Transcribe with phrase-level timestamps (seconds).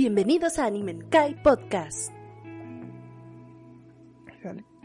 [0.00, 2.12] Bienvenidos a Animenkai Podcast.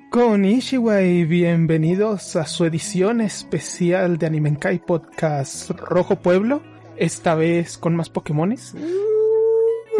[0.09, 6.63] Konnichiwa y bienvenidos a su edición especial de Animenkai Podcast Rojo Pueblo.
[6.97, 8.73] Esta vez con más Pokémones,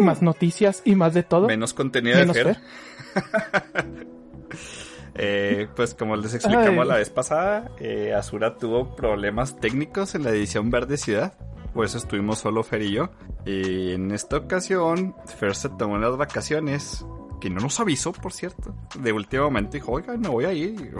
[0.00, 1.46] más noticias y más de todo.
[1.46, 2.56] Menos contenido Menos de Fer.
[2.56, 4.06] Fer.
[5.16, 6.88] Eh, pues como les explicamos Ay.
[6.88, 11.34] la vez pasada, eh, Asura tuvo problemas técnicos en la edición Verde Ciudad.
[11.74, 13.10] Por eso estuvimos solo Fer y yo.
[13.44, 17.04] Y en esta ocasión, Fer se tomó las vacaciones.
[17.40, 18.74] Que no nos avisó, por cierto.
[18.98, 20.94] De último momento dijo, oiga, me voy a ir.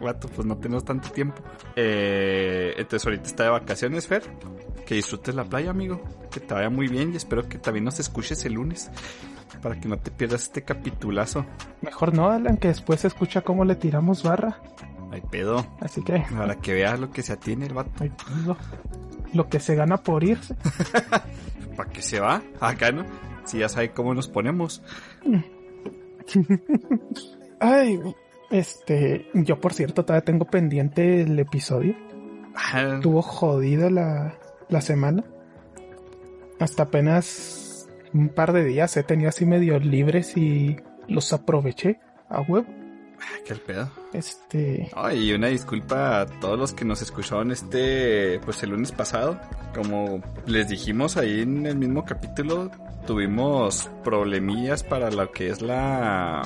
[0.00, 1.40] Guato, pues no tenemos tanto tiempo.
[1.76, 4.22] Eh, entonces ahorita está de vacaciones, Fer.
[4.86, 6.02] Que disfrutes la playa, amigo.
[6.32, 8.90] Que te vaya muy bien y espero que también nos escuches el lunes.
[9.62, 11.46] Para que no te pierdas este capitulazo.
[11.82, 14.60] Mejor no, Alan, que después se escucha cómo le tiramos barra.
[15.12, 15.64] Ay, pedo.
[15.80, 17.90] Así que, Para que veas lo que se atiene el vato.
[18.00, 18.56] ay, pues,
[19.32, 20.54] lo, que se gana por irse.
[21.76, 22.42] ¿Para qué se va?
[22.60, 23.04] Acá, ¿no?
[23.44, 24.82] Si ya sabe cómo nos ponemos.
[27.60, 27.98] Ay,
[28.50, 31.96] este, yo por cierto todavía tengo pendiente el episodio.
[32.54, 35.24] Ah, Estuvo jodido la, la semana.
[36.60, 40.76] Hasta apenas un par de días he tenido así medio libres y
[41.08, 42.66] los aproveché a huevo.
[43.44, 43.90] Qué pedo.
[44.12, 48.92] Este, Ay, y una disculpa a todos los que nos escucharon este, pues el lunes
[48.92, 49.40] pasado.
[49.74, 52.70] Como les dijimos ahí en el mismo capítulo,
[53.06, 56.42] tuvimos problemillas para lo que es la,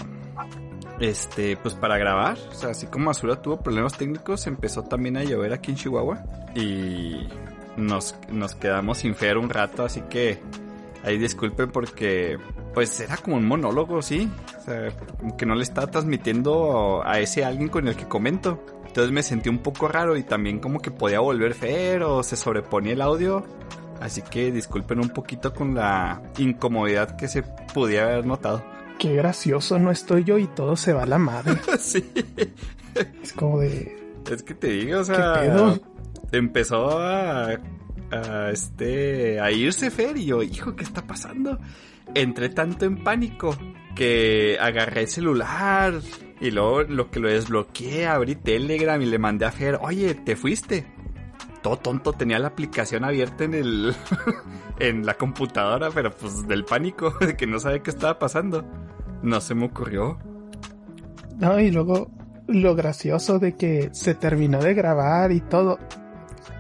[1.00, 2.38] este, pues para grabar.
[2.50, 6.24] O sea, así como Azura tuvo problemas técnicos, empezó también a llover aquí en Chihuahua.
[6.54, 7.26] Y
[7.76, 10.40] nos, nos quedamos sin Fer un rato, así que
[11.04, 12.38] ahí disculpen porque,
[12.76, 14.30] pues era como un monólogo, ¿sí?
[14.58, 18.62] O sea, como que no le estaba transmitiendo a ese alguien con el que comento.
[18.86, 22.36] Entonces me sentí un poco raro y también como que podía volver Fer o se
[22.36, 23.46] sobreponía el audio.
[23.98, 28.62] Así que disculpen un poquito con la incomodidad que se podía haber notado.
[28.98, 31.56] qué gracioso no estoy yo y todo se va a la madre.
[31.80, 32.04] sí.
[33.22, 33.96] Es como de,
[34.30, 35.80] Es que te digo, o sea, ¿Qué pedo?
[36.30, 37.58] empezó a,
[38.10, 41.58] a, este a irse Fer y yo, hijo, ¿qué está pasando?
[42.14, 43.56] Entré tanto en pánico
[43.94, 45.94] que agarré el celular
[46.40, 50.36] y luego lo que lo desbloqueé, abrí Telegram y le mandé a Fer, oye, ¿te
[50.36, 50.86] fuiste?
[51.62, 53.96] Todo tonto, tenía la aplicación abierta en el
[54.78, 58.64] en la computadora, pero pues del pánico de que no sabía qué estaba pasando.
[59.22, 60.18] No se me ocurrió.
[61.38, 62.10] no, y luego
[62.46, 65.78] lo gracioso de que se terminó de grabar y todo.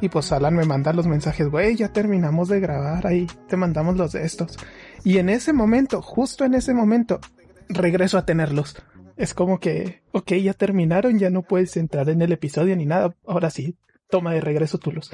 [0.00, 3.96] Y pues Alan me manda los mensajes, güey, ya terminamos de grabar, ahí te mandamos
[3.96, 4.58] los de estos.
[5.06, 7.20] Y en ese momento, justo en ese momento,
[7.68, 8.74] regreso a tenerlos.
[9.16, 13.14] Es como que, ok, ya terminaron, ya no puedes entrar en el episodio ni nada.
[13.24, 13.76] Ahora sí,
[14.10, 15.12] toma de regreso tu luz.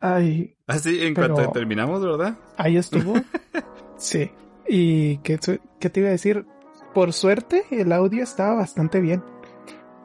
[0.00, 2.36] Ay, Así, en Pero- cuanto terminamos, ¿verdad?
[2.58, 3.14] ahí estuvo.
[3.96, 4.30] sí.
[4.68, 5.38] Y qué,
[5.80, 6.44] qué te iba a decir,
[6.92, 9.24] por suerte el audio estaba bastante bien.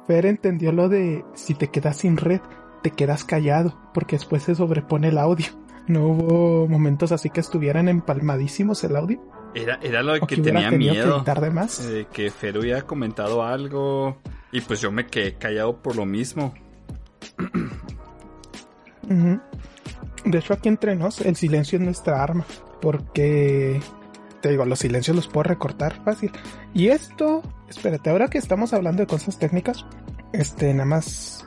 [0.07, 2.39] Fer entendió lo de si te quedas sin red,
[2.81, 5.47] te quedas callado, porque después se sobrepone el audio.
[5.87, 9.21] No hubo momentos así que estuvieran empalmadísimos el audio.
[9.53, 11.17] Era, era lo que que tenía que miedo.
[11.17, 11.85] editar de más.
[11.85, 14.17] eh, que Fer hubiera comentado algo.
[14.51, 16.53] Y pues yo me quedé callado por lo mismo.
[20.23, 22.45] De hecho, aquí entre nos, el silencio es nuestra arma.
[22.81, 23.81] Porque,
[24.41, 26.31] te digo, los silencios los puedo recortar fácil.
[26.73, 29.85] Y esto, espérate, ahora que estamos hablando de cosas técnicas,
[30.33, 31.40] este, nada más,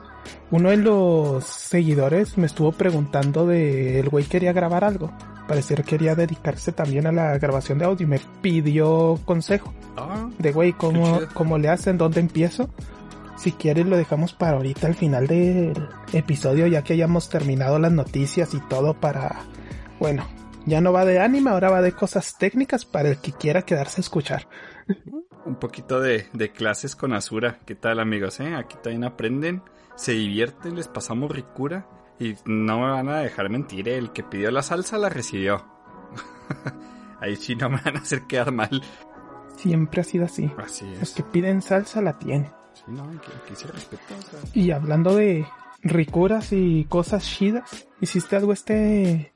[0.51, 5.13] uno de los seguidores me estuvo preguntando de el güey quería grabar algo.
[5.49, 10.53] Parecer quería dedicarse también a la grabación de audio y me pidió consejo Ah, de
[10.53, 11.99] güey, ¿cómo, cómo le hacen?
[11.99, 12.71] ¿Dónde empiezo?
[13.37, 15.75] Si quieres lo dejamos para ahorita al final del
[16.13, 19.43] episodio, ya que hayamos terminado las noticias y todo para...
[19.99, 20.25] Bueno,
[20.67, 24.01] ya no va de anime, ahora va de cosas técnicas para el que quiera quedarse
[24.01, 24.49] a escuchar.
[25.45, 27.59] un poquito de, de clases con Azura.
[27.67, 28.41] ¿Qué tal, amigos?
[28.41, 28.55] eh?
[28.55, 29.63] Aquí también aprenden,
[29.97, 31.89] se divierten, les pasamos ricura.
[32.19, 35.65] Y no me van a dejar mentir, el que pidió la salsa la recibió.
[37.21, 38.83] Ahí sí no me van a hacer quedar mal.
[39.57, 40.51] Siempre ha sido así.
[40.59, 41.15] Así Los es.
[41.15, 42.51] que piden salsa la tienen.
[42.75, 44.15] Sí, no, aquí, aquí se respeta.
[44.19, 44.41] o sea.
[44.53, 45.47] Y hablando de
[45.83, 49.33] ricuras y cosas chidas, ¿hiciste algo este...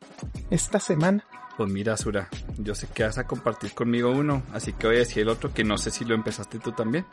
[0.50, 1.24] esta semana?
[1.56, 2.28] Pues mira, Azura,
[2.58, 5.52] yo sé que vas a compartir conmigo uno, así que voy a decir el otro
[5.52, 7.04] que no sé si lo empezaste tú también.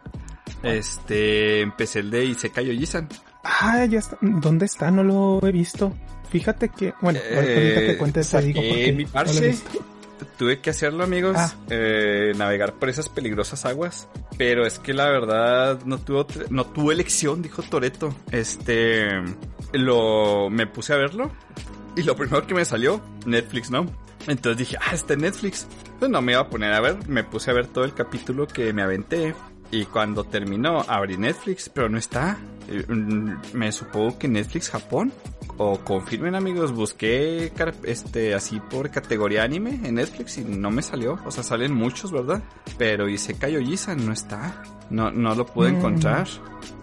[0.61, 3.09] Este, empecé el de Isekai Ojisan.
[3.47, 4.17] Ah, ya está.
[4.21, 4.89] ¿Dónde está?
[4.91, 5.93] No lo he visto.
[6.29, 9.55] Fíjate que, bueno, ahorita Eh, te cuento, te saqué digo porque mi no.
[10.37, 11.53] Tuve que hacerlo, amigos, Ah.
[11.69, 14.07] eh, navegar por esas peligrosas aguas.
[14.37, 18.13] Pero es que la verdad no tuvo, no tuvo elección, dijo Toreto.
[18.31, 19.07] Este,
[19.73, 21.31] lo, me puse a verlo
[21.95, 23.85] y lo primero que me salió, Netflix, ¿no?
[24.27, 25.67] Entonces dije, ah, está en Netflix.
[25.99, 28.47] Pues no me iba a poner a ver, me puse a ver todo el capítulo
[28.47, 29.35] que me aventé.
[29.71, 32.37] Y cuando terminó, abrí Netflix, pero no está.
[32.69, 35.11] Eh, mm, Me supongo que Netflix Japón.
[35.57, 37.51] O confirmen amigos, busqué
[37.83, 41.17] este así por categoría anime en Netflix y no me salió.
[41.25, 42.43] O sea, salen muchos, ¿verdad?
[42.77, 44.61] Pero Isekai Ojisan no está.
[44.89, 45.75] No, no lo pude Mm.
[45.77, 46.27] encontrar.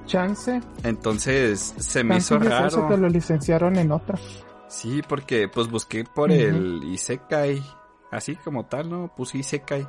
[0.06, 0.60] Chance.
[0.84, 2.96] Entonces se me Chance hizo raro.
[2.96, 4.18] lo licenciaron en otra.
[4.68, 7.62] Sí, porque pues busqué por el Isekai.
[8.10, 9.12] Así como tal, ¿no?
[9.14, 9.86] Puse Isekai.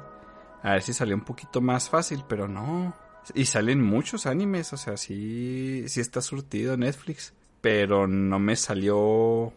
[0.63, 2.95] A ver si salió un poquito más fácil, pero no.
[3.35, 7.33] Y salen muchos animes, o sea, sí, sí está surtido Netflix.
[7.61, 9.53] Pero no me salió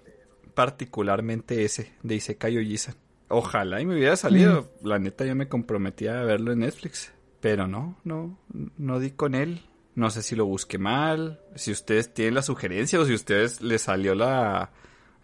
[0.55, 2.97] particularmente ese de Isekai Ojisan.
[3.29, 4.70] Ojalá y me hubiera salido.
[4.82, 7.12] La neta yo me comprometía a verlo en Netflix.
[7.41, 8.38] Pero no, no,
[8.76, 9.62] no di con él.
[9.94, 13.62] No sé si lo busqué mal, si ustedes tienen la sugerencia o si a ustedes
[13.62, 14.70] les salió la,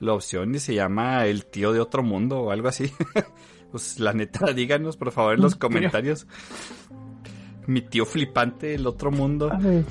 [0.01, 2.91] la opción y se llama El tío de otro mundo o algo así.
[3.73, 5.59] pues la neta, díganos por favor en los tío.
[5.61, 6.27] comentarios.
[7.67, 9.51] Mi tío flipante del otro mundo.
[9.53, 9.85] A ver,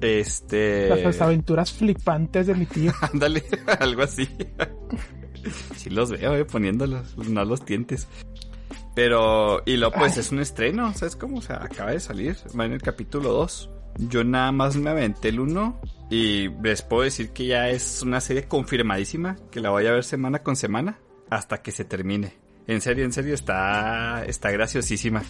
[0.00, 0.88] Este.
[0.88, 2.92] las aventuras flipantes de mi tío.
[3.12, 3.44] Ándale,
[3.80, 4.28] algo así.
[5.76, 8.08] sí los veo, eh, poniéndolos, no los tientes.
[8.94, 10.20] Pero, y luego pues Ay.
[10.20, 11.38] es un estreno, ¿sabes cómo?
[11.38, 13.70] O sea, acaba de salir, va en el capítulo 2.
[14.08, 15.80] Yo nada más me aventé el 1
[16.10, 20.04] y les puedo decir que ya es una serie confirmadísima, que la voy a ver
[20.04, 20.98] semana con semana
[21.30, 22.34] hasta que se termine.
[22.70, 25.24] En serio, en serio, está, está graciosísima.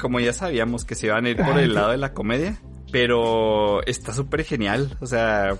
[0.00, 2.60] Como ya sabíamos que se iban a ir por el lado de la comedia,
[2.92, 5.58] pero está súper genial, o sea,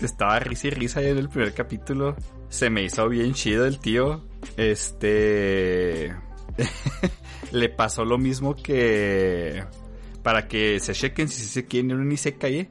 [0.00, 2.16] estaba risa y risa en el primer capítulo.
[2.48, 4.24] Se me hizo bien chido el tío.
[4.56, 6.16] Este.
[7.52, 9.62] Le pasó lo mismo que.
[10.22, 12.70] Para que se chequen si se quieren un Isekai.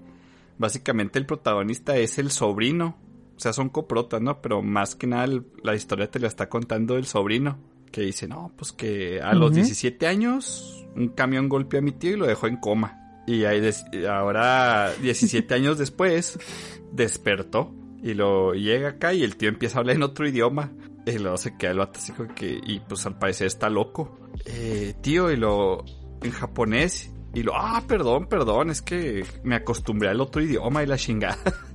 [0.57, 2.97] Básicamente el protagonista es el sobrino.
[3.41, 4.39] O sea, son coprotas, ¿no?
[4.39, 5.25] Pero más que nada
[5.63, 7.57] la historia te la está contando el sobrino.
[7.91, 9.55] Que dice, no, pues que a los Ujú.
[9.55, 12.99] 17 años un camión golpeó a mi tío y lo dejó en coma.
[13.25, 13.67] Y ahí
[14.07, 16.37] ahora, 17 años después,
[16.91, 17.73] despertó
[18.03, 20.71] y lo llega acá y el tío empieza a hablar en otro idioma.
[21.07, 24.19] Y luego se queda el vato así como que, y pues al parecer está loco.
[24.45, 25.83] Eh, tío, y lo,
[26.21, 30.85] en japonés, y lo, ah, perdón, perdón, es que me acostumbré al otro idioma y
[30.85, 31.39] la chingada.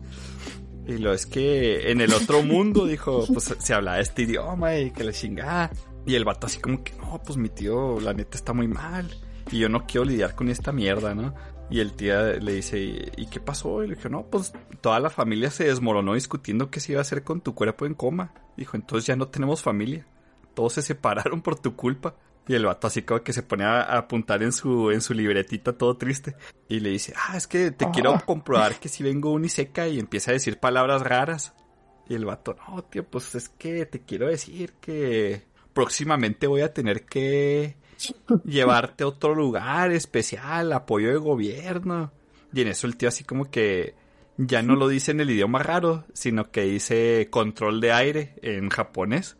[0.87, 4.93] Y lo es que en el otro mundo, dijo, pues se hablaba este idioma y
[4.93, 5.71] que la chingada.
[6.07, 9.11] Y el vato así como que, no, pues mi tío, la neta está muy mal.
[9.51, 11.35] Y yo no quiero lidiar con esta mierda, ¿no?
[11.69, 13.83] Y el tío le dice, ¿y qué pasó?
[13.83, 17.03] Y le dije, no, pues toda la familia se desmoronó discutiendo qué se iba a
[17.03, 18.33] hacer con tu cuerpo en coma.
[18.57, 20.07] Dijo, entonces ya no tenemos familia.
[20.55, 22.15] Todos se separaron por tu culpa.
[22.49, 25.15] Y el vato así como que se pone a, a apuntar en su, en su
[25.15, 26.37] libretita todo triste.
[26.69, 27.91] Y le dice, ah, es que te Ah.
[27.93, 31.55] quiero comprobar que si vengo un Iseca y empieza a decir palabras raras.
[32.09, 36.73] Y el vato, no, tío, pues es que te quiero decir que próximamente voy a
[36.73, 37.77] tener que
[38.45, 42.13] llevarte a otro lugar especial, apoyo de gobierno.
[42.53, 43.95] Y en eso el tío así como que
[44.37, 48.69] ya no lo dice en el idioma raro, sino que dice control de aire en
[48.69, 49.37] japonés.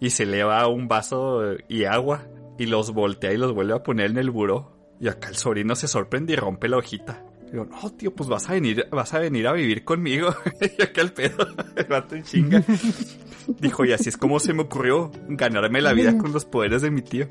[0.00, 2.26] Y se eleva un vaso y agua
[2.58, 4.72] y los voltea y los vuelve a poner en el buró.
[5.00, 7.24] Y acá el sobrino se sorprende y rompe la hojita.
[7.50, 10.34] Digo, no, tío, pues vas a venir, vas a venir a vivir conmigo.
[10.78, 11.46] y acá el pedo,
[11.76, 12.64] el vato en chinga.
[13.60, 16.90] Dijo, y así es como se me ocurrió ganarme la vida con los poderes de
[16.90, 17.28] mi tío.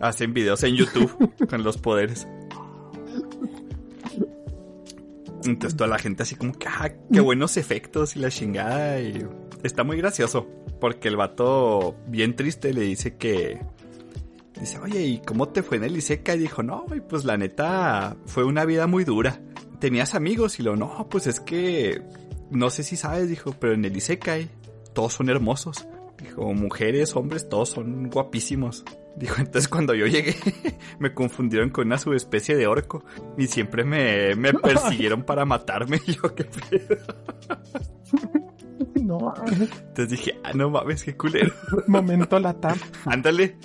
[0.00, 2.26] Hacen videos en YouTube con los poderes.
[5.44, 9.00] Entonces toda la gente así como que, ah, qué buenos efectos y la chingada.
[9.00, 9.26] Y
[9.62, 10.46] está muy gracioso.
[10.80, 13.60] Porque el vato, bien triste, le dice que...
[14.60, 16.34] Dice, oye, ¿y cómo te fue en el Iseca?
[16.34, 19.40] Y dijo, no, pues la neta fue una vida muy dura.
[19.80, 20.58] ¿Tenías amigos?
[20.60, 22.02] Y lo, no, pues es que...
[22.50, 24.48] No sé si sabes, dijo, pero en el Isekai
[24.92, 25.86] todos son hermosos.
[26.22, 28.84] Dijo, mujeres, hombres, todos son guapísimos.
[29.16, 30.36] Dijo, entonces cuando yo llegué,
[30.98, 33.04] me confundieron con una subespecie de orco.
[33.36, 36.00] Y siempre me, me persiguieron para matarme.
[36.06, 36.96] Y yo, qué pedo.
[39.02, 41.52] No, Entonces dije, ah, no mames, qué culero.
[41.86, 42.76] momento la tap.
[43.04, 43.56] Ándale.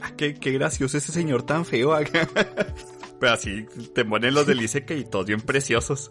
[0.00, 1.92] Ah, qué, qué gracioso ese señor tan feo.
[1.94, 2.28] acá.
[3.20, 6.10] Pero así te ponen los del Isekai y todos bien preciosos.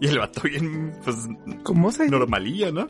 [0.00, 1.16] Y el vato bien, pues,
[1.62, 2.86] ¿Cómo se, normalillo, ¿no?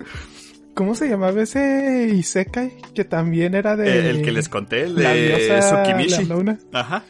[0.74, 2.72] ¿Cómo se llamaba ese Isekai?
[2.94, 3.88] Que también era de...
[3.88, 6.24] Eh, el que les conté, el de Tsukimishi.
[6.72, 7.04] Ajá.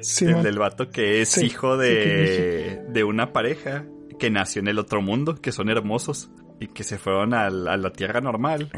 [0.00, 0.42] Sí, el man.
[0.42, 3.84] del vato que es Sí, hijo de, de una pareja
[4.18, 7.76] que nació en el otro mundo, que son hermosos y que se fueron al- a
[7.78, 8.70] la tierra normal.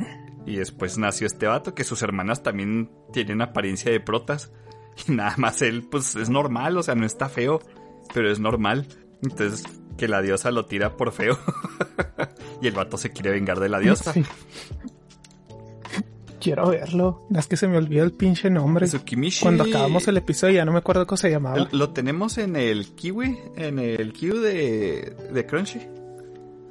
[0.47, 4.53] Y después nació este vato, que sus hermanas también tienen apariencia de protas.
[5.07, 7.61] Y nada más él, pues es normal, o sea, no está feo,
[8.15, 8.87] pero es normal.
[9.23, 9.63] Entonces,
[9.99, 11.39] que la diosa lo tira por feo.
[12.63, 14.15] y el vato se quiere vengar de la diosa.
[14.15, 14.25] Sí.
[16.41, 17.27] Quiero verlo.
[17.35, 18.87] Es que se me olvidó el pinche nombre.
[18.87, 19.43] Tsukimishi.
[19.43, 21.69] Cuando acabamos el episodio ya no me acuerdo cómo se llamaba.
[21.73, 25.81] Lo tenemos en el Kiwi, en el Kiwi de, de Crunchy.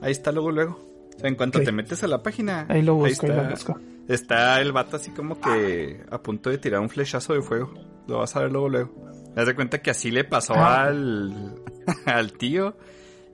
[0.01, 0.84] Ahí está luego, luego.
[1.15, 3.49] O sea, en cuanto te metes a la página, Ahí lo busco, ahí está, lo
[3.49, 3.79] busco.
[4.07, 7.73] está el vato así como que a punto de tirar un flechazo de fuego.
[8.07, 8.93] Lo vas a ver luego, luego.
[9.35, 10.83] Das de cuenta que así le pasó Ah.
[10.83, 11.55] al,
[12.05, 12.77] al tío.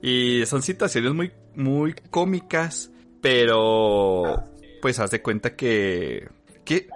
[0.00, 4.44] Y son situaciones muy, muy cómicas, pero
[4.80, 6.28] pues haz de cuenta que...
[6.64, 6.88] ¿qué?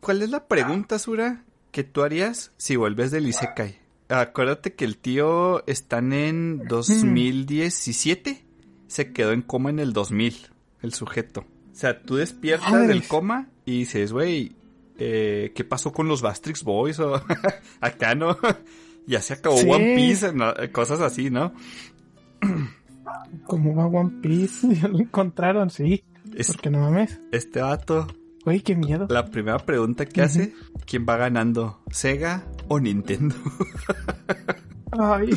[0.00, 3.78] ¿Cuál es la pregunta, Sura, que tú harías si vuelves del Isekai?
[4.08, 8.44] Acuérdate que el tío están en 2017.
[8.92, 10.36] Se quedó en coma en el 2000,
[10.82, 11.40] el sujeto.
[11.72, 14.54] O sea, tú despiertas del coma y dices, güey,
[14.98, 17.00] eh, ¿qué pasó con los Bastrix Boys?
[17.00, 17.14] O
[17.80, 18.36] acá, ¿no?
[19.06, 19.66] ya se acabó Sí.
[19.70, 20.52] One Piece, ¿no?
[20.72, 21.54] cosas así, ¿no?
[23.46, 24.68] ¿Cómo va One Piece?
[24.82, 26.04] Ya lo encontraron, sí.
[26.36, 27.18] Es- Porque no mames.
[27.32, 28.06] este vato,
[28.44, 29.06] Güey, qué miedo.
[29.08, 30.52] la primera pregunta que hace,
[30.84, 31.80] ¿quién va ganando?
[31.90, 33.36] ¿Sega o Nintendo?
[34.90, 35.30] Ay.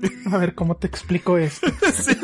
[0.30, 1.66] A ver, ¿cómo te explico esto?
[1.92, 2.16] Sí.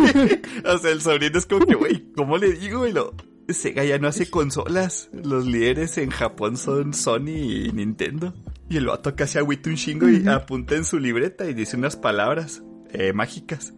[0.64, 2.86] O sea, el sobrino es como que, güey, ¿cómo le digo?
[2.86, 3.14] Y lo,
[3.48, 5.08] Sega ya no hace consolas.
[5.12, 7.28] Los líderes en Japón son Sony
[7.68, 8.34] y Nintendo.
[8.68, 11.96] Y el vato casi agüita un chingo y apunta en su libreta y dice unas
[11.96, 13.74] palabras eh, mágicas.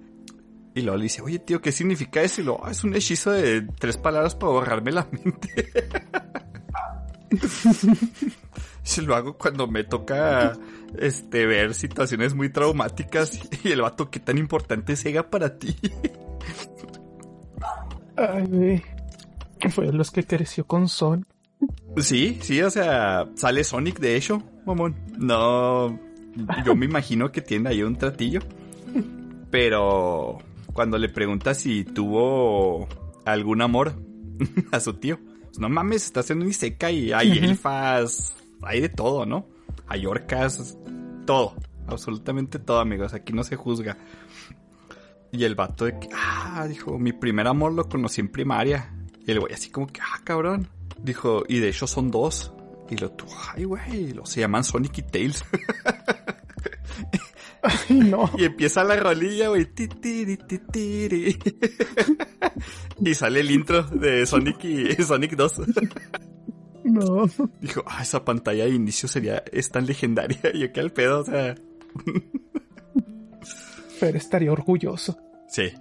[0.74, 2.40] Y luego le dice, oye tío, ¿qué significa eso?
[2.40, 5.72] Y luego, "Ah, es un hechizo de tres palabras para borrarme la mente.
[8.84, 10.56] Se lo hago cuando me toca
[10.96, 15.76] este ver situaciones muy traumáticas y el vato, ¿qué tan importante es Sega para ti?
[18.16, 18.82] Ay, güey.
[19.70, 21.26] Fue los que creció con Son.
[21.96, 24.94] Sí, sí, o sea, sale Sonic de hecho, mamón.
[25.18, 25.98] No,
[26.64, 28.40] yo me imagino que tiene ahí un tratillo.
[29.50, 30.38] Pero
[30.72, 32.88] cuando le pregunta si tuvo
[33.24, 33.94] algún amor
[34.72, 38.34] a su tío, pues, no mames, estás en un Iseca y hay elfas,
[38.66, 39.46] hay de todo, ¿no?
[39.86, 40.78] Hay orcas,
[41.26, 41.54] todo,
[41.86, 43.96] absolutamente todo, amigos, aquí no se juzga.
[45.32, 48.94] Y el vato de que, ah, dijo, mi primer amor lo conocí en primaria.
[49.26, 50.68] Y el güey así como que, ah, cabrón.
[51.02, 52.52] Dijo, y de hecho son dos.
[52.88, 55.44] Y lo tú, ay, güey, se llaman Sonic y Tails.
[57.64, 58.30] Ay, no.
[58.36, 59.66] y empieza la rolilla, güey.
[63.00, 65.62] y sale el intro de Sonic y Sonic 2.
[66.84, 67.24] No.
[67.60, 70.38] Dijo, ah, esa pantalla de inicio sería, es tan legendaria.
[70.54, 71.54] Y yo qué al pedo, o sea.
[74.00, 75.18] Pero estaría orgulloso.
[75.48, 75.72] Sí,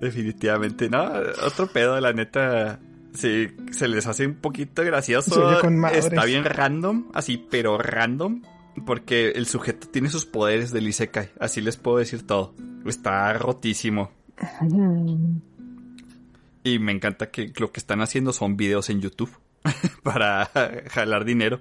[0.00, 0.88] definitivamente.
[0.88, 1.04] No,
[1.44, 2.80] otro pedo, la neta.
[3.12, 5.58] Sí, se les hace un poquito gracioso.
[5.60, 5.84] Con.
[5.86, 8.42] Está bien random, así, pero random.
[8.84, 11.30] Porque el sujeto tiene sus poderes del Isekai.
[11.40, 12.54] Así les puedo decir todo.
[12.84, 14.10] Está rotísimo.
[16.62, 19.30] Y me encanta que lo que están haciendo son videos en YouTube.
[20.02, 20.50] para
[20.90, 21.60] jalar dinero.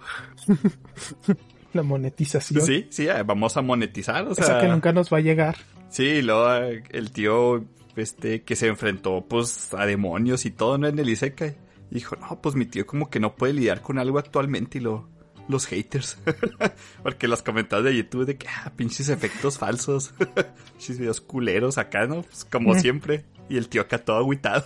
[1.74, 2.66] La monetización.
[2.66, 4.26] Sí, sí, eh, vamos a monetizar.
[4.28, 5.58] O sea, que nunca nos va a llegar.
[5.90, 10.78] Sí, y luego eh, el tío este que se enfrentó pues a demonios y todo,
[10.78, 10.88] ¿no?
[10.88, 11.56] En el Isekai.
[11.92, 15.08] Dijo, no, pues mi tío como que no puede lidiar con algo actualmente y lo,
[15.48, 16.18] los haters.
[17.04, 20.14] Porque los comentarios de YouTube de que, ah, pinches efectos falsos.
[20.72, 22.24] pinches videos culeros acá, ¿no?
[22.24, 23.26] Pues como siempre.
[23.50, 24.66] Y el tío acá todo agüitado.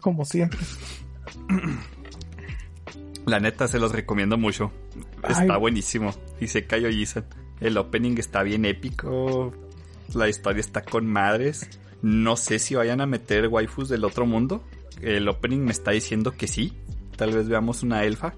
[0.00, 0.58] Como siempre.
[3.26, 4.72] La neta, se los recomiendo mucho.
[5.28, 5.60] Está Ay.
[5.60, 6.14] buenísimo.
[6.40, 7.24] Isekai Ojisan.
[7.60, 9.52] El opening está bien épico.
[10.14, 11.68] La historia está con madres.
[12.02, 14.64] No sé si vayan a meter waifus del otro mundo.
[15.02, 16.72] El opening me está diciendo que sí.
[17.16, 18.34] Tal vez veamos una elfa.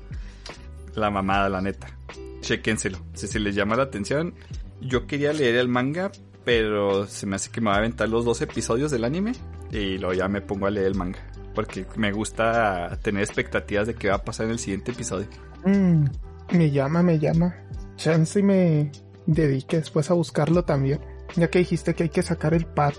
[0.95, 1.97] La mamada, la neta.
[2.41, 2.99] Chéquenselo.
[3.15, 4.35] Si se les llama la atención.
[4.81, 6.11] Yo quería leer el manga,
[6.45, 9.33] pero se me hace que me va a aventar los dos episodios del anime.
[9.71, 11.21] Y luego ya me pongo a leer el manga.
[11.55, 15.27] Porque me gusta tener expectativas de qué va a pasar en el siguiente episodio.
[15.65, 16.05] Mm,
[16.53, 17.55] me llama, me llama.
[17.97, 18.91] Chance y me
[19.27, 21.01] dedique después a buscarlo también.
[21.37, 22.95] Ya que dijiste que hay que sacar el par.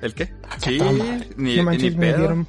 [0.00, 0.32] ¿El qué?
[0.48, 2.18] Ah, Sí, ni, no ni manches, me pedo.
[2.18, 2.46] dieron,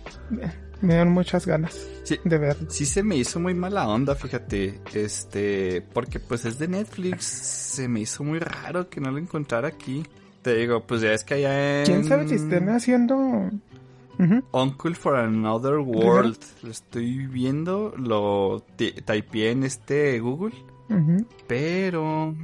[0.81, 2.69] me dieron muchas ganas Sí, de verlo.
[2.69, 4.79] sí se me hizo muy mala onda, fíjate.
[4.93, 7.25] Este, porque pues es de Netflix.
[7.25, 10.03] Se me hizo muy raro que no lo encontrara aquí.
[10.41, 11.85] Te digo, pues ya es que allá en...
[11.85, 13.49] ¿Quién sabe si estén haciendo?
[14.51, 16.37] Uncle for Another World.
[16.61, 20.55] Lo estoy viendo, lo typeé en este Google.
[21.47, 22.35] Pero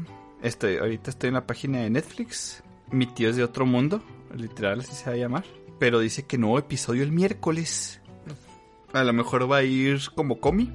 [0.41, 2.63] estoy, ahorita estoy en la página de Netflix.
[2.91, 4.01] Mi tío es de otro mundo,
[4.35, 5.43] literal así se va a llamar.
[5.79, 8.01] Pero dice que nuevo episodio el miércoles.
[8.93, 10.71] A lo mejor va a ir como comi.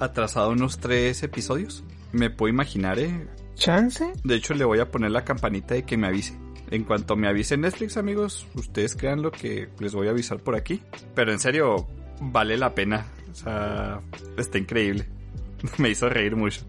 [0.00, 1.84] Atrasado unos tres episodios.
[2.12, 3.28] Me puedo imaginar, eh.
[3.54, 4.12] ¿Chance?
[4.24, 6.36] De hecho, le voy a poner la campanita de que me avise.
[6.70, 10.56] En cuanto me avise Netflix, amigos, ustedes crean lo que les voy a avisar por
[10.56, 10.82] aquí.
[11.14, 11.86] Pero en serio,
[12.20, 13.06] vale la pena.
[13.30, 14.00] O sea,
[14.36, 15.06] está increíble.
[15.78, 16.62] Me hizo reír mucho.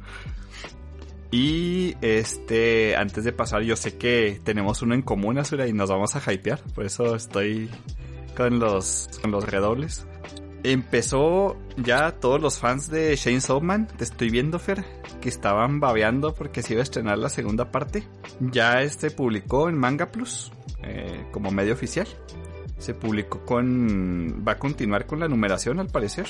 [1.31, 5.89] Y este, antes de pasar, yo sé que tenemos uno en común, Azura, y nos
[5.89, 6.61] vamos a hypear.
[6.73, 7.69] Por eso estoy
[8.35, 10.07] con los, con los redobles.
[10.63, 14.83] Empezó ya todos los fans de Shane Man, te estoy viendo, Fer,
[15.21, 18.03] que estaban babeando porque se iba a estrenar la segunda parte.
[18.39, 20.51] Ya este publicó en Manga Plus,
[20.83, 22.07] eh, como medio oficial.
[22.77, 24.43] Se publicó con...
[24.47, 26.27] va a continuar con la numeración al parecer.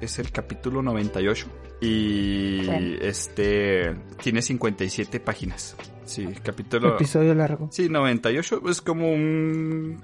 [0.00, 1.46] Es el capítulo 98.
[1.80, 2.68] Y
[3.00, 5.76] este tiene 57 páginas.
[6.04, 6.94] Sí, capítulo...
[6.94, 7.68] Episodio largo.
[7.70, 10.02] Sí, 98 es como un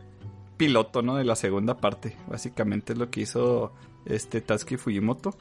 [0.59, 1.17] piloto, ¿no?
[1.17, 2.17] De la segunda parte.
[2.29, 3.73] Básicamente es lo que hizo
[4.05, 5.35] este Tatsuki Fujimoto.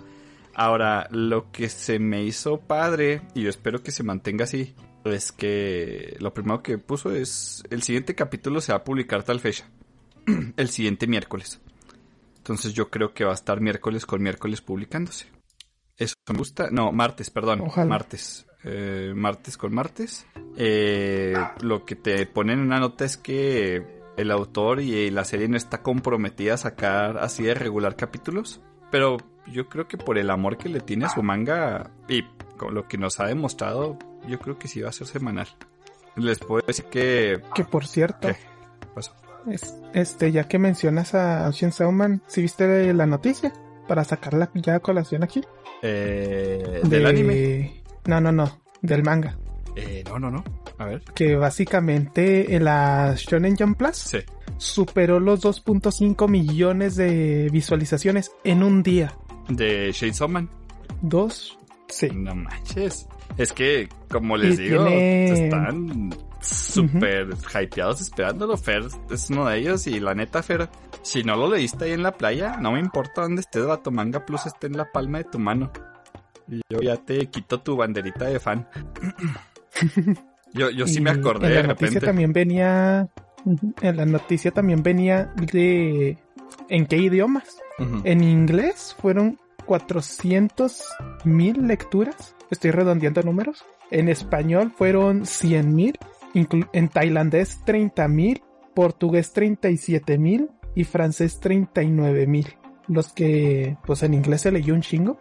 [0.54, 5.32] Ahora, lo que se me hizo padre, y yo espero que se mantenga así, es
[5.32, 9.70] que lo primero que puso es el siguiente capítulo se va a publicar tal fecha.
[10.58, 11.60] el siguiente miércoles.
[12.38, 15.28] Entonces yo creo que va a estar miércoles con miércoles publicándose.
[15.98, 16.70] Eso me gusta.
[16.72, 17.64] No, martes, perdón.
[17.88, 18.46] Martes.
[18.64, 20.26] Eh, martes con martes.
[20.56, 25.48] Eh, lo que te ponen en una nota es que el autor y la serie
[25.48, 28.62] no está comprometida a sacar así de regular capítulos.
[28.92, 32.24] Pero yo creo que por el amor que le tiene a su manga y
[32.58, 33.98] con lo que nos ha demostrado,
[34.28, 35.48] yo creo que sí va a ser semanal.
[36.16, 37.42] Les puedo decir que...
[37.54, 38.30] Que por cierto...
[39.94, 43.54] este, ya que mencionas a Shin Sauman, ¿sí viste la noticia?
[43.88, 45.42] Para sacarla ya a colación aquí.
[45.82, 47.84] Eh, ¿Del anime?
[48.06, 48.62] No, no, no.
[48.82, 49.38] Del manga.
[49.76, 50.44] Eh, no, no, no.
[50.78, 51.02] A ver.
[51.16, 54.18] Que básicamente en la Shonen Jump Plus
[54.58, 59.16] superó los 2.5 millones de visualizaciones en un día.
[59.50, 60.50] ¿De Shane Man?
[61.02, 61.58] Dos.
[61.88, 62.10] Sí.
[62.14, 63.08] No manches.
[63.38, 66.10] Es que, como les digo, están
[66.42, 68.58] súper hypeados esperándolo.
[68.58, 70.70] Fer es uno de ellos y la neta, Fer,
[71.02, 74.26] si no lo leíste ahí en la playa, no me importa dónde estés, Vato Manga
[74.26, 75.72] Plus esté en la palma de tu mano.
[76.50, 78.68] Y yo ya te quito tu banderita de fan.
[80.54, 81.48] Yo, yo sí me acordé.
[81.48, 83.10] En la noticia también venía.
[83.82, 86.18] En la noticia también venía de.
[86.70, 87.58] ¿En qué idiomas?
[88.04, 90.84] En inglés fueron 400
[91.26, 92.36] mil lecturas.
[92.50, 93.66] Estoy redondeando números.
[93.92, 95.98] En español fueron 100 mil.
[96.34, 98.42] En tailandés 30 mil.
[98.74, 100.50] Portugués 37 mil.
[100.76, 102.48] Y francés 39 mil.
[102.88, 105.20] Los que, pues en inglés se leyó un chingo.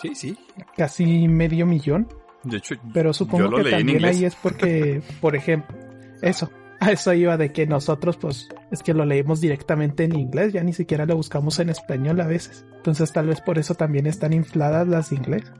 [0.00, 0.38] Sí, sí.
[0.76, 2.08] Casi medio millón.
[2.44, 5.76] De hecho, pero supongo que también ahí es porque, por ejemplo,
[6.22, 6.50] eso,
[6.80, 10.62] a eso iba de que nosotros, pues, es que lo leímos directamente en inglés, ya
[10.62, 12.64] ni siquiera lo buscamos en español a veces.
[12.76, 15.52] Entonces, tal vez por eso también están infladas las de inglés.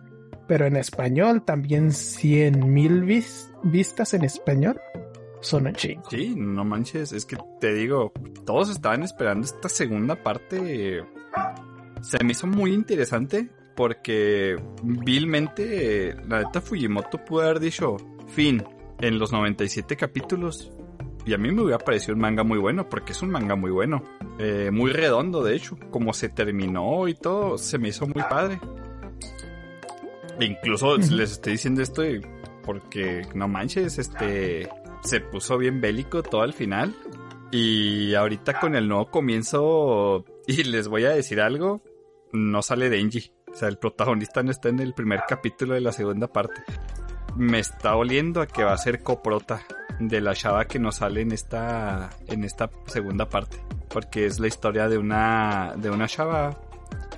[0.48, 3.02] Pero en español, también 100 mil
[3.62, 4.80] vistas en español
[5.40, 6.02] son un chingo.
[6.10, 8.12] Sí, no manches, es que te digo,
[8.44, 11.04] todos estaban esperando esta segunda parte.
[12.00, 17.96] Se me hizo muy interesante porque vilmente, la neta Fujimoto pudo haber dicho
[18.28, 18.62] fin
[19.00, 20.70] en los 97 capítulos.
[21.24, 23.70] Y a mí me hubiera parecido un manga muy bueno, porque es un manga muy
[23.70, 24.02] bueno.
[24.38, 25.78] Eh, muy redondo, de hecho.
[25.90, 28.60] Como se terminó y todo, se me hizo muy padre.
[30.38, 32.02] E incluso les estoy diciendo esto
[32.62, 34.68] porque, no manches, este...
[35.04, 36.94] Se puso bien bélico todo al final.
[37.50, 40.26] Y ahorita con el nuevo comienzo...
[40.46, 41.80] Y les voy a decir algo.
[42.34, 43.32] No sale Denji.
[43.52, 46.62] O sea, el protagonista no está en el primer capítulo de la segunda parte.
[47.36, 49.62] Me está oliendo a que va a ser coprota
[49.98, 53.62] de la chava que nos sale en esta, en esta segunda parte.
[53.88, 56.58] Porque es la historia de una, de una chava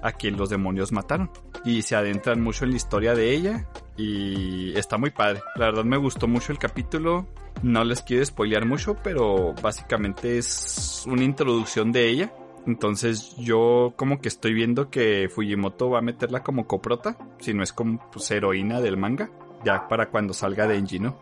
[0.02, 1.30] a quien los demonios mataron.
[1.64, 3.66] Y se adentran mucho en la historia de ella.
[3.96, 5.42] Y está muy padre.
[5.56, 7.26] La verdad me gustó mucho el capítulo.
[7.62, 12.32] No les quiero spoilear mucho, pero básicamente es una introducción de ella
[12.66, 17.62] entonces yo como que estoy viendo que Fujimoto va a meterla como coprota, si no
[17.62, 19.30] es como pues, heroína del manga,
[19.64, 21.18] ya para cuando salga Denji, ¿no?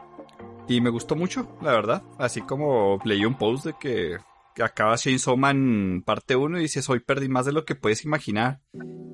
[0.68, 2.02] Y me gustó mucho, la verdad.
[2.18, 4.18] Así como leí un post de que
[4.62, 8.60] acaba Chainsaw Man parte 1 y dices, hoy perdí más de lo que puedes imaginar.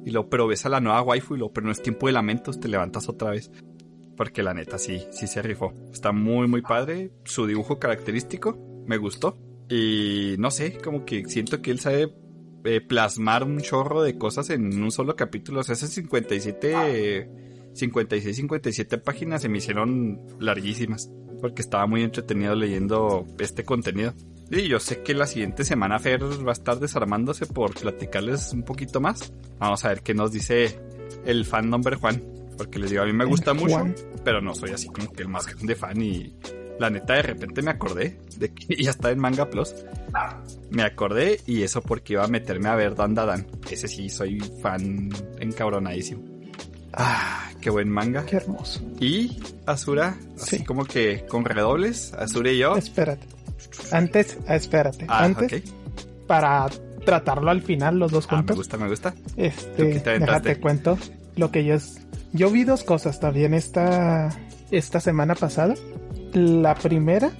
[0.04, 2.12] Y luego, pero ves a la nueva waifu y luego, pero no es tiempo de
[2.12, 3.50] lamentos, te levantas otra vez.
[4.16, 5.72] Porque la neta sí, sí se rifó.
[5.92, 7.10] Está muy, muy padre.
[7.24, 9.38] Su dibujo característico, me gustó.
[9.68, 12.12] Y no sé, como que siento que él sabe
[12.64, 15.60] eh, plasmar un chorro de cosas en un solo capítulo.
[15.60, 17.28] O sea, esas 57,
[17.74, 21.10] 56, 57 páginas se me hicieron larguísimas.
[21.40, 24.14] Porque estaba muy entretenido leyendo este contenido.
[24.50, 28.62] Y yo sé que la siguiente semana Fer va a estar desarmándose por platicarles un
[28.62, 29.32] poquito más.
[29.58, 30.78] Vamos a ver qué nos dice
[31.24, 32.22] el fan number Juan.
[32.56, 33.84] Porque les digo, a mí me gusta mucho,
[34.24, 36.34] pero no soy así como que el más grande fan y
[36.78, 39.74] la neta, de repente me acordé de que ya está en Manga Plus.
[40.70, 43.46] Me acordé y eso porque iba a meterme a ver Dan Dan.
[43.70, 45.10] Ese sí, soy fan
[45.40, 46.22] encabronadísimo.
[46.92, 48.24] Ah, qué buen manga.
[48.24, 48.80] Qué hermoso.
[49.00, 50.64] Y Asura, así Sí.
[50.64, 52.76] como que con redobles, Asura y yo.
[52.76, 53.26] Espérate.
[53.92, 55.04] Antes, ah, espérate.
[55.08, 55.62] Ah, Antes,
[56.26, 56.66] para
[57.04, 58.56] tratarlo al final, los dos Ah, me juntos.
[58.56, 59.14] gusta, me gusta.
[59.36, 60.48] Este, ¿Tú qué te aventaste?
[60.48, 60.98] déjate cuento
[61.36, 61.98] lo que yo es.
[62.32, 64.34] Yo vi dos cosas también esta,
[64.70, 65.74] esta semana pasada.
[66.36, 67.30] La primera,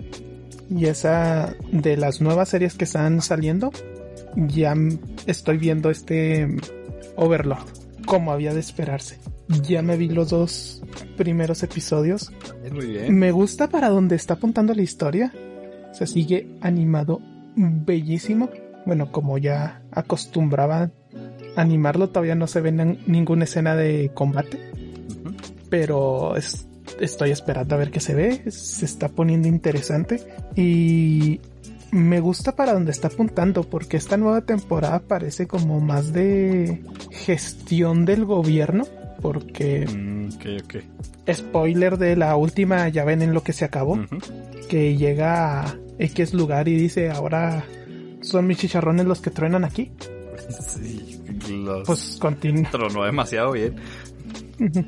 [0.71, 3.71] y esa de las nuevas series que están saliendo,
[4.37, 4.75] ya
[5.27, 6.49] estoy viendo este
[7.15, 7.67] Overlord,
[8.07, 9.19] como había de esperarse.
[9.69, 10.83] Ya me vi los dos
[11.19, 12.33] primeros episodios.
[12.73, 13.15] Muy bien.
[13.19, 15.31] Me gusta para donde está apuntando la historia.
[15.93, 17.21] Se sigue animado
[17.55, 18.49] bellísimo.
[18.87, 20.91] Bueno, como ya acostumbraba
[21.55, 24.59] animarlo, todavía no se ve ninguna escena de combate.
[25.69, 26.67] Pero es-
[27.01, 28.51] estoy esperando a ver qué se ve.
[28.51, 30.21] Se está poniendo interesante.
[30.55, 31.41] Y
[31.91, 33.65] me gusta para donde está apuntando.
[33.65, 38.85] Porque esta nueva temporada parece como más de gestión del gobierno.
[39.23, 41.35] Porque Mm, ok, ok.
[41.35, 43.99] spoiler de la última, ya ven en lo que se acabó
[44.69, 47.65] que llega a X lugar y dice, ahora
[48.21, 49.91] son mis chicharrones los que truenan aquí.
[50.51, 51.21] Sí,
[51.65, 52.71] los Pues continúa.
[52.71, 53.77] tronó demasiado bien.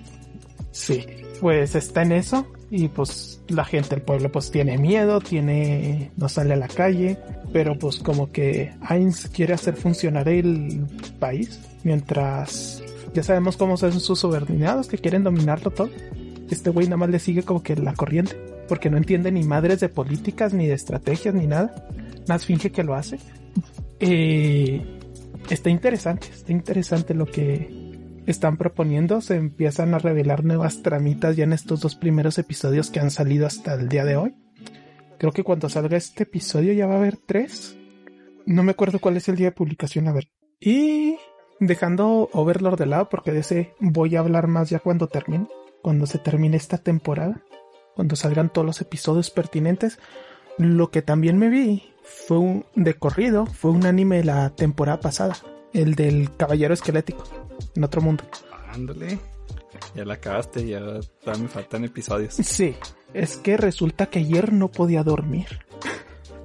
[0.72, 1.04] sí,
[1.40, 6.28] pues está en eso y pues la gente del pueblo pues tiene miedo, tiene no
[6.28, 7.18] sale a la calle,
[7.52, 10.86] pero pues como que Ainz quiere hacer funcionar el
[11.18, 12.82] país mientras
[13.14, 15.90] ya sabemos cómo son sus subordinados que quieren dominarlo todo.
[16.50, 18.36] Este güey nada más le sigue como que la corriente
[18.68, 21.88] porque no entiende ni madres de políticas ni de estrategias ni nada.
[22.28, 23.18] Más finge que lo hace.
[24.00, 24.82] Eh,
[25.48, 27.87] está interesante, está interesante lo que
[28.30, 29.20] están proponiendo.
[29.20, 33.46] Se empiezan a revelar nuevas tramitas ya en estos dos primeros episodios que han salido
[33.46, 34.34] hasta el día de hoy.
[35.18, 37.76] Creo que cuando salga este episodio ya va a haber tres.
[38.46, 40.28] No me acuerdo cuál es el día de publicación, a ver.
[40.60, 41.16] Y
[41.58, 45.48] dejando Overlord de lado, porque de ese voy a hablar más ya cuando termine.
[45.82, 47.42] Cuando se termine esta temporada.
[47.94, 49.98] Cuando salgan todos los episodios pertinentes.
[50.58, 55.36] Lo que también me vi fue un de corrido, fue un anime la temporada pasada.
[55.72, 57.24] El del caballero esquelético.
[57.74, 58.24] En otro mundo.
[58.72, 59.18] Ándale.
[59.94, 60.80] Ya la acabaste, ya
[61.22, 62.34] todavía me faltan episodios.
[62.34, 62.74] Sí,
[63.14, 65.60] es que resulta que ayer no podía dormir.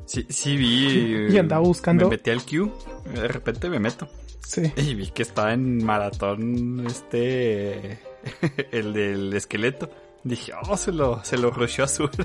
[0.05, 1.27] Sí, sí vi.
[1.33, 2.71] Y andaba buscando- Me metí al queue.
[3.13, 4.07] De repente me meto.
[4.45, 4.71] Sí.
[4.75, 7.99] Y vi que estaba en maratón este.
[8.71, 9.89] el del esqueleto.
[10.23, 12.09] Dije, oh, se lo, se lo rusheó azul.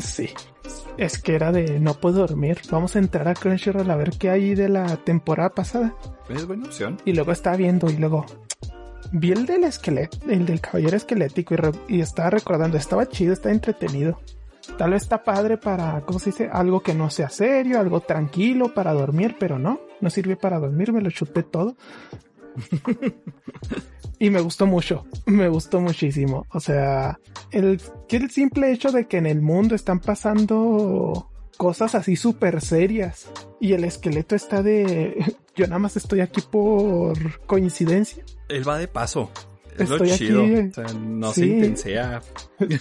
[0.00, 0.30] Sí.
[0.98, 2.58] Es que era de no puedo dormir.
[2.70, 5.94] Vamos a entrar a Crunchyroll a ver qué hay de la temporada pasada.
[6.28, 6.98] es buena opción.
[7.04, 8.26] Y luego estaba viendo y luego
[9.10, 13.32] vi el del esqueleto, el del caballero esquelético y, re- y estaba recordando, estaba chido,
[13.32, 14.20] estaba entretenido.
[14.78, 16.48] Tal vez está padre para, ¿cómo se dice?
[16.52, 20.92] Algo que no sea serio, algo tranquilo para dormir, pero no, no sirve para dormir,
[20.92, 21.74] me lo chuté todo.
[24.22, 26.46] y me gustó mucho, me gustó muchísimo.
[26.50, 27.18] O sea,
[27.50, 33.30] el, el simple hecho de que en el mundo están pasando cosas así súper serias
[33.60, 38.24] y el esqueleto está de, yo nada más estoy aquí por coincidencia.
[38.48, 39.30] Él va de paso.
[39.74, 40.42] Es Estoy lo aquí, chido.
[40.44, 40.68] eh.
[40.70, 42.20] O sea, no se intensea.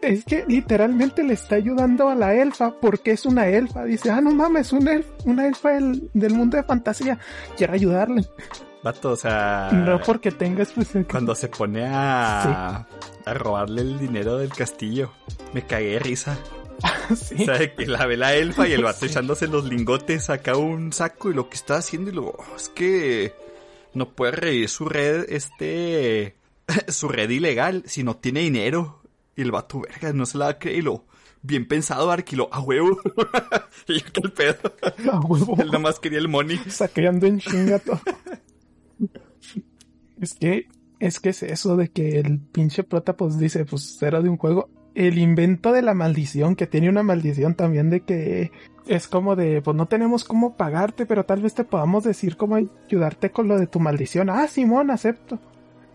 [0.00, 3.84] Es que literalmente le está ayudando a la elfa porque es una elfa.
[3.84, 7.18] Dice, ah, no mames, una, elf- una elfa del, del mundo de fantasía.
[7.56, 8.24] Quiero ayudarle.
[8.82, 9.70] Vato, o sea.
[9.72, 11.04] no porque tenga expresión.
[11.04, 12.86] Cuando se pone a,
[13.24, 15.12] a robarle el dinero del castillo,
[15.52, 16.38] me cagué de risa.
[17.16, 17.36] Sí.
[17.40, 19.06] O sea, que la ve la elfa y el vato Sí.
[19.06, 22.68] echándose los lingotes, saca un saco y lo que está haciendo y luego, "Oh, es
[22.68, 23.32] que
[23.94, 26.36] no puede reír su red, este,
[26.88, 29.00] su red ilegal si no tiene dinero.
[29.36, 31.06] Y el vato, verga, no se la va a creer y lo,
[31.42, 32.98] bien pensado, Arquilo, a huevo.
[33.88, 34.58] y yo, que el pedo.
[35.10, 35.56] A huevo.
[35.58, 36.58] Él nada más quería el money.
[36.68, 38.00] Saqueando en chinga todo.
[40.20, 40.66] Es que,
[40.98, 44.36] es que es eso de que el pinche prota pues dice, pues era de un
[44.36, 44.68] juego.
[44.94, 48.50] El invento de la maldición, que tiene una maldición también de que
[48.86, 52.56] es como de, pues no tenemos cómo pagarte, pero tal vez te podamos decir cómo
[52.56, 54.28] ayudarte con lo de tu maldición.
[54.30, 55.38] Ah, Simón, acepto.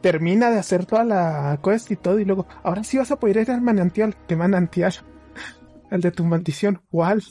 [0.01, 3.37] Termina de hacer toda la quest y todo, y luego, ahora sí vas a poder
[3.37, 4.15] ir al manantial.
[4.27, 4.93] ¿Qué manantial?
[5.91, 6.81] El de tu maldición.
[6.89, 7.23] ¿Cuál?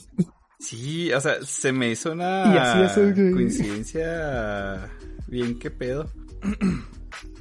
[0.59, 4.89] Sí, o sea, se me hizo una Y así es el- coincidencia
[5.33, 6.09] bien que pedo.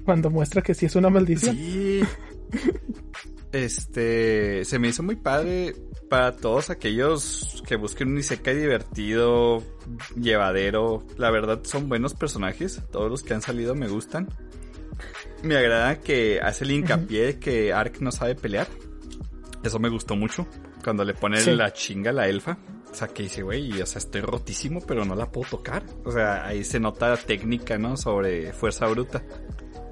[0.05, 1.55] Cuando muestra que sí es una maldición.
[1.55, 2.01] Sí.
[3.53, 5.75] Este, se me hizo muy padre
[6.09, 9.63] para todos aquellos que busquen un Isekai divertido,
[10.17, 11.07] llevadero.
[11.19, 14.29] La verdad son buenos personajes, todos los que han salido me gustan.
[15.43, 18.69] Me agrada que hace el hincapié de que Ark no sabe pelear.
[19.63, 20.47] Eso me gustó mucho.
[20.83, 21.51] Cuando le pone Sí.
[21.53, 22.59] la chinga a la elfa.
[22.93, 25.83] O sea, que dice, güey, o sea, estoy rotísimo, pero no la puedo tocar.
[26.05, 27.97] O sea, ahí se nota técnica, ¿no?
[27.97, 29.23] Sobre fuerza bruta.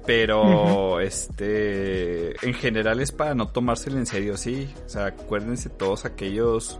[0.05, 4.71] Pero, este, en general es para no tomárselo en serio, sí.
[4.85, 6.79] O sea, acuérdense todos aquellos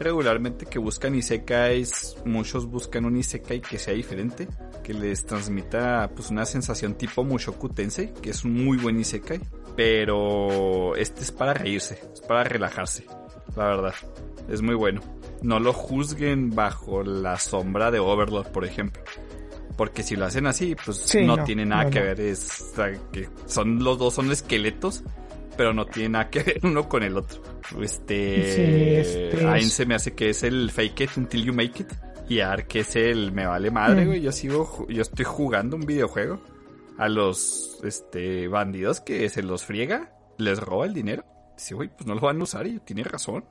[0.00, 4.48] regularmente que buscan isekais, muchos buscan un isekai que sea diferente,
[4.82, 9.40] que les transmita pues una sensación tipo Mushoku Tensei, que es un muy buen isekai,
[9.76, 13.04] pero este es para reírse, es para relajarse,
[13.54, 13.94] la verdad.
[14.50, 15.00] Es muy bueno.
[15.42, 19.02] No lo juzguen bajo la sombra de Overlord, por ejemplo.
[19.76, 22.04] Porque si lo hacen así, pues Sí, no, no, tiene nada no, que no.
[22.06, 22.20] ver.
[22.20, 25.02] Es o sea, que son los dos son esqueletos,
[25.56, 27.40] pero no tiene nada que ver uno con el otro.
[27.80, 31.54] Este, Sí, este Ain es- se me hace que es el fake it until you
[31.54, 31.92] make it.
[32.28, 34.08] Y Ark es el me vale madre, Mm.
[34.08, 34.20] güey.
[34.20, 36.40] Yo sigo, yo estoy jugando un videojuego
[36.98, 41.24] a los este bandidos que se los friega, les roba el dinero.
[41.56, 43.44] Dice, güey, pues no lo van a usar y tiene razón.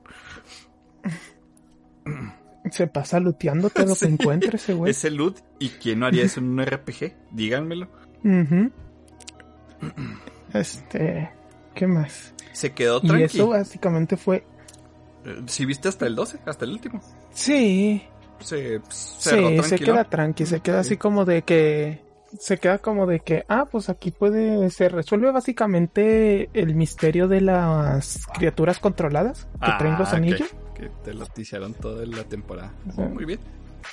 [2.71, 4.91] Se pasa luteando todo lo que encuentre ese güey.
[4.91, 7.13] Ese loot, ¿y quién no haría eso en un RPG?
[7.31, 7.87] Díganmelo.
[10.53, 11.29] Este,
[11.75, 12.33] ¿qué más?
[12.53, 13.23] Se quedó Y tranqui.
[13.25, 14.43] eso básicamente fue,
[15.47, 17.01] Si viste hasta el 12, hasta el último.
[17.31, 18.03] sí,
[18.39, 19.93] Se sí, se tranquilo.
[19.93, 22.03] queda tranqui, se queda así como de que,
[22.39, 27.41] se queda como de que, ah, pues aquí puede, se resuelve básicamente el misterio de
[27.41, 30.49] las criaturas controladas que traen los Ah, anillos.
[30.79, 32.73] Que te lo ticiaron toda la temporada.
[32.95, 33.01] Sí.
[33.01, 33.39] Muy bien.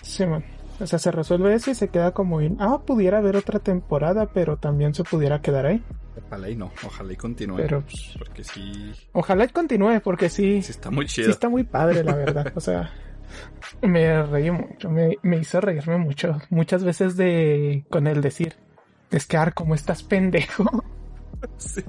[0.03, 0.44] Sí, man.
[0.79, 4.27] O sea, se resuelve eso y se queda como en, ah, pudiera haber otra temporada,
[4.27, 5.83] pero también se pudiera quedar ahí.
[6.27, 7.57] Ojalá y no, ojalá y continúe.
[7.57, 11.31] Pero pues, Porque sí, ojalá y continúe, porque sí, sí está muy sí chido.
[11.31, 12.53] está muy padre, la verdad.
[12.55, 12.90] O sea,
[13.83, 16.38] me reí mucho, me, me hizo reírme mucho.
[16.51, 18.55] Muchas veces de con el decir,
[19.11, 20.64] es que Ar, como estás pendejo.
[21.59, 21.83] Sí.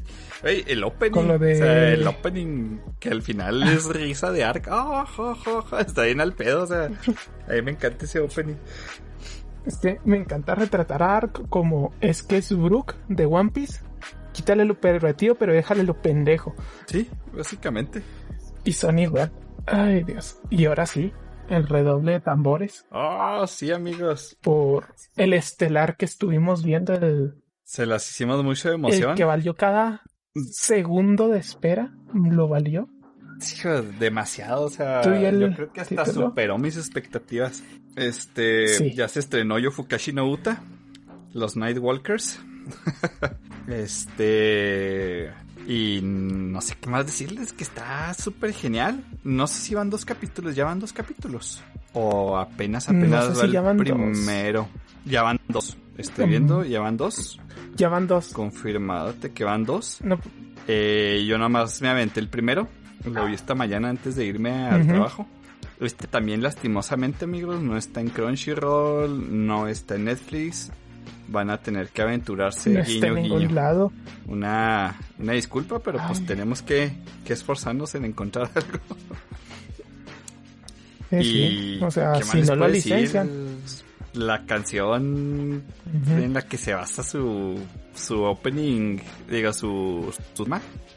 [0.43, 1.37] El opening.
[1.39, 4.67] De- O sea, el opening que al final es risa de Ark.
[4.69, 6.63] Ah, ja, ja, ja, está bien al pedo.
[6.63, 8.55] O sea, a mí me encanta ese opening.
[9.65, 13.81] Es que me encanta retratar a Ark como es que es Brook de One Piece.
[14.31, 16.53] Quítale lo pervertido, pero déjale lo pendejo.
[16.85, 18.01] Sí, básicamente.
[18.63, 19.31] Y son igual.
[19.65, 20.39] Ay, Dios.
[20.49, 21.11] Y ahora sí,
[21.49, 24.37] el redoble de tambores Ah, sí, amigos.
[24.41, 29.15] por el estelar que estuvimos viendo, el, Se las hicimos mucho de el emoción.
[29.15, 30.03] que valió cada
[30.51, 31.93] segundo de espera.
[32.13, 32.89] Lo valió.
[33.55, 36.27] Hijo, demasiado, o sea, yo creo que hasta título.
[36.29, 37.63] superó mis expectativas.
[37.95, 38.93] Este, Sí.
[38.93, 40.61] ya se estrenó Yofukashi no Uta,
[41.33, 42.39] los Nightwalkers.
[43.67, 45.31] este,
[45.67, 49.03] y no sé qué más decirles, que está súper genial.
[49.23, 51.61] No sé si van dos capítulos, ya van dos capítulos.
[51.93, 54.17] O apenas, No apenas sé va si el dos.
[54.17, 54.67] primero.
[55.05, 55.77] Ya van dos.
[55.97, 57.39] Estoy viendo, ya van dos.
[57.75, 58.29] Ya van dos.
[58.33, 59.99] Confirmado que van dos.
[60.01, 60.19] No,
[60.67, 62.67] Eh, yo nada más me aventé el primero.
[63.05, 64.89] Lo vi esta mañana antes de irme al Ujú.
[64.89, 65.27] trabajo.
[65.79, 70.71] Este también lastimosamente, amigos, no está en Crunchyroll, no está en Netflix.
[71.29, 73.53] Van a tener que aventurarse no está guiño en ningún guiño.
[73.55, 73.91] lado.
[74.27, 76.91] Una, una disculpa, pero pues tenemos que,
[77.25, 78.79] que esforzarnos en encontrar algo.
[81.11, 81.79] Eh, y sí.
[81.83, 83.29] O sea, ¿qué más si no lo licencian.
[84.17, 85.63] La canción
[86.09, 87.59] en la que se basa su,
[87.93, 88.97] su opening,
[89.29, 90.45] digo, su, su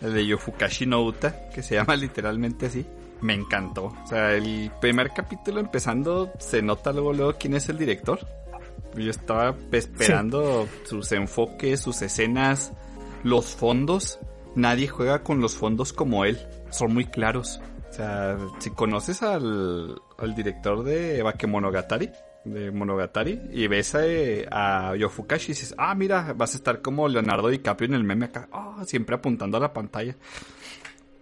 [0.00, 2.86] el de Yofukashi no Uta, que se llama literalmente así.
[3.20, 3.92] Me encantó.
[4.02, 8.26] O sea, el primer capítulo empezando, se nota luego, luego quién es el director.
[8.96, 12.72] Yo estaba esperando sus enfoques, sus escenas,
[13.22, 14.18] los fondos.
[14.54, 16.38] Nadie juega con los fondos como él.
[16.70, 17.60] Son muy claros.
[17.90, 22.10] O sea, si conoces al, al director de Bakemonogatari,
[22.44, 27.08] de Monogatari, y ves a, a Yofukashi y dices, ah, mira, vas a estar como
[27.08, 30.16] Leonardo DiCaprio en el meme acá, ah, siempre apuntando a la pantalla.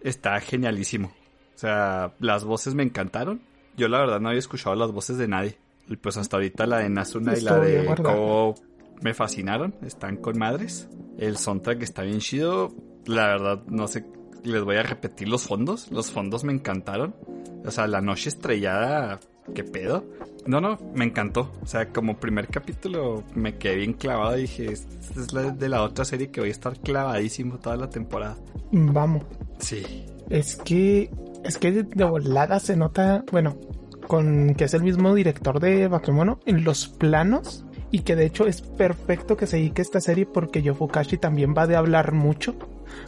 [0.00, 1.12] Está genialísimo.
[1.54, 3.40] O sea, las voces me encantaron.
[3.76, 5.59] Yo la verdad no había escuchado las voces de nadie.
[5.88, 7.85] Y pues hasta ahorita la de Nazuna y la de.
[7.96, 8.54] Ko
[9.00, 9.74] me fascinaron.
[9.83, 10.88] Están con madres.
[11.18, 12.72] El soundtrack está bien chido.
[13.07, 14.04] La verdad, no sé,
[14.44, 15.90] les voy a repetir los fondos.
[15.90, 17.16] Los fondos me encantaron.
[17.64, 19.18] O sea, la noche estrellada,
[19.54, 20.04] ¿qué pedo?
[20.46, 21.52] No, no, me encantó.
[21.62, 25.68] O sea, como primer capítulo me quedé bien clavado y dije, esta es la de
[25.68, 28.37] la otra serie que voy a estar clavadísimo toda la temporada.
[28.72, 29.24] Vamos.
[29.58, 30.06] Sí.
[30.30, 31.11] Es que,
[31.44, 33.58] es que de, de volada se nota, bueno,
[34.06, 38.46] con que es el mismo director de Bakemono en los planos y que de hecho
[38.46, 42.56] es perfecto que se dedique esta serie porque Yofukashi también va de hablar mucho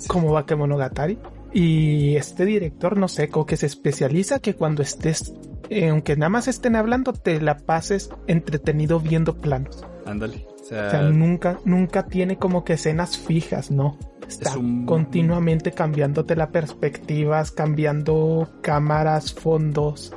[0.07, 1.19] como Bakemonogatari
[1.53, 5.35] y este director no sé, como que se especializa que cuando estés
[5.69, 9.85] eh, aunque nada más estén hablando te la pases entretenido viendo planos.
[10.07, 10.47] Ándale.
[10.49, 13.97] O O sea, nunca, nunca tiene como que escenas fijas, ¿no?
[14.29, 20.13] Está Es un- continuamente cambiándote las perspectivas, cambiando cámaras, fondos.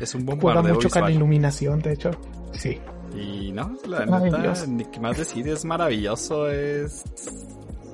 [0.00, 2.10] es un Juega bombardeo mucho con la iluminación, de hecho.
[2.52, 2.78] Sí.
[3.16, 7.04] Y no, la neta, ni que más decir, es maravilloso, es,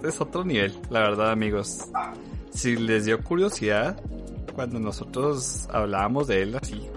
[0.03, 1.85] es otro nivel, la verdad, amigos.
[2.51, 4.01] Si les dio curiosidad,
[4.55, 6.89] cuando nosotros hablábamos de él así,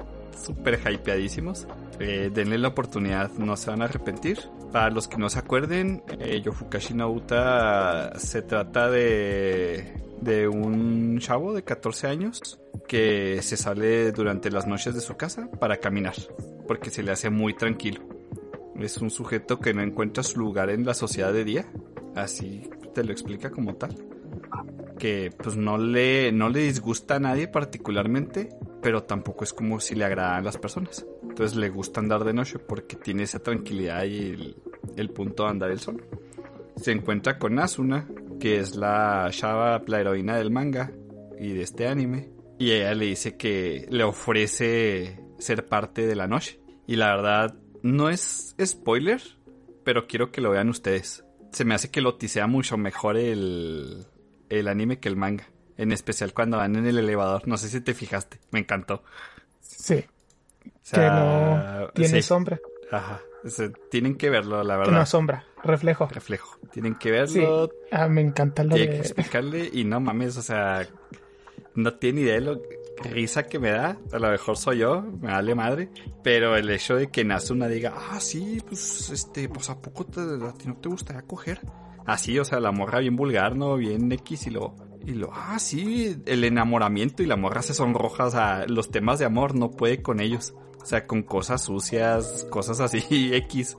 [0.44, 1.68] súper hypeadísimos,
[2.00, 4.40] eh, denle la oportunidad, no se van a arrepentir.
[4.72, 11.20] Para los que no se acuerden, eh, Yofukashi no Uta se trata de, de un
[11.20, 16.16] chavo de 14 años que se sale durante las noches de su casa para caminar,
[16.68, 18.02] porque se le hace muy tranquilo.
[18.80, 21.72] Es un sujeto que no encuentra su lugar en la sociedad de día,
[22.16, 24.11] así te lo explica como tal.
[24.98, 28.50] Que pues no le, no le disgusta a nadie particularmente,
[28.82, 31.06] pero tampoco es como si le agradan las personas.
[31.24, 34.56] Entonces le gusta andar de noche porque tiene esa tranquilidad y
[34.96, 36.04] el, punto de andar el sol.
[36.76, 38.08] Se encuentra con Asuna,
[38.40, 40.92] que es la chava, la heroína del manga
[41.40, 42.30] y de este anime.
[42.60, 46.60] Y ella le dice que le ofrece ser parte de la noche.
[46.86, 49.22] Y la verdad, no es spoiler,
[49.84, 51.24] pero quiero que lo vean ustedes.
[51.52, 54.06] Se me hace que lo tisea mucho mejor el,
[54.60, 55.48] el anime que el manga.
[55.78, 57.48] En especial cuando van en el elevador.
[57.48, 58.40] No sé si te fijaste.
[58.52, 59.04] Me encantó.
[59.62, 60.06] Sí,
[60.66, 62.22] O que no tiene sí.
[62.22, 62.60] sombra.
[62.92, 63.22] Ajá.
[63.44, 64.94] O sea, tienen que verlo, la Que verdad.
[65.00, 66.08] no sombra, reflejo.
[66.08, 66.60] Reflejo.
[66.72, 67.40] Tienen que Sí.
[67.40, 67.72] verlo.
[67.92, 69.02] Ah, me encanta lo Tienen que de...
[69.02, 69.70] explicarle.
[69.74, 70.88] Y no mames, o sea,
[71.74, 72.62] no tiene idea de lo
[73.10, 73.98] risa que me da.
[74.12, 75.90] A lo mejor soy yo, me vale madre.
[76.22, 80.20] Pero el hecho de que Nazuna diga, ah, sí, pues, este, pues a poco te,
[80.22, 81.62] a ti no te gustaría coger.
[82.06, 83.76] Así, o sea, la morra bien vulgar, ¿no?
[83.78, 88.26] Bien X y lo, y lo, ah, sí, el enamoramiento y la morra se sonroja,
[88.26, 90.54] o sea, los temas de amor no puede con ellos.
[90.82, 93.78] O sea, con cosas sucias, cosas así, X.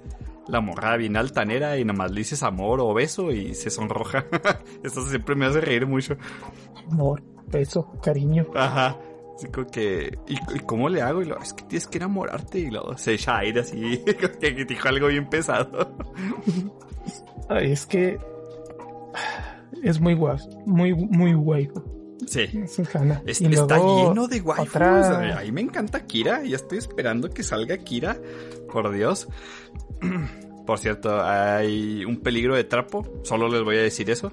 [0.48, 4.26] La morra bien altanera y nomás le dices amor o beso y se sonroja.
[4.82, 6.16] Eso siempre me hace reír mucho.
[6.90, 8.46] Amor, beso, cariño.
[8.54, 8.98] Ajá.
[9.36, 11.22] Así como que, ¿y, y cómo le hago?
[11.22, 12.58] Y lo, es que tienes que enamorarte.
[12.58, 14.02] Y luego se echa aire así,
[14.40, 15.96] que dijo algo bien pesado.
[17.54, 18.18] Ay, es que...
[19.82, 21.68] Es muy guay, muy, muy guay.
[22.26, 22.42] Sí.
[23.26, 24.68] Es- Y está luego lleno de waifus.
[24.68, 26.44] otra- A mí me encanta Kira.
[26.44, 28.16] Ya estoy esperando que salga Kira.
[28.72, 29.28] Por Dios.
[30.66, 33.04] Por cierto, hay un peligro de trapo.
[33.24, 34.32] Solo les voy a decir eso.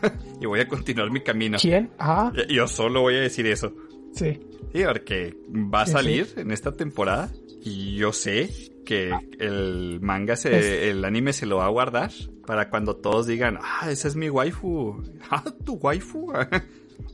[0.40, 1.58] y voy a continuar mi camino.
[1.60, 1.90] ¿Quién?
[1.98, 3.72] Ah, Yo solo voy a decir eso.
[4.14, 4.40] sí.
[4.72, 7.28] Sí, porque va a Sí, salir en esta temporada
[7.60, 8.48] y yo sé
[8.86, 9.10] que
[9.40, 12.12] el manga, se, Es- el anime se lo va a guardar
[12.50, 15.00] para cuando todos digan, ah, esa es mi waifu.
[15.30, 16.32] Ah, tu waifu.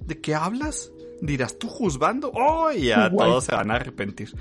[0.07, 0.91] ¿De qué hablas?
[1.21, 2.31] Dirás tú juzgando.
[2.35, 4.35] Oh, y ya todos se van a arrepentir.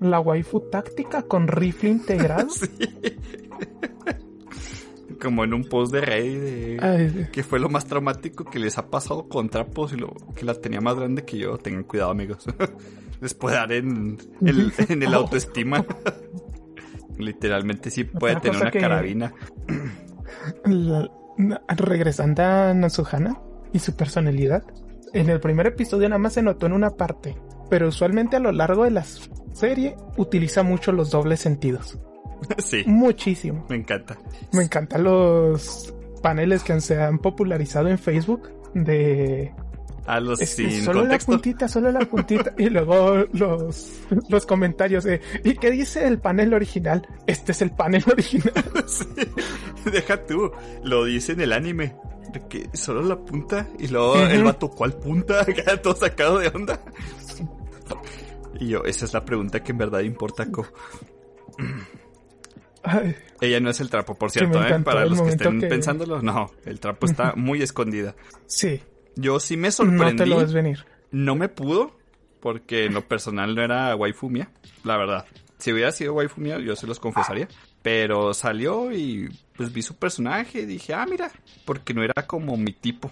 [0.00, 2.48] La waifu táctica con rifle integrado.
[5.08, 5.16] Sí.
[5.22, 6.78] Como en un post de Reddit de...
[6.80, 10.44] Ay, que fue lo más traumático que les ha pasado con trapos y lo que
[10.44, 11.58] la tenía más grande que yo.
[11.58, 12.44] Tengan cuidado, amigos.
[13.20, 15.84] les puede dar en, el- en el autoestima.
[17.18, 19.32] Literalmente sí puede Otra tener una que- carabina.
[20.64, 21.10] la-
[21.76, 23.38] regresando a Natsuhana
[23.72, 24.62] y su personalidad.
[25.12, 27.36] En el primer episodio nada más se notó en una parte,
[27.70, 29.04] pero usualmente a lo largo de la
[29.52, 31.98] serie utiliza mucho los dobles sentidos.
[32.58, 33.64] sí, Muchísimo.
[33.68, 34.18] me encanta.
[34.52, 39.52] Me encantan los paneles que se han popularizado en Facebook de
[40.08, 41.32] A los es que sin solo contexto.
[41.32, 46.18] la puntita, solo la puntita y luego los los comentarios de ¿y qué dice el
[46.18, 47.06] panel original?
[47.26, 48.52] Este es el panel original.
[48.86, 49.04] Sí.
[49.90, 50.50] Deja tú,
[50.82, 51.94] lo dice en el anime.
[52.32, 54.22] De que solo la punta y luego Ujú.
[54.22, 55.44] el vato, ¿cuál punta?
[55.46, 56.80] Queda todo sacado de onda.
[58.60, 60.66] Y yo, esa es la pregunta que en verdad importa, Co.
[62.82, 64.78] Ay, Ella no es el trapo, por cierto, ¿eh?
[64.84, 68.14] Para los que estén que- pensándolo, no, el trapo está muy escondida.
[68.46, 68.80] sí,
[69.20, 70.16] Yo sí me no sorprendí.
[70.16, 70.84] te lo ves venir.
[71.10, 71.98] No me pudo,
[72.40, 74.48] porque en lo personal no era waifu mía,
[74.84, 75.26] la verdad.
[75.58, 77.48] Si hubiera sido waifu mía, yo se los confesaría.
[77.82, 81.32] Pero salió y pues vi su personaje y dije, ah, mira,
[81.64, 83.10] porque no era como mi tipo.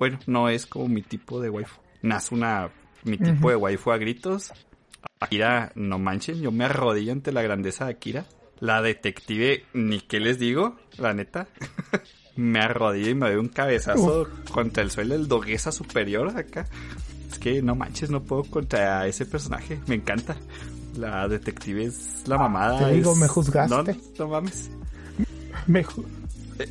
[0.00, 1.80] Bueno, no es como mi tipo de waifu.
[2.02, 2.70] Nace una,
[3.04, 4.52] mi tipo de waifu a gritos.
[5.20, 8.26] Akira, no manchen, yo me arrodillo ante la grandeza de Akira.
[8.58, 11.46] La detective, ni qué les digo, la neta.
[12.36, 16.66] me arrodillo y me doy un cabezazo contra el suelo, el doguesa superior acá.
[17.30, 19.78] Es que no manches, no puedo contra ese personaje.
[19.86, 20.36] Me encanta.
[20.96, 22.78] La detective es la mamada.
[22.88, 23.74] Te digo, es- me juzgaste.
[23.74, 23.84] No,
[24.18, 24.70] no mames.
[25.66, 26.04] Me, ju-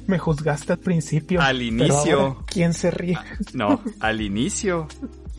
[0.07, 1.41] me juzgaste al principio.
[1.41, 2.20] Al inicio.
[2.22, 3.18] ahora, ¿Quién se ríe?
[3.53, 4.88] No, al inicio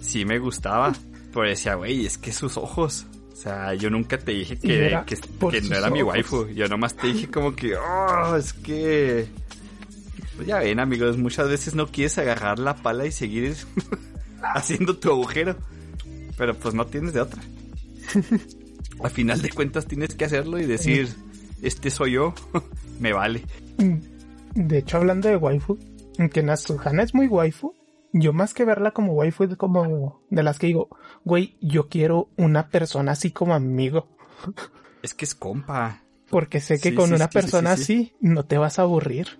[0.01, 0.93] sí me gustaba.
[1.33, 3.07] Pero decía, güey, es que sus ojos.
[3.33, 6.47] O sea, yo nunca te dije que, era que, que no era mi waifu.
[6.49, 9.27] Yo nomás te dije como que, oh, es que...
[10.37, 13.57] Pues ya ven, amigos, muchas veces no quieres agarrar la pala y seguir
[14.55, 15.57] haciendo tu agujero.
[16.37, 17.43] Pero pues no tienes de otra.
[19.03, 21.09] Al final de cuentas tienes que hacerlo y decir,
[21.63, 22.35] este soy yo,
[23.01, 23.43] me vale.
[24.55, 25.79] De hecho, hablando de waifu,
[26.33, 27.75] que Natsuhana es muy waifu,
[28.13, 30.89] yo más que verla como waifu es como de las que digo,
[31.25, 34.09] güey, yo quiero una persona así como amigo.
[35.03, 36.03] Es que es compa.
[36.31, 38.59] Porque sé que Sí, con sí, una es que sí, persona sí, así no te
[38.59, 39.39] vas a aburrir.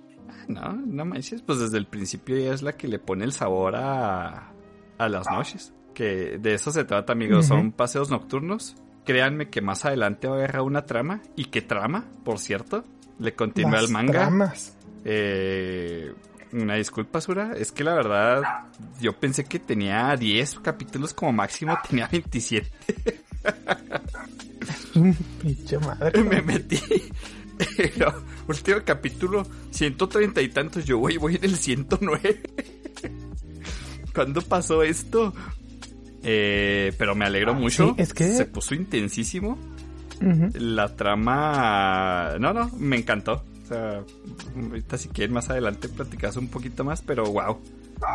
[0.49, 3.77] No, no manches, pues desde el principio ella es la que le pone el sabor
[3.77, 4.53] a,
[4.99, 5.73] a las noches.
[5.95, 7.47] Que de eso se trata, amigos.
[7.47, 8.77] Son paseos nocturnos.
[9.05, 11.23] Créanme que más adelante va a agarrar una trama.
[11.37, 12.85] ¿Y qué trama, por cierto?
[13.19, 14.13] Le continúa Las el manga.
[14.13, 14.77] tramas.
[15.05, 16.13] Eh,
[16.53, 17.53] una disculpa, Sura.
[17.57, 18.43] Es que la verdad,
[19.01, 21.77] yo pensé que tenía 10 capítulos como máximo.
[21.89, 22.71] Tenía 27.
[25.43, 26.23] Pinche madre.
[26.25, 26.81] Me metí.
[27.77, 28.13] Pero,
[28.49, 30.85] último capítulo, 130 y tantos.
[30.85, 32.41] Yo voy, voy en el 109.
[34.15, 35.35] ¿Cuándo pasó esto?
[36.23, 37.89] Eh, pero me alegro mucho.
[37.97, 39.59] Sí, es que- Se puso intensísimo.
[40.55, 42.37] La trama.
[42.41, 43.45] No, no, me encantó.
[43.65, 44.03] O sea,
[44.71, 47.53] ahorita si quieren más adelante platicas un poquito más, pero wow.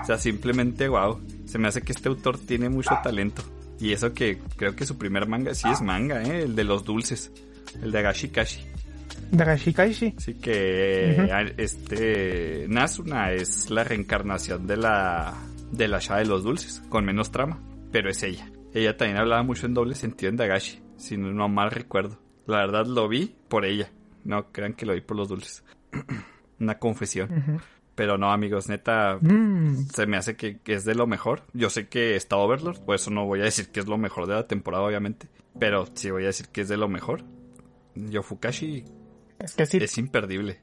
[0.02, 1.20] O sea, simplemente wow.
[1.46, 3.44] Se me hace que este autor tiene mucho talento.
[3.80, 6.44] Y eso que creo que su primer manga sí es manga, ¿eh?
[6.44, 7.32] El de los dulces.
[7.82, 8.62] El de Agashi Kashi.
[9.32, 10.14] Dagashi Kaishi.
[10.18, 15.34] Así que este Nasuna es la reencarnación de la
[15.72, 17.60] de la Shah de los dulces, con menos trama,
[17.92, 18.52] pero es ella.
[18.74, 22.20] Ella también hablaba mucho en doble sentido en Dagashi, si no, mal recuerdo.
[22.46, 23.90] La verdad lo vi por ella,
[24.24, 25.64] no crean que lo vi por los dulces.
[26.60, 27.62] Una confesión.
[27.96, 31.44] Pero no, amigos, neta, Mm, se me hace que, que es de lo mejor.
[31.54, 34.28] Yo sé que está Overlord, por eso no voy a decir que es lo mejor
[34.28, 35.28] de la temporada, obviamente.
[35.60, 37.24] Pero sí voy a decir que es de lo mejor.
[37.96, 38.86] Yofukashi
[39.44, 40.60] es que si es imperdible.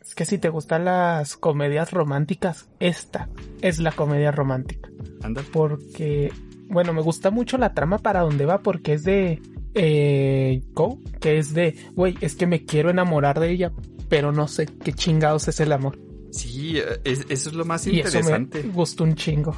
[0.00, 3.28] Es que si te gustan las comedias románticas, esta
[3.60, 4.88] es la comedia romántica.
[5.22, 5.42] Anda.
[5.52, 6.32] Porque,
[6.68, 9.42] bueno, me gusta mucho la trama para donde va porque es de
[9.74, 13.72] eh, Go, que es de, güey, es que me quiero enamorar de ella,
[14.08, 15.98] pero no sé qué chingados es el amor.
[16.30, 18.62] Sí, eh, es- eso es lo más Y eso interesante.
[18.62, 19.54] me gustó un chingo.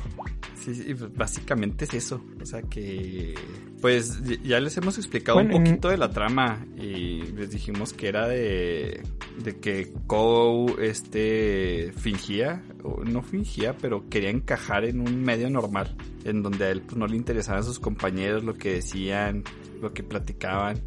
[0.55, 2.23] Sí, sí, pues, básicamente es eso.
[2.41, 3.35] O sea que,
[3.81, 7.93] pues ya les hemos explicado Bueno, un en- poquito de la trama y les dijimos
[7.95, 9.03] que era de,
[9.43, 15.97] de que Kou este, fingía, o no fingía, pero quería encajar en un medio normal,
[16.25, 19.45] en donde a él pues, no le interesaban sus compañeros, lo que decían,
[19.81, 20.79] lo que platicaban.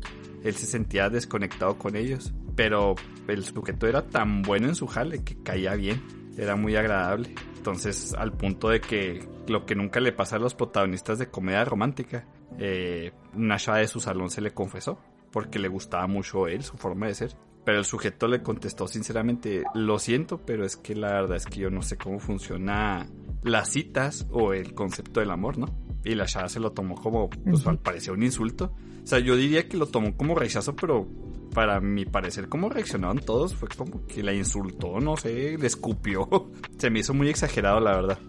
[0.43, 2.31] Él se sentía desconectado con ellos.
[2.55, 2.95] Pero
[3.27, 6.01] el sujeto era tan bueno en su jale que caía bien.
[6.37, 7.33] Era muy agradable.
[7.57, 11.63] Entonces, al punto de que lo que nunca le pasa a los protagonistas de comedia
[11.65, 12.25] romántica,
[12.59, 14.99] eh, una chava de su salón se le confesó.
[15.31, 17.35] Porque le gustaba mucho él, su forma de ser.
[17.65, 21.61] Pero el sujeto le contestó sinceramente, lo siento, pero es que la verdad es que
[21.61, 23.07] yo no sé cómo funciona
[23.41, 25.67] las citas o el concepto del amor, ¿no?
[26.03, 28.73] Y la chava se lo tomó como, pues al parecer un insulto.
[29.03, 31.07] O sea, yo diría que lo tomó como rechazo, pero
[31.53, 36.27] para mi parecer, como reaccionaron todos, fue como que la insultó, no sé, le escupió.
[36.77, 38.19] Se me hizo muy exagerado, la verdad.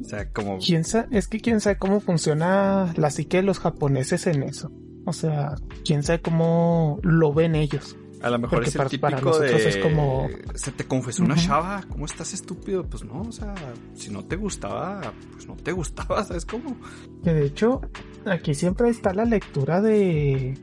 [0.00, 0.58] O sea, como...
[0.58, 4.70] ¿Quién sa- es que quién sabe cómo funciona la psique de los japoneses en eso.
[5.06, 7.96] O sea, quién sabe cómo lo ven ellos.
[8.22, 9.68] A lo mejor Porque es el para- típico para nosotros de...
[9.68, 11.44] es como- Se te confesó una Ujú.
[11.46, 12.82] chava, ¿cómo estás estúpido?
[12.84, 13.54] Pues no, o sea,
[13.94, 15.00] si no te gustaba,
[15.32, 16.76] pues no te gustaba, ¿sabes cómo?
[17.22, 17.80] Que de hecho,
[18.26, 20.58] aquí siempre está la lectura de,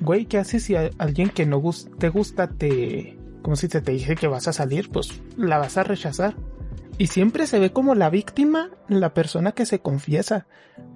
[0.00, 1.62] güey, ¿qué haces si a alguien que no
[1.98, 5.76] te gusta te, como si se te dice que vas a salir, pues la vas
[5.76, 6.36] a rechazar?
[6.98, 10.46] Y siempre se ve como la víctima, la persona que se confiesa,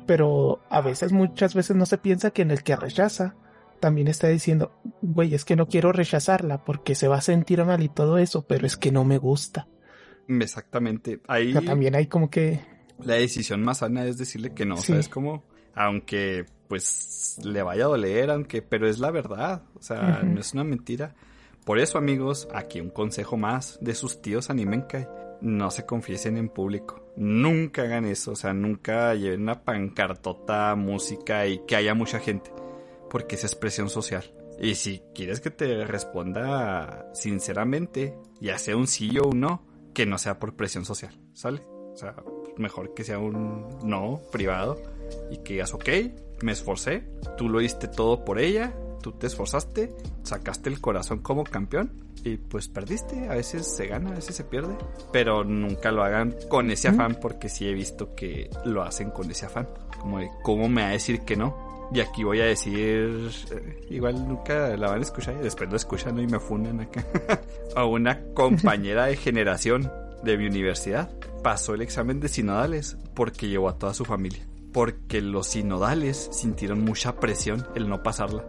[0.07, 3.35] pero a veces, muchas veces no se piensa que en el que rechaza
[3.81, 4.73] también está diciendo,
[5.03, 8.47] güey, es que no quiero rechazarla porque se va a sentir mal y todo eso,
[8.47, 9.69] pero es que no me gusta.
[10.29, 11.21] Exactamente.
[11.27, 12.61] Ahí O sea, también hay como que,
[13.03, 14.89] la decisión más sana es decirle que no, Sí.
[14.93, 15.45] ¿sabes cómo?
[15.75, 20.55] Aunque, pues, le vaya a doler, aunque, pero es la verdad, o sea, no es
[20.55, 21.17] una mentira.
[21.65, 25.09] Por eso, amigos, aquí un consejo más de sus tíos Animenkai.
[25.41, 27.13] No se confiesen en público.
[27.17, 32.53] Nunca hagan eso, o sea, nunca lleven una pancartota, música y que haya mucha gente.
[33.11, 34.33] Porque es expresión social.
[34.61, 40.07] Y si quieres que te responda sinceramente, ya sea un sí o un no, que
[40.07, 41.63] no sea por presión social, ¿sale?
[41.67, 42.15] O sea,
[42.59, 44.81] mejor que sea un no privado
[45.33, 45.89] y que digas, ok,
[46.43, 47.05] me esforcé,
[47.37, 51.93] tú lo diste todo por ella, tú te esforzaste, sacaste el corazón como campeón
[52.25, 54.77] y pues perdiste, a veces se gana, a veces se pierde,
[55.13, 59.31] pero nunca lo hagan con ese afán porque sí he visto que lo hacen con
[59.31, 59.69] ese afán,
[60.01, 61.71] como de cómo me va a decir que no.
[61.93, 65.77] Y aquí voy a decir, eh, igual nunca la van a escuchar y después lo
[65.77, 67.05] escuchan y me funden acá.
[67.75, 69.91] a una compañera de generación
[70.23, 71.11] de mi universidad
[71.43, 74.50] pasó el examen de sinodales porque llevó a toda su familia.
[74.73, 78.45] Porque los sinodales sintieron mucha presión el no pasarla.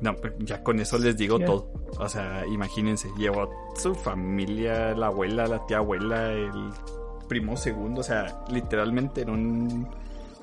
[0.00, 1.72] No, ya con eso les digo todo.
[1.98, 6.70] O sea, imagínense, llevó su familia, la abuela, la tía abuela, el
[7.28, 9.88] primo segundo, o sea, literalmente en un,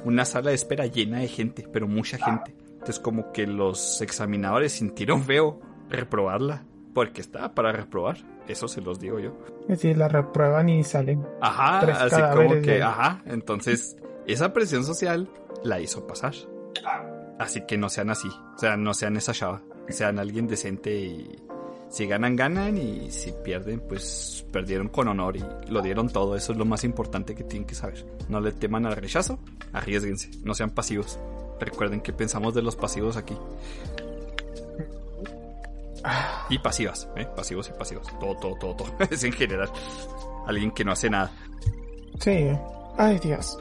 [0.06, 2.56] una sala de espera llena de gente, pero mucha gente.
[2.74, 9.00] Entonces como que los examinadores sintieron feo reprobarla, porque estaba para reprobar, eso se los
[9.00, 9.34] digo yo.
[9.64, 11.26] Es decir, la reprueban y salen.
[11.42, 13.98] Ajá, Tres así como que, de- ajá, entonces
[14.34, 15.30] esa presión social
[15.64, 16.34] la hizo pasar.
[17.40, 21.36] Así que no sean así, o sea, no sean esa chava, sean alguien decente y
[21.90, 26.52] si ganan, ganan y si pierden, pues perdieron con honor y lo dieron todo, eso
[26.52, 28.06] es lo más importante que tienen que saber.
[28.28, 29.40] No le teman al rechazo,
[29.74, 31.18] arriesguense, no sean pasivos.
[31.60, 33.36] Recuerden que pensamos de los pasivos aquí.
[36.50, 37.28] Y pasivas, ¿eh?
[37.36, 38.08] Pasivos y pasivos.
[38.20, 38.94] Todo, todo, todo, todo.
[39.10, 39.70] es en general.
[40.46, 41.32] Alguien que no hace nada.
[42.20, 42.50] Sí.
[42.98, 43.58] Ay, Dios.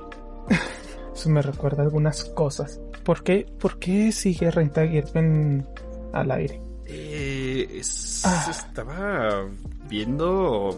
[1.14, 2.80] Eso me recuerda algunas cosas.
[3.05, 5.66] ¿Por qué, por qué sigue Renta Girlfriend
[6.12, 6.61] al aire?
[6.86, 8.46] Eh, es- Ah.
[8.51, 9.46] Estaba
[9.88, 10.70] viendo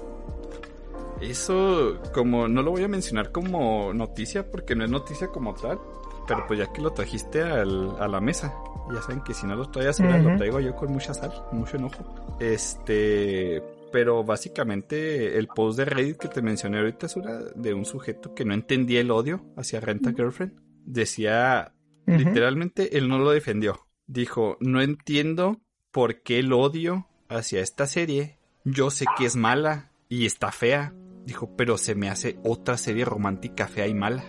[1.21, 5.79] eso como no lo voy a mencionar como noticia porque no es noticia como tal,
[6.27, 8.55] pero pues ya que lo trajiste al- a la mesa,
[8.95, 10.31] ya saben que si no lo trae a Sura, Ujú.
[10.31, 12.05] lo traigo yo con mucha sal, mucho enojo.
[12.39, 13.63] Este,
[13.93, 18.45] pero básicamente el post de Reddit que te mencioné ahorita Sura de un sujeto que
[18.45, 21.75] no entendía el odio hacia Renta Girlfriend, decía.
[22.07, 23.87] Literalmente él no lo defendió.
[24.09, 25.61] Dijo, no entiendo
[25.93, 28.39] por qué el odio hacia esta serie.
[28.65, 30.93] Yo sé que es mala y está fea.
[31.25, 34.25] Dijo, pero se me hace otra serie romántica fea y mala.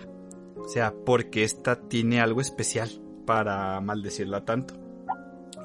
[0.58, 2.90] O sea, porque esta tiene algo especial
[3.26, 4.76] para maldecirla tanto.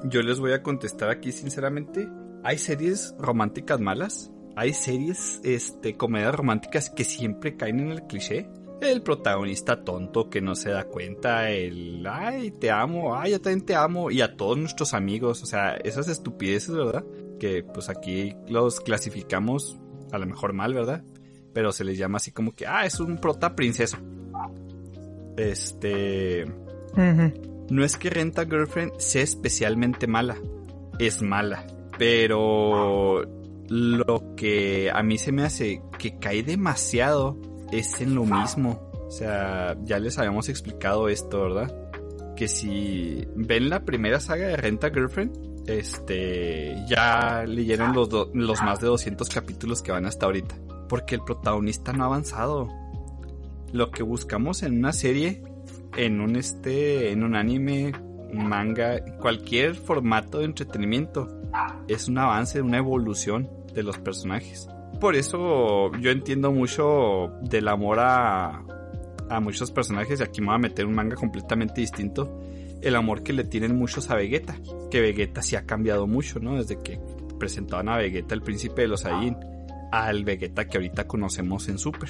[0.05, 2.07] Yo les voy a contestar aquí sinceramente.
[2.47, 4.31] Hay series románticas malas.
[4.55, 8.49] Hay series, este, comedias románticas que siempre caen en el cliché.
[8.79, 13.65] El protagonista tonto que no se da cuenta, el ay, te amo, ay, yo también
[13.65, 17.03] te amo, y a todos nuestros amigos, o sea, esas estupideces, ¿verdad?
[17.37, 19.77] Que pues aquí los clasificamos
[20.13, 21.03] a lo mejor mal, ¿verdad?
[21.53, 23.97] Pero se les llama así como que, ah, es un prota princeso.
[25.35, 26.45] Este.
[27.69, 30.37] No es que Renta Girlfriend sea especialmente mala,
[30.97, 31.65] es mala,
[31.97, 33.23] pero
[33.69, 37.37] lo que a mí se me hace que cae demasiado
[37.71, 38.89] es en lo mismo.
[39.07, 41.91] O sea, ya les habíamos explicado esto, ¿verdad?
[42.35, 48.79] Que si ven la primera saga de Renta Girlfriend, este, ya leyeron los, los más
[48.79, 50.55] de 200 capítulos que van hasta ahorita.
[50.87, 52.69] Porque el protagonista no ha avanzado.
[53.73, 55.43] Lo que buscamos en una serie
[55.97, 57.91] en un este, en un anime,
[58.33, 61.27] manga, cualquier formato de entretenimiento,
[61.87, 64.67] es un avance, una evolución de los personajes.
[64.99, 68.63] Por eso yo entiendo mucho del amor a,
[69.29, 72.39] a muchos personajes, y aquí me voy a meter un manga completamente distinto,
[72.81, 74.55] el amor que le tienen muchos a Vegeta,
[74.89, 76.55] que Vegeta sí ha cambiado mucho, ¿no?
[76.55, 76.99] Desde que
[77.39, 79.37] presentaban a Vegeta, el príncipe de los Saiyajin,
[79.91, 82.09] al Vegeta que ahorita conocemos en Super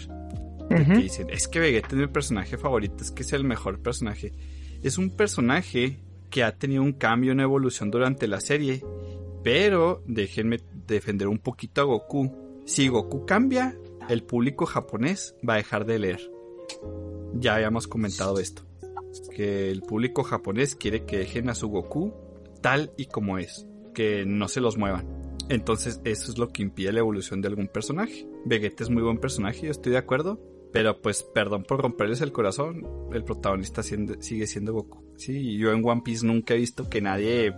[0.70, 4.34] que dicen, es que Vegeta es mi personaje favorito, es que es el mejor personaje.
[4.84, 8.84] Es un personaje que ha tenido un cambio, una evolución durante la serie,
[9.44, 12.62] pero déjenme defender un poquito a Goku.
[12.66, 13.78] Si Goku cambia,
[14.10, 16.32] el público japonés va a dejar de leer.
[17.34, 18.64] Ya habíamos comentado esto,
[19.36, 22.14] que el público japonés quiere que dejen a su Goku
[22.62, 25.08] tal y como es, que no se los muevan.
[25.50, 28.28] Entonces eso es lo que impide la evolución de algún personaje.
[28.46, 30.42] Vegeta es muy buen personaje, yo estoy de acuerdo.
[30.74, 35.02] Pero pues perdón por romperles el corazón, el protagonista siendo- sigue siendo Goku.
[35.16, 37.56] Sí, yo en One Piece nunca he visto que nadie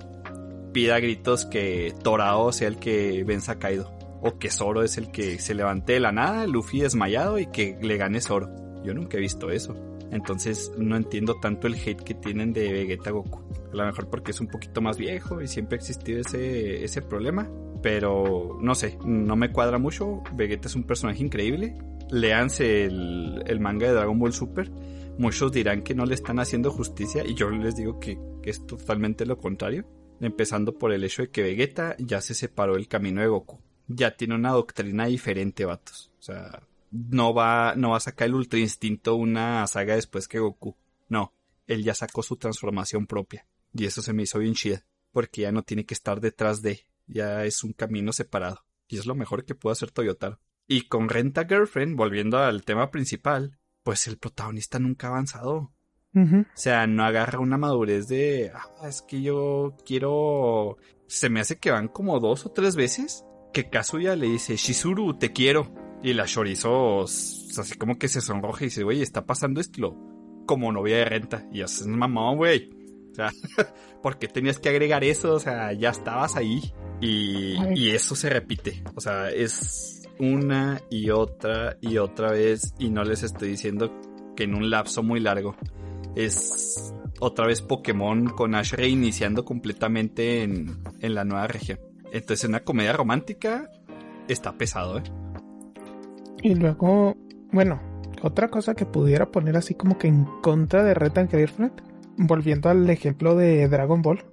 [0.72, 3.92] pida a gritos que Torao sea el que venza a Kaido.
[4.22, 7.78] O que Zoro es el que se levante de la nada, Luffy desmayado y que
[7.82, 8.50] le gane Zoro.
[8.84, 9.76] Yo nunca he visto eso.
[10.12, 13.42] Entonces no entiendo tanto el hate que tienen de Vegeta Goku.
[13.72, 17.02] A lo mejor porque es un poquito más viejo y siempre ha existido ese, ese
[17.02, 17.50] problema.
[17.82, 20.22] Pero no sé, no me cuadra mucho.
[20.34, 21.78] Vegeta es un personaje increíble.
[22.10, 24.70] Leanse el, el manga de Dragon Ball Super.
[25.18, 28.66] Muchos dirán que no le están haciendo justicia y yo les digo que, que es
[28.66, 29.86] totalmente lo contrario.
[30.20, 33.60] Empezando por el hecho de que Vegeta ya se separó del camino de Goku.
[33.88, 36.12] Ya tiene una doctrina diferente, vatos.
[36.20, 36.62] O sea,
[36.92, 40.76] no va, no va a sacar el Ultra Instinto una saga después que Goku.
[41.08, 41.34] No,
[41.68, 43.46] él ya sacó su transformación propia.
[43.74, 44.84] Y eso se me hizo bien chida.
[45.12, 46.86] Porque ya no tiene que estar detrás de.
[47.08, 48.66] Ya es un camino separado.
[48.88, 50.40] Y es lo mejor que puede hacer Toyotaro.
[50.68, 55.72] Y con Renta Girlfriend, volviendo al tema principal, pues el protagonista nunca ha avanzado.
[56.16, 60.78] O sea, no agarra una madurez de, ah, es que yo quiero...
[61.08, 65.18] Se me hace que van como dos o tres veces que Kazuya le dice, Shizuru,
[65.18, 65.72] te quiero.
[66.04, 69.98] Y la Chorizo, s- así como que se sonroja y dice, güey, está pasando esto
[70.46, 71.48] como novia de renta.
[71.52, 72.70] Y haces mamón, güey.
[73.12, 73.32] O sea,
[74.04, 75.34] ¿por qué tenías que agregar eso?
[75.34, 76.62] O sea, ya estabas ahí.
[77.02, 78.84] Y, y eso se repite.
[78.96, 82.74] O sea, es una y otra y otra vez.
[82.78, 84.00] Y no les estoy diciendo
[84.36, 85.56] que en un lapso muy largo.
[86.16, 91.80] Es otra vez Pokémon con Ash reiniciando completamente en, en la nueva región.
[92.12, 93.70] Entonces, una comedia romántica
[94.28, 95.04] está pesado, ¿eh?
[96.42, 97.16] Y luego,
[97.52, 97.82] bueno,
[98.22, 101.74] otra cosa que pudiera poner así como que en contra de Red and Girlfriend,
[102.18, 104.24] volviendo al ejemplo de Dragon Ball,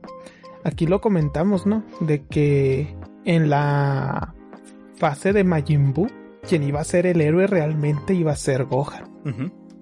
[0.65, 1.85] aquí lo comentamos, ¿no?
[2.01, 4.35] De que en la
[4.97, 6.09] fase de Majin Buu,
[6.49, 9.05] quien iba a ser el héroe realmente iba a ser Gohan.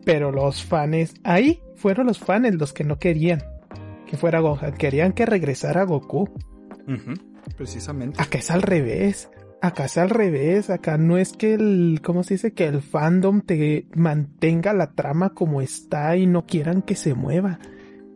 [0.04, 3.42] Pero los fans, ahí fueron los fans los que no querían
[4.06, 6.28] que fuera Gohan, querían que regresara Goku.
[7.56, 8.20] Precisamente.
[8.20, 9.30] Acá es al revés.
[9.60, 10.70] Acá es al revés.
[10.70, 12.52] Acá no es que el, ¿cómo se dice?
[12.52, 17.58] Que el fandom te mantenga la trama como está y no quieran que se mueva.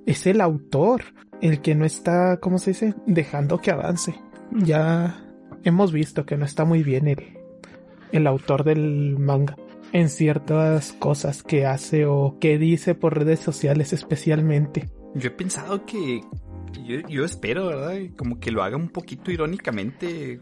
[0.06, 1.02] Es el autor
[1.40, 2.94] el que no está, ¿cómo se dice?
[3.06, 4.14] Dejando que avance.
[4.52, 5.22] Ya
[5.64, 7.38] hemos visto que no está muy bien el,
[8.12, 9.56] el autor del manga
[9.92, 14.88] en ciertas cosas que hace o que dice por redes sociales especialmente.
[15.14, 16.22] Yo he pensado que
[17.08, 17.96] yo, espero, ¿verdad?
[18.16, 20.40] Como que lo haga un poquito irónicamente.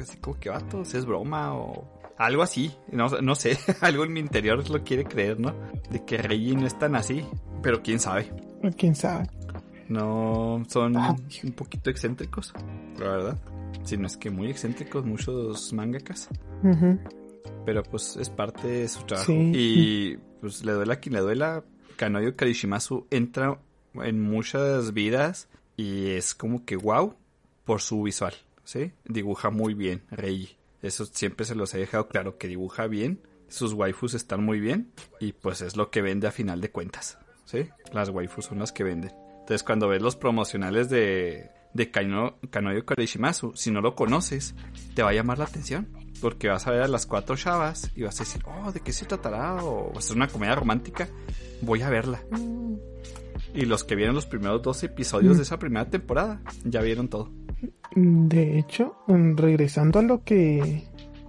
[0.00, 2.72] Así como que vatos, es broma o algo así.
[2.92, 5.54] No, no sé, algo en mi interior lo quiere creer, ¿no?
[5.90, 7.24] De que Reggie no es tan así.
[7.62, 8.32] Pero quién sabe.
[8.76, 9.28] Quién sabe.
[9.88, 11.16] No, son ah.
[11.42, 12.52] un poquito excéntricos,
[12.98, 13.38] la verdad.
[13.84, 16.28] Si no es que muy excéntricos muchos mangakas.
[17.64, 19.32] Pero pues es parte de su trabajo.
[19.32, 21.64] Y pues le duela a quien le duela.
[21.96, 23.60] Kanoyo Karishimasu entra
[23.94, 27.14] en muchas vidas y es como que wow
[27.64, 28.34] por su visual,
[28.64, 28.92] ¿sí?
[29.04, 30.56] Dibuja muy bien, Rei.
[30.80, 34.92] Eso siempre se los he dejado claro, que dibuja bien, sus waifus están muy bien
[35.20, 37.68] y pues es lo que vende a final de cuentas, ¿sí?
[37.92, 39.12] Las waifus son las que venden.
[39.40, 44.54] Entonces cuando ves los promocionales de, de Kano, Kanoyo Karishimasu, si no lo conoces,
[44.94, 45.88] te va a llamar la atención.
[46.20, 48.92] Porque vas a ver a las cuatro chavas y vas a decir, oh, ¿de qué
[48.92, 49.62] se tratará?
[49.64, 51.08] O va a ser una comedia romántica.
[51.62, 52.20] Voy a verla.
[53.54, 57.30] Y los que vieron los primeros dos episodios de esa primera temporada ya vieron todo.
[57.94, 60.84] De hecho, mm, regresando a lo que.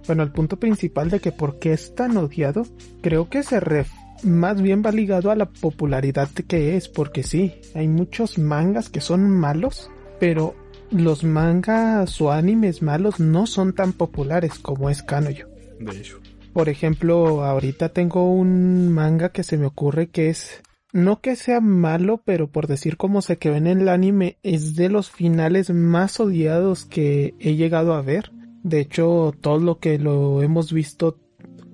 [0.06, 2.64] Bueno, al punto principal de que por qué es tan odiado,
[3.00, 3.90] creo que se ref
[4.22, 9.00] más bien va ligado a la popularidad que es, porque sí, hay muchos mangas que
[9.00, 10.54] son malos, pero
[10.90, 15.48] los mangas o animes malos no son tan populares como es Kanoyo.
[15.78, 16.20] De hecho.
[16.52, 20.62] Por ejemplo, ahorita tengo un manga que se me ocurre que es
[20.92, 24.88] no que sea malo, pero por decir cómo se quedó en el anime, es de
[24.88, 28.32] los finales más odiados que he llegado a ver.
[28.62, 31.18] De hecho, todo lo que lo hemos visto,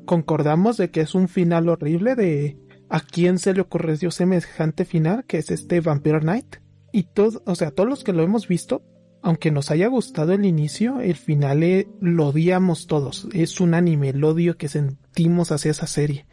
[0.05, 2.59] concordamos de que es un final horrible de
[2.91, 6.57] a quién se le ocurrió semejante final, que es este Vampire Knight.
[6.93, 8.83] Y todo, o sea, todos los que lo hemos visto,
[9.27, 13.29] aunque nos haya gustado el inicio, el final eh, lo odiamos todos.
[13.33, 16.27] Es un anime, el odio que sentimos hacia esa serie.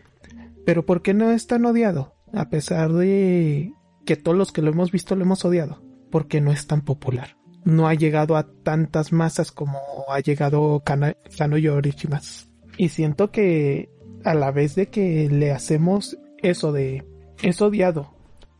[0.65, 2.13] Pero ¿por qué no es tan odiado?
[2.33, 3.73] a pesar de
[4.05, 7.37] que todos los que lo hemos visto lo hemos odiado, porque no es tan popular.
[7.63, 9.79] No ha llegado a tantas masas como
[10.09, 12.49] ha llegado Kano Yorichimas.
[12.77, 13.89] Y siento que
[14.23, 17.05] a la vez de que le hacemos eso de
[17.41, 18.13] es odiado,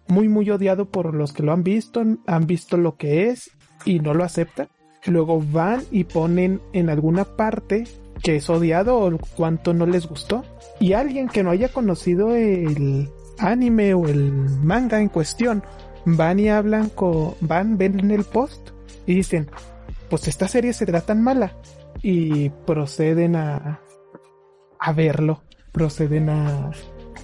[0.07, 3.51] muy muy odiado por los que lo han visto, han visto lo que es
[3.85, 4.67] y no lo aceptan.
[5.05, 7.83] Luego van y ponen en alguna parte
[8.21, 10.43] que es odiado o cuánto no les gustó.
[10.79, 15.63] Y alguien que no haya conocido el, anime o el manga en cuestión
[16.05, 18.69] van y hablan con, van, ven en el post
[19.05, 19.49] y dicen,
[20.09, 21.53] pues esta serie será tan mala
[22.01, 23.79] y proceden a,
[24.79, 26.71] a verlo, proceden a,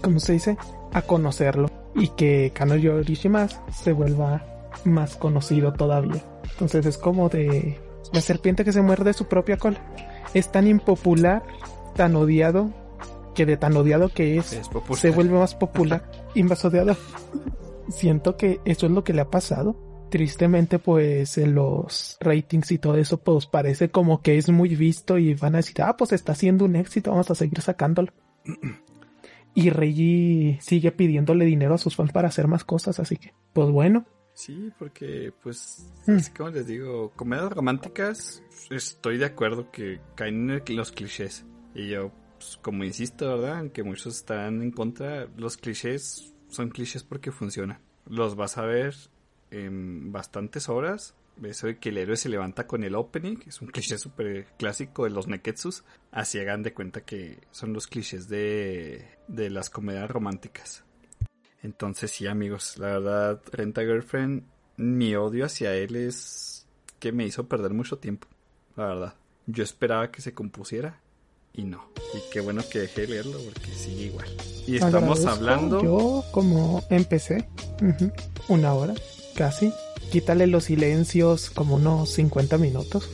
[0.01, 0.57] ¿cómo se dice?
[0.93, 4.43] A conocerlo y que Kano Yorishimas se vuelva
[4.85, 6.23] más conocido todavía.
[6.51, 7.77] Entonces es como de
[8.13, 9.79] la serpiente que se muerde su propia cola.
[10.33, 11.43] Es tan impopular,
[11.95, 12.71] tan odiado
[13.35, 14.59] que de tan odiado que es,
[14.95, 16.03] se vuelve más popular
[16.35, 16.95] y más odiado.
[17.89, 19.75] Siento que eso es lo que le ha pasado.
[20.09, 25.17] Tristemente, pues en los ratings y todo eso, pues parece como que es muy visto
[25.17, 28.11] y van a decir, ah, pues está siendo un éxito, vamos a seguir sacándolo.
[29.53, 33.69] y Reggie sigue pidiéndole dinero a sus fans para hacer más cosas, así que, pues
[33.69, 34.05] bueno.
[34.39, 36.11] Sí, porque, pues, mm.
[36.15, 41.45] así como les digo, comedias románticas, estoy de acuerdo que caen en los clichés.
[41.75, 43.57] Y yo, pues, como insisto, ¿verdad?
[43.57, 47.81] Aunque muchos están en contra, los clichés son clichés porque funcionan.
[48.05, 48.95] Los vas a ver
[49.51, 51.15] en bastantes horas.
[51.43, 55.03] Eso de que el héroe se levanta con el opening, es un cliché súper clásico
[55.03, 55.83] de los neketsus.
[56.11, 60.85] Así hagan de cuenta que son los clichés de, las comedias románticas.
[61.61, 64.43] Entonces sí amigos, la verdad Renta Girlfriend
[64.79, 66.65] mi odio hacia él es
[66.99, 68.27] que me hizo perder mucho tiempo,
[68.75, 69.13] la verdad.
[69.45, 71.01] Yo esperaba que se compusiera
[71.53, 71.89] y no.
[72.13, 74.27] Y qué bueno que dejé de leerlo porque sigue igual.
[74.67, 75.83] Y estamos Agradezco, hablando...
[75.83, 77.49] Yo como empecé,
[78.47, 78.93] una hora,
[79.35, 79.73] casi.
[80.11, 83.09] Quítale los silencios como unos 50 minutos.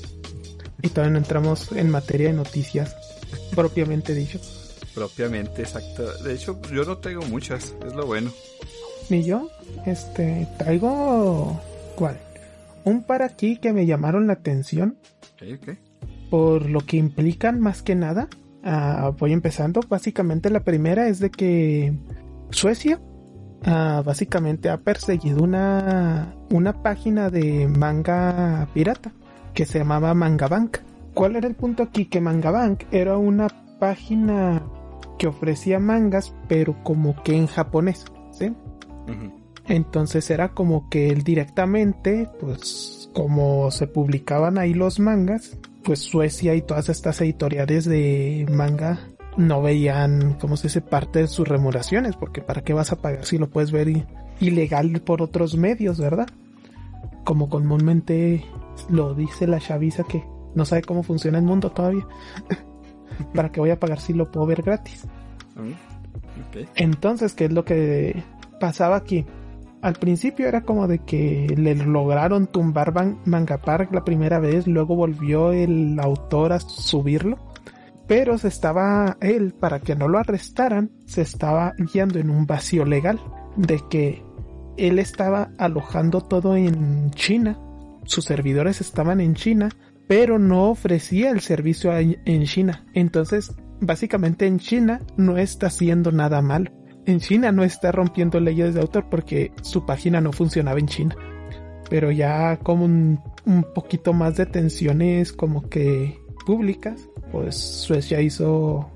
[0.83, 2.95] Y todavía no entramos en materia de noticias
[3.55, 4.39] propiamente dicho.
[4.95, 6.11] Propiamente, exacto.
[6.23, 8.31] De hecho, yo no traigo muchas, es lo bueno.
[9.09, 9.49] Ni yo,
[9.85, 11.61] este, traigo...
[11.95, 12.17] ¿Cuál?
[12.85, 14.97] Un par aquí que me llamaron la atención
[15.35, 15.77] Ok, ok.
[16.29, 18.27] por lo que implican más que nada.
[18.63, 19.81] Ah, voy empezando.
[19.87, 21.93] Básicamente la primera es de que
[22.49, 22.99] Suecia
[23.63, 29.11] ah, básicamente ha perseguido una, una página de manga pirata
[29.53, 30.77] que se llamaba Mangabank.
[31.13, 32.05] ¿Cuál era el punto aquí?
[32.05, 33.47] Que Mangabank era una
[33.79, 34.61] página
[35.17, 38.53] que ofrecía mangas pero como que en japonés, ¿sí?
[39.67, 46.55] Entonces era como que él directamente, pues como se publicaban ahí los mangas, pues Suecia
[46.55, 48.99] y todas estas editoriales de manga
[49.37, 53.25] no veían, como se dice, parte de sus remuneraciones, porque para qué vas a pagar
[53.25, 54.05] si lo puedes ver
[54.39, 56.27] ilegal por otros medios, ¿verdad?
[57.23, 58.45] Como comúnmente
[58.89, 62.05] lo dice la chaviza que no sabe cómo funciona el mundo todavía.
[63.33, 65.05] para qué voy a pagar si lo puedo ver gratis.
[65.55, 66.67] Ok.
[66.75, 68.23] Entonces, ¿qué es lo que
[68.59, 69.25] pasaba aquí?
[69.81, 72.91] Al principio era como de que le lograron tumbar
[73.25, 77.37] Manga Park la primera vez, luego volvió el autor a subirlo,
[78.07, 82.83] pero se estaba él, para que no lo arrestaran, se estaba guiando en un vacío
[82.83, 83.19] legal,
[83.57, 84.23] de que
[84.77, 87.59] él estaba alojando todo en China,
[88.05, 89.69] sus servidores estaban en China,
[90.07, 92.85] pero no ofrecía el servicio en China.
[92.93, 96.71] Entonces, básicamente en China no está haciendo nada malo.
[97.05, 101.15] En China no está rompiendo leyes de autor porque su página no funcionaba en China.
[101.89, 108.91] Pero ya como un, un poquito más de tensiones como que públicas, pues Suecia hizo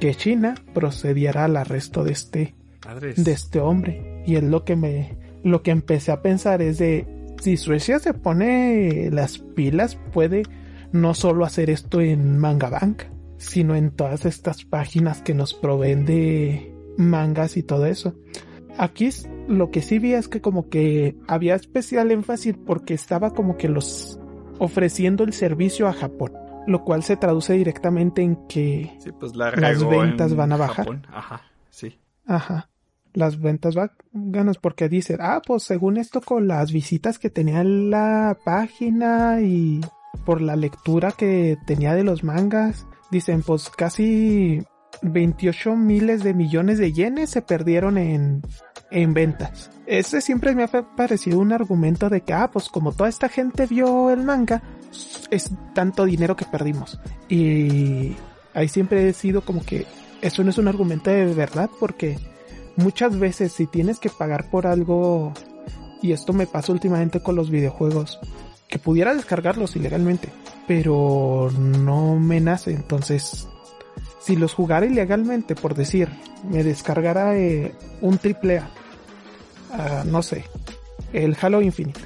[0.00, 3.24] que China procediera al arresto de este Madres.
[3.24, 4.22] de este hombre.
[4.26, 7.06] Y es lo que me, lo que empecé a pensar es de,
[7.40, 10.42] si Suecia se pone las pilas, puede
[10.92, 13.02] no solo hacer esto en Mangabank,
[13.36, 18.14] sino en todas estas páginas que nos proveen de mangas y todo eso.
[18.78, 19.08] Aquí
[19.48, 23.68] lo que sí vi es que como que había especial énfasis porque estaba como que
[23.68, 24.18] los
[24.58, 26.32] ofreciendo el servicio a Japón,
[26.66, 30.56] lo cual se traduce directamente en que Sí, pues la las ventas en van a
[30.56, 30.84] bajar.
[30.84, 31.06] Japón.
[31.10, 31.98] Ajá, sí.
[32.26, 32.69] Ajá.
[33.12, 33.74] Las ventas
[34.12, 39.40] ganas porque dicen, ah, pues según esto con las visitas que tenía en la página
[39.40, 39.80] y
[40.24, 44.62] por la lectura que tenía de los mangas, dicen, pues casi
[45.02, 48.42] 28 miles de millones de yenes se perdieron en,
[48.90, 49.70] en ventas.
[49.86, 53.28] Ese siempre me ha pa- parecido un argumento de que, ah, pues como toda esta
[53.28, 54.62] gente vio el manga,
[55.30, 57.00] es tanto dinero que perdimos.
[57.28, 58.14] Y
[58.54, 59.86] ahí siempre he sido como que
[60.22, 62.18] eso no es un argumento de verdad porque
[62.80, 65.32] muchas veces si tienes que pagar por algo,
[66.02, 68.18] y esto me pasa últimamente con los videojuegos,
[68.68, 70.28] que pudiera descargarlos ilegalmente,
[70.66, 73.48] pero no me nace, entonces
[74.20, 76.08] si los jugara ilegalmente, por decir,
[76.48, 78.70] me descargara eh, un triple A,
[79.72, 80.44] ah, no sé,
[81.12, 82.00] el Halo Infinite,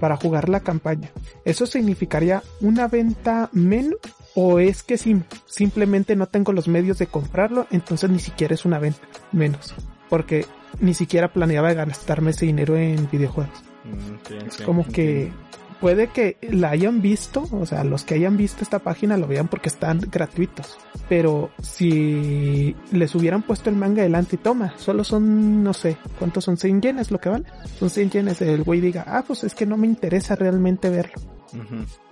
[0.00, 1.10] para jugar la campaña.
[1.44, 3.98] ¿Eso significaría una venta menos?
[4.40, 7.66] ¿O es que sim- simplemente no tengo los medios de comprarlo?
[7.72, 9.00] Entonces ni siquiera es una venta
[9.32, 9.74] menos.
[10.08, 10.46] Porque
[10.80, 13.58] ni siquiera planeaba gastarme ese dinero en videojuegos.
[13.84, 15.32] Mm, Es como que
[15.80, 19.48] puede que la hayan visto, o sea, los que hayan visto esta página lo vean
[19.48, 20.76] porque están gratuitos.
[21.08, 26.44] Pero si les hubieran puesto el manga delante y toma, solo son, no sé, ¿cuántos
[26.44, 26.56] son?
[26.58, 27.44] 100 yenes lo que vale.
[27.78, 28.40] Son 100 yenes.
[28.40, 31.14] El güey diga, ah, pues es que no me interesa realmente verlo.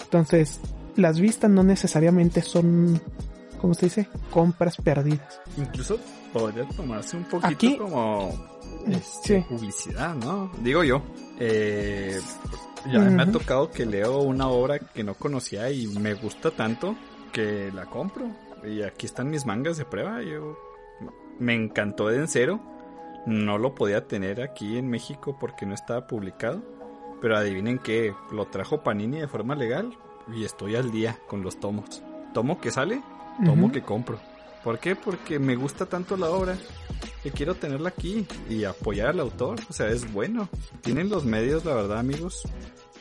[0.03, 0.61] Entonces,
[0.97, 3.01] las vistas no necesariamente son,
[3.61, 4.09] ¿cómo se dice?
[4.31, 5.41] Compras perdidas.
[5.57, 5.99] Incluso
[6.33, 8.33] podría tomarse un poquito Aquí- como
[8.89, 9.47] este, Sí.
[9.49, 10.51] publicidad, ¿no?
[10.63, 11.03] Digo yo.
[11.39, 12.21] Eh,
[12.91, 16.95] ya me ha tocado que leo una obra que no conocía y me gusta tanto
[17.33, 18.27] que la compro.
[18.65, 20.23] Y aquí están mis mangas de prueba.
[20.23, 20.57] Yo
[21.39, 22.61] me encantó de en cero.
[23.27, 26.63] No lo podía tener aquí en México porque no estaba publicado.
[27.21, 29.97] Pero adivinen que lo trajo Panini de forma legal
[30.35, 32.03] y estoy al día con los tomos.
[32.35, 33.01] Tomo que sale,
[33.45, 34.19] tomo que compro.
[34.65, 34.97] ¿Por qué?
[34.97, 36.59] Porque me gusta tanto la obra
[37.23, 39.59] que quiero tenerla aquí y apoyar al autor.
[39.71, 40.49] O sea, es bueno.
[40.83, 42.43] Tienen los medios, la verdad, amigos.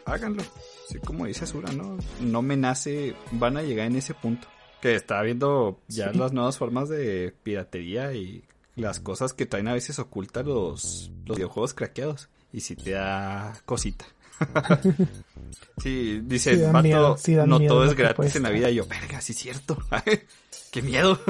[0.06, 0.44] Háganlo.
[0.88, 1.98] Así como dice Sura, ¿no?
[2.22, 4.48] No me nace, van a llegar en ese punto.
[4.82, 6.18] Que está viendo ya Sí.
[6.20, 8.44] las nuevas formas de piratería y
[8.76, 12.30] las cosas que traen a veces ocultas los, los videojuegos craqueados.
[12.54, 14.06] y si te da cosita.
[15.78, 18.50] sí, dice, Sí dan vato, miedo, sí dan no miedo todo es gratis en la
[18.50, 18.70] vida.
[18.70, 19.78] Y yo, verga, sí es cierto.
[20.72, 21.20] Qué miedo.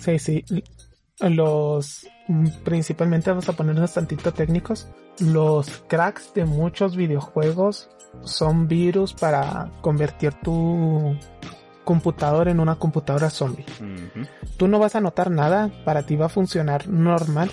[0.00, 0.42] Sí, sí.
[1.18, 4.88] Los mm, principalmente vamos a ponernos tantito técnicos.
[5.18, 7.90] Los cracks de muchos videojuegos
[8.24, 11.14] son virus para convertir tu
[11.84, 13.66] computador en una computadora zombie.
[14.56, 17.50] Tú no vas a notar nada, para ti va a funcionar normal,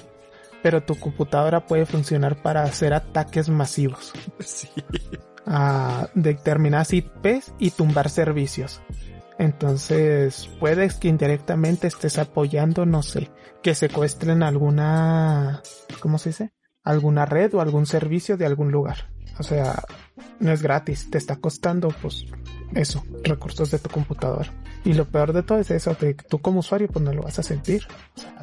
[0.64, 4.70] pero tu computadora puede funcionar para hacer ataques masivos Sí.
[5.46, 8.82] a determinadas IPs y tumbar servicios.
[9.40, 13.30] Entonces, puedes que indirectamente estés apoyando, no sé,
[13.62, 15.62] que secuestren alguna,
[16.00, 16.54] ¿cómo se dice?
[16.84, 19.12] Alguna red o algún servicio de algún lugar.
[19.40, 19.84] O sea,
[20.40, 22.26] no es gratis, te está costando, pues,
[22.74, 24.52] eso, recursos de tu computadora.
[24.84, 27.38] Y lo peor de todo es eso, que tú como usuario, pues no lo vas
[27.38, 27.84] a sentir.
[28.16, 28.34] O sea,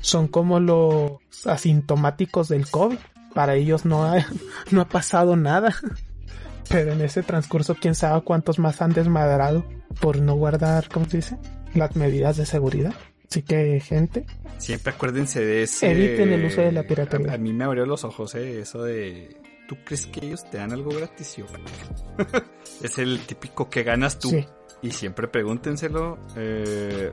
[0.00, 1.12] son como los
[1.46, 2.98] asintomáticos del COVID.
[3.34, 4.24] Para ellos no ha,
[4.70, 5.74] no ha pasado nada.
[6.70, 9.64] Pero en ese transcurso, quién sabe cuántos más han desmadrado
[10.00, 11.38] por no guardar, ¿cómo se dice?
[11.74, 12.92] Las medidas de seguridad.
[13.30, 14.26] Así que, gente,
[14.58, 15.90] Siempre acuérdense de ese.
[15.90, 17.32] Eviten el uso de la piratería.
[17.32, 19.36] A, a mí me abrió los ojos, eh, eso de.
[19.68, 21.36] ¿Tú crees que ellos te dan algo gratis?
[21.36, 21.44] Yo,
[22.82, 24.30] es el típico que ganas tú.
[24.30, 24.46] sí,
[24.82, 26.18] Y siempre pregúntenselo.
[26.36, 27.12] eh,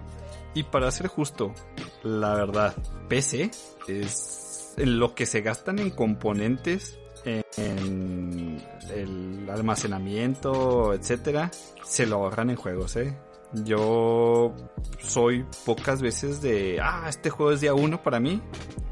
[0.56, 1.54] y para ser justo,
[2.02, 2.74] la verdad,
[3.08, 3.52] PC
[3.88, 8.62] es lo que se gastan en componentes, en
[8.94, 11.52] el almacenamiento, etcétera,
[11.84, 13.16] se lo ahorran en juegos, eh.
[13.64, 14.54] Yo
[15.00, 18.42] soy pocas veces de, ah, este juego es día uno para mí.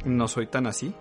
[0.06, 0.94] No soy tan así.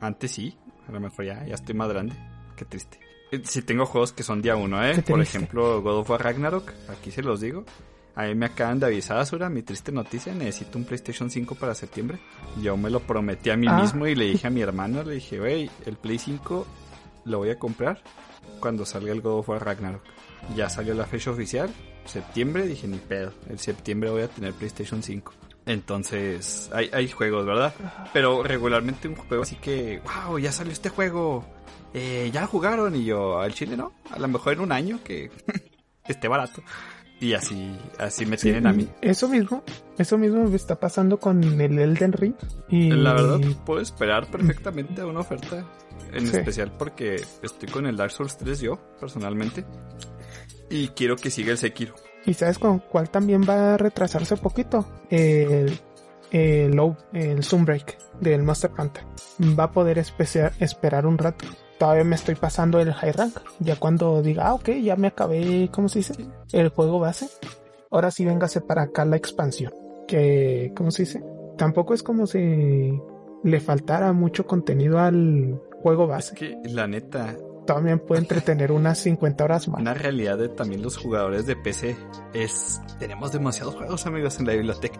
[0.00, 0.56] Antes sí,
[0.88, 2.14] a lo mejor ya, ya estoy más grande.
[2.56, 2.98] Qué triste.
[3.30, 5.02] Eh, Sí tengo juegos que son día uno, ¿eh?
[5.02, 7.64] Por ejemplo, God of War Ragnarok, aquí se los digo.
[8.16, 11.74] A mí me acaban de avisar, Asura, mi triste noticia, necesito un PlayStation 5 para
[11.74, 12.18] septiembre.
[12.60, 13.80] Yo me lo prometí a mí Ah.
[13.80, 16.66] mismo y le dije a mi hermano, le dije, wey, el Play 5
[17.26, 18.02] lo voy a comprar
[18.58, 20.02] cuando salga el God of War Ragnarok.
[20.56, 21.70] Ya salió la fecha oficial,
[22.04, 25.32] septiembre, dije, ni pedo, el septiembre voy a tener PlayStation 5.
[25.66, 27.72] Entonces, hay, hay juegos, ¿verdad?
[28.12, 31.44] Pero regularmente un juego así que, wow, ya salió este juego,
[31.94, 35.30] eh, ya jugaron y yo, al chile no, a lo mejor en un año que
[36.08, 36.62] esté barato.
[37.20, 38.88] Y así, así me tienen a mí.
[39.02, 39.62] Eso mismo,
[39.98, 42.34] eso mismo me está pasando con el Elden Ring.
[42.70, 45.64] Y La verdad, puedo esperar perfectamente a una oferta.
[46.12, 46.36] En Sí.
[46.38, 49.64] especial porque estoy con el Dark Souls 3 yo, personalmente.
[50.70, 51.94] Y quiero que siga el Sekiro.
[52.24, 54.86] ¿Y sabes con cuál también va a retrasarse poquito?
[55.10, 55.78] El,
[56.30, 59.04] el, Low- el Sunbreak del Monster Hunter.
[59.58, 61.44] Va a poder especia- esperar un rato.
[61.80, 63.36] Todavía me estoy pasando el High Rank.
[63.58, 66.12] Ya cuando diga, ah, ok, ya me acabé, ¿cómo se dice?
[66.52, 67.26] El juego base.
[67.90, 69.72] Ahora sí véngase para acá la expansión.
[70.06, 71.24] Que, ¿cómo se dice?
[71.56, 72.92] Tampoco es como si
[73.44, 76.34] le faltara mucho contenido al juego Es base.
[76.34, 77.34] que, la neta,
[77.66, 79.80] También puede entretener unas 50 horas más.
[79.80, 81.96] una realidad de también los jugadores de PC
[82.34, 82.78] es...
[82.98, 84.98] Tenemos demasiados juegos, amigos, en la biblioteca.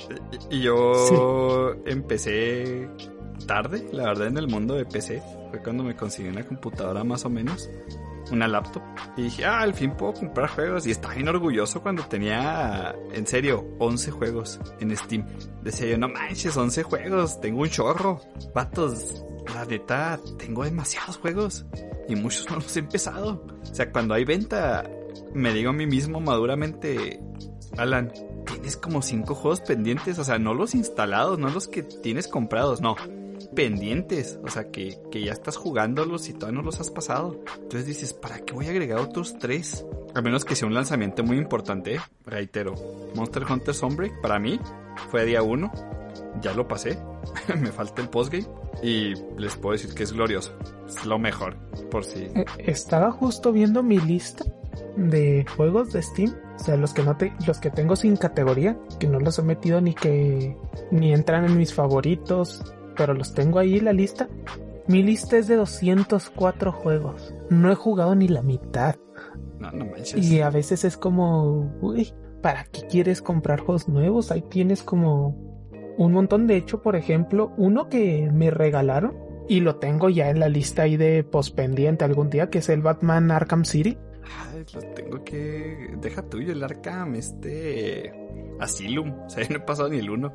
[0.50, 2.88] y yo empecé
[3.46, 5.22] tarde, la verdad, en el mundo de PC.
[5.50, 7.68] Fue cuando me conseguí una computadora más o menos.
[8.30, 8.82] Una laptop.
[9.16, 10.86] Y dije, ah, al fin puedo comprar juegos.
[10.86, 15.26] Y estaba bien orgulloso cuando tenía, en serio, 11 juegos en Steam.
[15.62, 17.40] Decía yo, no manches, 11 juegos.
[17.40, 18.20] Tengo un chorro.
[18.54, 19.22] Vatos,
[19.52, 21.66] la neta, tengo demasiados juegos.
[22.08, 23.44] Y muchos no los he empezado.
[23.70, 24.88] O sea, cuando hay venta,
[25.34, 27.20] me digo a mí mismo maduramente,
[27.76, 28.12] Alan,
[28.46, 30.18] tienes como 5 juegos pendientes.
[30.18, 32.96] O sea, no los instalados, no los que tienes comprados, no
[33.54, 37.40] pendientes, o sea, que, que ya estás jugándolos y todavía no los has pasado.
[37.56, 39.84] Entonces dices, ¿para qué voy a agregar otros tres?
[40.14, 42.74] A menos que sea un lanzamiento muy importante, reitero.
[43.14, 44.58] Monster Hunter Sunbreak, para mí,
[45.10, 45.70] fue día uno.
[46.40, 46.98] Ya lo pasé.
[47.60, 48.46] Me falta el postgame.
[48.82, 50.56] Y les puedo decir que es glorioso.
[50.88, 51.56] Es lo mejor,
[51.90, 52.20] por si.
[52.20, 54.44] Eh, Estaba justo viendo mi lista
[54.96, 58.78] de juegos de Steam, o sea, los que no te, los que tengo sin categoría,
[58.98, 60.56] que no los he metido ni que
[60.90, 62.62] ni entran en mis favoritos,
[62.96, 64.28] pero los tengo ahí en la lista.
[64.88, 67.34] Mi lista es de 204 juegos.
[67.50, 68.96] No he jugado ni la mitad.
[69.58, 70.28] No, no manches.
[70.28, 72.12] Y a veces es como, uy,
[72.42, 74.32] ¿para qué quieres comprar juegos nuevos?
[74.32, 75.36] Ahí tienes como
[75.98, 76.46] un montón.
[76.46, 79.16] De hecho, por ejemplo, uno que me regalaron
[79.48, 82.82] y lo tengo ya en la lista ahí de pospendiente algún día, que es el
[82.82, 83.98] Batman Arkham City.
[84.50, 85.94] Ay, lo tengo que.
[86.00, 88.12] Deja tuyo el Arkham, este.
[88.60, 89.12] Asylum.
[89.26, 90.34] O sea, yo no he pasado ni el uno.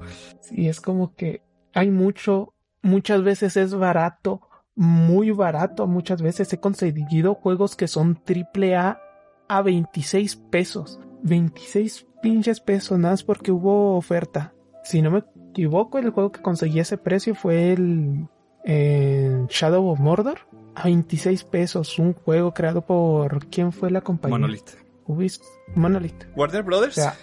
[0.51, 1.41] Y es como que
[1.74, 4.41] hay mucho, muchas veces es barato,
[4.76, 5.88] muy barato.
[5.88, 8.99] Muchas veces he conseguido juegos que son triple A
[9.47, 10.99] a 26 pesos.
[11.24, 14.53] 26 pinches pesos, nada más porque hubo oferta.
[14.84, 18.28] Si no me equivoco, el juego que conseguí ese precio fue el,
[18.63, 20.39] en Shadow of Mordor
[20.76, 21.97] a 26 pesos.
[21.99, 23.47] Un juego creado por.
[23.47, 24.38] ¿Quién fue la compañía?
[24.38, 24.70] Monolith.
[25.07, 25.41] Ubis-
[25.76, 26.26] Monolith.
[26.36, 26.97] Warner Brothers.
[26.97, 27.15] O sea,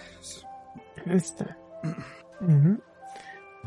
[1.05, 1.57] Está.
[2.41, 2.79] Ujú.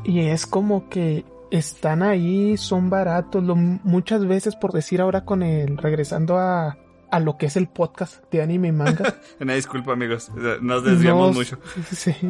[0.05, 3.43] Y es como que están ahí, son baratos.
[3.43, 5.77] Lo, muchas veces, por decir ahora con el.
[5.77, 6.79] Regresando a,
[7.11, 9.15] a lo que es el podcast de anime y manga.
[9.41, 10.31] Una disculpa, amigos.
[10.61, 11.59] Nos desviamos mucho.
[11.93, 12.15] Sí.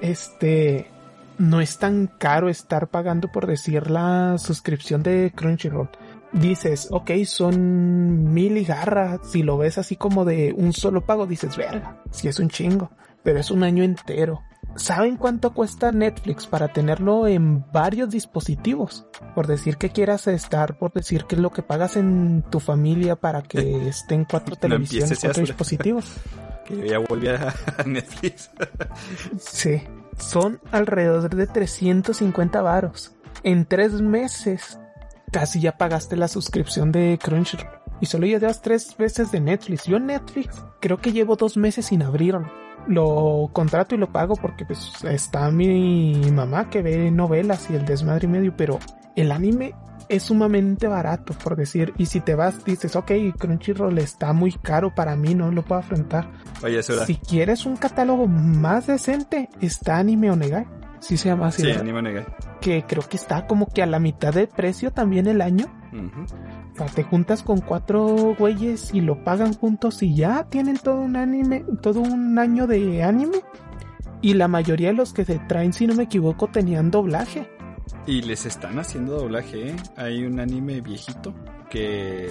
[0.00, 0.90] Este.
[1.36, 5.88] No es tan caro estar pagando por decir la suscripción de Crunchyroll.
[6.32, 9.20] Dices, ok, son mil y garras.
[9.30, 12.90] Si lo ves así como de un solo pago, dices, verga, si es un chingo.
[13.22, 14.42] Pero es un año entero.
[14.76, 19.06] ¿Saben cuánto cuesta Netflix para tenerlo en varios dispositivos?
[19.34, 23.16] Por decir que quieras estar, por decir que es lo que pagas en tu familia
[23.16, 26.04] para que estén cuatro No televisiones, cuatro dispositivos.
[26.64, 27.52] Que ya volví a
[27.84, 28.50] Netflix.
[29.40, 29.82] Sí,
[30.16, 33.12] son alrededor de 350 varos.
[33.42, 34.78] En tres meses,
[35.32, 37.66] casi ya pagaste la suscripción de Crunchyroll.
[38.00, 39.84] Y solo ya llevas tres veces de Netflix.
[39.86, 42.59] Yo Netflix creo que llevo dos meses sin abrirlo.
[42.86, 47.84] Lo contrato y lo pago porque pues está mi mamá que ve novelas y el
[47.84, 48.78] desmadre y medio, pero
[49.16, 49.74] el anime
[50.08, 51.94] es sumamente barato, por decir.
[51.96, 55.80] Y si te vas, dices, ok, Crunchyroll está muy caro para mí, no lo puedo
[55.80, 56.28] afrontar.
[56.62, 57.06] Oye, Sura.
[57.06, 60.66] Si quieres un catálogo más decente, está Anime Onegai.
[61.00, 61.62] Sí se llama así.
[61.62, 61.82] Sí, ¿verdad?
[61.82, 62.26] Anime Negai.
[62.60, 65.66] Que creo que está como que a la mitad de precio también el año.
[65.92, 66.22] Ujú.
[66.74, 71.00] O sea, te juntas con cuatro güeyes y lo pagan juntos y ya tienen todo
[71.00, 73.38] un anime, todo un año de anime.
[74.22, 77.50] Y la mayoría de los que se traen, si no me equivoco, tenían doblaje.
[78.06, 79.76] Y les están haciendo doblaje, ¿eh?
[79.96, 81.34] Hay un anime viejito
[81.70, 82.30] que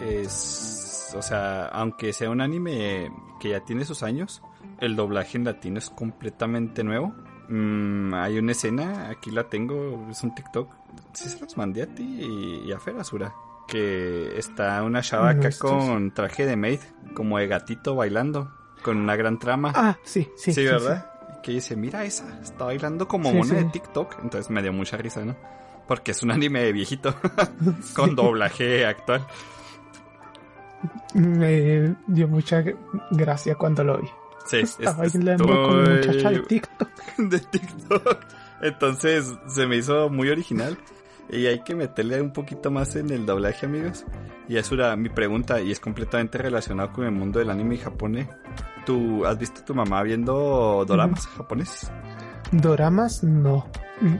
[0.00, 1.14] es...
[1.16, 3.10] O sea, aunque sea un anime
[3.40, 4.42] que ya tiene sus años,
[4.80, 7.14] el doblaje en latino es completamente nuevo.
[7.48, 10.70] Mm, hay una escena, aquí la tengo, es un TikTok.
[11.14, 13.32] Sí se los mandé a ti y, a Fer Azura.
[13.66, 16.80] Que está una chava acá con traje de maid,
[17.14, 18.50] como de gatito bailando,
[18.82, 19.72] con una gran trama.
[19.74, 20.52] Ah, sí, sí.
[20.52, 21.10] Sí, ¿verdad?
[21.42, 23.64] Que dice, mira esa, está bailando como mona de.
[23.64, 24.20] TikTok.
[24.22, 25.36] Entonces me dio mucha risa, ¿no?
[25.86, 27.14] Porque es un anime de viejito,
[27.94, 29.26] con doblaje actual.
[31.14, 32.62] Me dio mucha
[33.10, 34.08] gracia cuando lo vi.
[34.48, 36.88] Sí, Estaba es- bailando con una muchacha de estoy- TikTok.
[37.18, 38.18] de TikTok.
[38.62, 40.76] Entonces se me hizo muy original.
[41.30, 44.06] Y hay que meterle un poquito más en el doblaje, amigos.
[44.48, 48.28] Y Asura, mi pregunta, y es completamente relacionado con el mundo del anime japonés.
[48.86, 51.92] ¿Tú has visto a tu mamá viendo doramas japoneses?
[52.50, 53.66] Doramas, no.
[54.00, 54.14] Mm,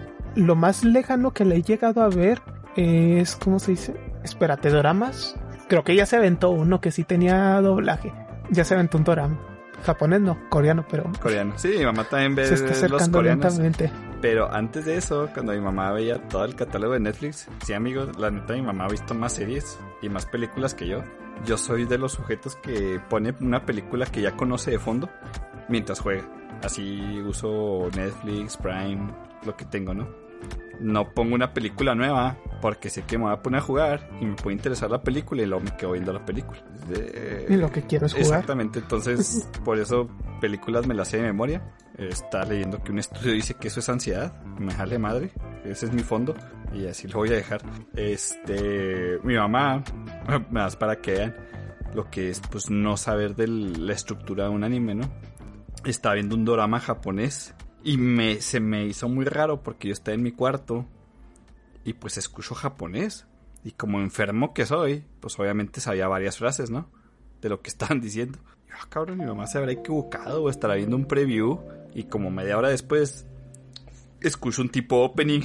[0.44, 2.42] Lo más lejano que le he llegado a ver
[2.76, 3.94] es, ¿cómo se dice?
[4.22, 5.34] Espérate, doramas.
[5.68, 8.12] Creo que ya se aventó uno que sí tenía doblaje.
[8.50, 9.40] Ya se aventó un dorama.
[9.84, 11.54] Japonés no, coreano, pero Coreano.
[11.56, 13.44] Sí, mi mamá también ve se está los coreanos.
[13.54, 13.90] lentamente.
[14.20, 18.18] Pero antes de eso, cuando mi mamá veía todo el catálogo de Netflix, sí amigos,
[18.18, 21.02] la neta mi mamá ha visto más series y más películas que yo.
[21.46, 25.08] Yo soy de los sujetos que pone una película que ya conoce de fondo
[25.68, 26.28] mientras juega.
[26.62, 29.08] Así uso Netflix, Prime,
[29.46, 30.08] lo que tengo, ¿no?
[30.80, 34.26] No pongo una película nueva porque sé que me voy a poner a jugar y
[34.26, 36.62] me puede interesar la película y luego me quedo viendo la película.
[37.48, 38.26] Y lo que quiero es jugar.
[38.26, 40.08] Exactamente, entonces por eso
[40.40, 41.62] películas me las sé de memoria.
[41.96, 45.32] Está leyendo que un estudio dice que eso es ansiedad, me jale madre,
[45.64, 46.34] ese es mi fondo
[46.72, 47.60] y así lo voy a dejar.
[47.94, 49.82] Este, mi mamá,
[50.50, 51.36] más para que vean
[51.94, 55.10] lo que es pues no saber de la estructura de un anime, ¿no?
[55.84, 57.54] Estaba viendo un drama japonés
[57.84, 60.86] y me se me hizo muy raro porque yo estaba en mi cuarto
[61.84, 63.26] y pues escucho japonés
[63.64, 66.88] y como enfermo que soy, pues obviamente sabía varias frases, ¿no?
[67.40, 68.38] de lo que estaban diciendo.
[68.66, 71.60] Y yo, ah, cabrón, mi mamá se habrá equivocado o estará viendo un preview.
[71.94, 73.26] Y como media hora después,
[74.20, 75.40] escucho un tipo opening.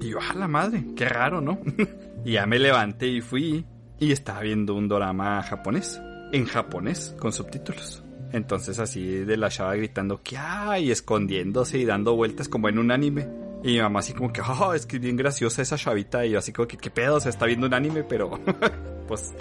[0.00, 1.60] Y yo, ah, la madre, qué raro, ¿no?
[2.24, 3.66] y ya me levanté y fui.
[3.98, 6.00] Y estaba viendo un drama japonés.
[6.32, 8.02] En japonés, con subtítulos.
[8.32, 12.90] Entonces así de la chava gritando que hay, escondiéndose y dando vueltas como en un
[12.90, 13.28] anime.
[13.62, 16.24] Y mi mamá así como que, oh, es que bien graciosa esa chavita.
[16.24, 17.20] Y yo así como que, ¿qué pedo?
[17.20, 18.40] Se está viendo un anime, pero
[19.08, 19.34] pues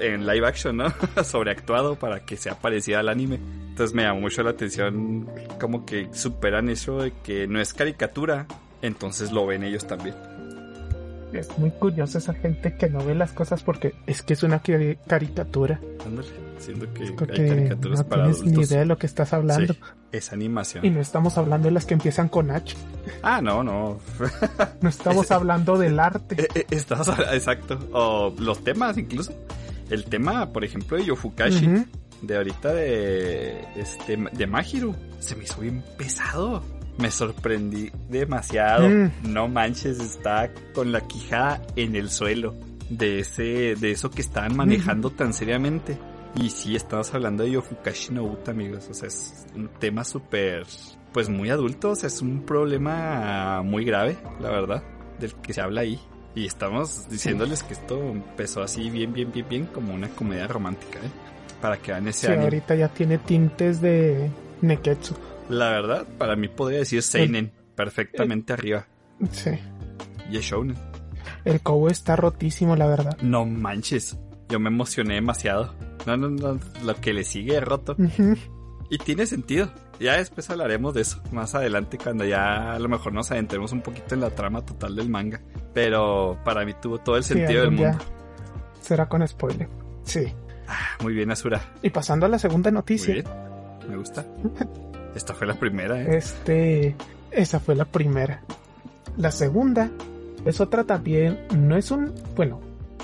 [0.00, 0.92] en live action, ¿no?
[1.24, 3.38] Sobreactuado para que sea parecida al anime.
[3.68, 5.28] Entonces me llamó mucho la atención
[5.60, 8.46] como que superan eso de que no es caricatura,
[8.82, 10.14] entonces lo ven ellos también.
[11.32, 14.62] Es muy curioso esa gente que no ve las cosas porque es que es una
[14.62, 15.80] cari- caricatura.
[16.04, 16.28] Ándale,
[16.58, 18.70] siento que Porque hay caricaturas no para tienes ni adultos.
[18.70, 19.72] idea de lo que estás hablando.
[19.74, 19.80] Sí,
[20.12, 20.84] es animación.
[20.84, 22.76] Y no estamos hablando de las que empiezan con H.
[23.22, 23.98] Ah, no, no.
[24.80, 26.42] No estamos hablando del arte.
[26.42, 27.78] Eh, eh, Estás exacto.
[27.92, 29.32] O los temas incluso.
[29.88, 31.66] El tema, por ejemplo, de Yofukashi.
[31.66, 31.84] Ujú.
[32.22, 36.62] de ahorita de este de Mahiru se me hizo bien pesado
[36.98, 38.88] Me sorprendí demasiado.
[38.88, 39.10] Mm.
[39.24, 42.54] No manches, está con la quijada en el suelo
[42.88, 45.98] de ese, de eso que estaban manejando tan seriamente.
[46.36, 48.88] Y sí, estamos hablando de Yofukashi no Uta, amigos.
[48.90, 50.64] O sea, es un tema súper,
[51.12, 51.90] pues muy adulto.
[51.90, 54.82] O sea, es un problema muy grave, la verdad,
[55.18, 55.98] del que se habla ahí.
[56.34, 60.98] Y estamos diciéndoles que esto empezó así bien, bien, bien, bien, como una comedia romántica,
[61.00, 61.10] ¿eh?
[61.60, 62.44] Para que vean ese Sí, anime.
[62.44, 64.30] ahorita ya tiene tintes de
[64.62, 65.14] Neketsu.
[65.50, 68.86] La verdad, para mí podría decir Seinen, perfectamente arriba.
[69.32, 69.50] Sí.
[70.30, 70.76] Y es Shounen.
[71.44, 73.16] El Kobo está rotísimo, la verdad.
[73.22, 75.74] No manches, yo me emocioné demasiado.
[76.06, 77.96] No, no, no, lo que le sigue es roto.
[78.88, 79.70] Y tiene sentido.
[80.00, 83.82] Ya después hablaremos de eso más adelante cuando ya a lo mejor nos adentremos un
[83.82, 85.40] poquito en la trama total del manga.
[85.74, 87.98] Pero para mí tuvo todo el Sí, sentido del mundo.
[88.80, 89.68] Será con spoiler.
[90.04, 90.32] Sí.
[90.66, 91.60] Ah, muy bien, Asura.
[91.82, 93.12] Y pasando a la segunda Muy noticia.
[93.14, 93.26] bien.
[93.88, 94.24] Me gusta.
[95.14, 96.16] Esta fue la primera, ¿eh?
[96.16, 96.94] Este,
[97.30, 98.42] esa fue la primera.
[99.16, 99.90] La segunda
[100.44, 102.60] es otra también, no es un, bueno,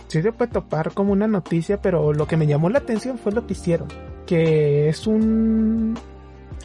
[0.08, 3.32] sí se puede topar como una noticia, pero lo que me llamó la atención fue
[3.32, 3.88] lo que hicieron,
[4.26, 5.98] que es un,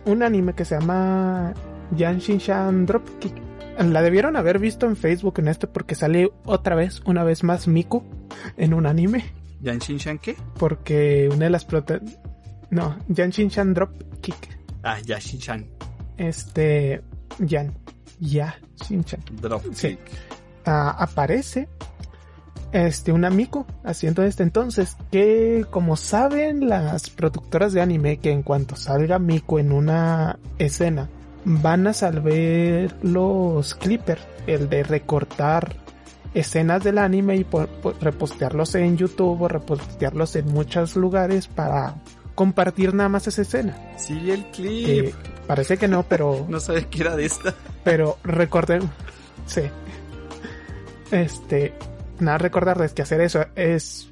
[0.05, 1.53] un anime que se llama
[1.95, 3.33] Yanshin-chan Dropkick.
[3.79, 7.67] La debieron haber visto en Facebook en este porque sale otra vez, una vez más
[7.67, 8.03] Miku
[8.57, 9.25] en un anime,
[9.61, 10.35] ¿Yanshin Shan qué?
[10.57, 11.99] porque una de las prota...
[12.69, 14.60] No, Yanshin-chan Dropkick.
[14.83, 15.65] Ah, Yashin Shan.
[16.17, 17.01] Este,
[17.39, 17.73] Yan,
[18.19, 18.55] ya,
[18.87, 19.21] Shinchan.
[19.73, 19.97] Sí.
[20.65, 21.67] Ah, aparece
[22.71, 28.43] este un amigo haciendo este entonces que como saben las productoras de anime que en
[28.43, 31.09] cuanto salga Miku en una escena
[31.43, 35.75] van a salvar los clippers el de recortar
[36.33, 41.95] escenas del anime y po- po- repostearlos en YouTube o repostearlos en muchos lugares para
[42.41, 44.85] compartir nada más esa escena Sí, el clip.
[44.85, 45.13] que
[45.45, 47.53] parece que no pero No sabía que era de esta.
[47.83, 48.89] pero recordemos,
[49.45, 49.61] sí.
[51.11, 51.73] Este,
[52.19, 54.11] nada, recordarles que hacer eso es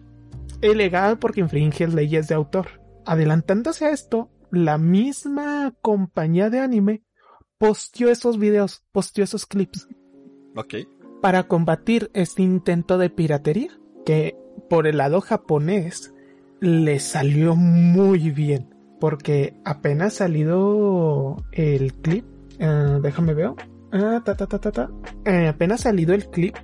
[0.61, 2.81] ilegal porque infringe leyes de autor.
[3.05, 7.03] Adelantándose a esto, la misma compañía de anime
[7.57, 9.87] posteó esos videos, posteó esos clips
[10.55, 10.75] Ok.
[11.21, 13.71] para combatir este intento de piratería
[14.05, 14.37] que
[14.69, 16.13] por el lado japonés
[16.61, 22.25] le salió muy bien porque apenas salido el clip
[22.59, 23.51] eh, déjame ver
[23.91, 24.89] Ah, ta, ta, ta.
[25.25, 26.55] Eh, apenas salido el clip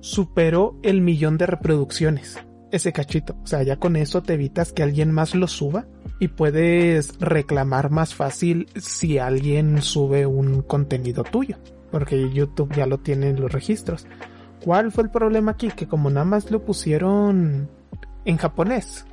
[0.00, 2.38] superó el millón de reproducciones
[2.72, 5.86] ese cachito o sea ya con eso te evitas que alguien más lo suba
[6.18, 11.58] y puedes reclamar más fácil si alguien sube un contenido tuyo
[11.94, 14.08] porque YouTube ya lo tiene en los registros.
[14.64, 15.68] ¿Cuál fue el problema aquí?
[15.68, 17.70] Que como nada más lo pusieron
[18.24, 19.06] en japonés,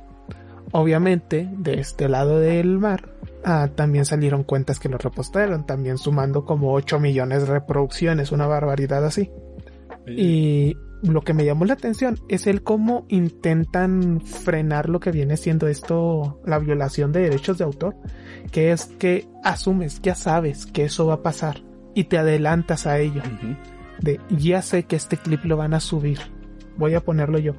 [0.70, 6.44] obviamente de este lado del mar, ah, también salieron cuentas que lo repostaron, también sumando
[6.44, 9.30] como 8 millones de reproducciones, una barbaridad así.
[10.06, 15.36] Y lo que me llamó la atención es el cómo intentan frenar lo que viene
[15.36, 17.96] siendo esto, la violación de derechos de autor,
[18.50, 21.62] que es que asumes, ya sabes que eso va a pasar
[21.94, 23.22] y te adelantas a ello.
[24.00, 26.18] De ya sé que este clip lo van a subir,
[26.76, 27.54] voy a ponerlo yo,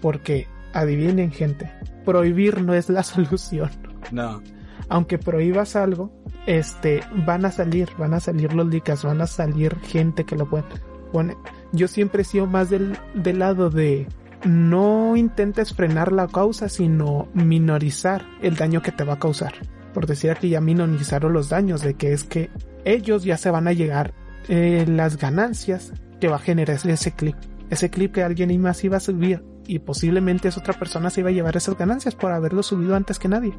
[0.00, 1.70] porque adivinen gente,
[2.04, 3.70] prohibir no es la solución.
[4.12, 4.42] No.
[4.88, 6.12] Aunque prohíbas algo,
[6.46, 10.48] este, van a salir, van a salir los licas, van a salir gente que lo
[10.48, 10.64] puede
[11.12, 11.36] pone.
[11.72, 14.06] Yo siempre he sido más del, del lado de
[14.44, 19.54] no intentes frenar la causa, sino minorizar el daño que te va a causar.
[19.94, 22.50] Por decir aquí ya minorizaron los daños, de que es que
[22.84, 24.12] ellos ya se van a llegar
[24.48, 27.36] eh, las ganancias que va a generar ese clip.
[27.70, 31.30] Ese clip que alguien más iba a subir y posiblemente esa otra persona se iba
[31.30, 33.56] a llevar esas ganancias por haberlo subido antes que nadie.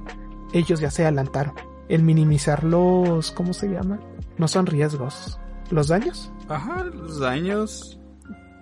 [0.54, 1.54] Ellos ya se adelantaron.
[1.90, 4.00] El minimizar los, ¿cómo se llama?
[4.38, 5.40] No son riesgos.
[5.72, 6.32] ¿Los daños?
[6.48, 8.00] Ajá, los daños.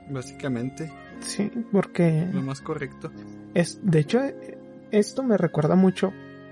[0.10, 0.92] Básicamente,
[1.22, 3.10] Sí, porque lo más correcto.
[3.54, 4.20] es, de hecho,
[4.92, 6.12] esto me recuerda mucho.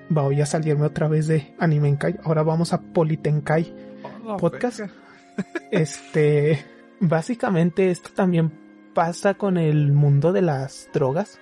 [0.09, 2.19] Voy a salirme otra vez de Animenkai.
[2.23, 3.73] Ahora vamos a Politenkai.
[4.25, 4.81] Oh, Podcast.
[5.71, 6.63] Este,
[6.99, 8.51] básicamente esto también
[8.93, 11.39] pasa con el mundo de las drogas.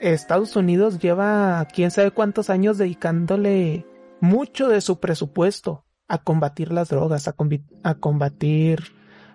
[0.00, 3.86] Estados Unidos lleva quién sabe cuántos años dedicándole
[4.20, 8.82] mucho de su presupuesto a combatir las drogas, a, combatir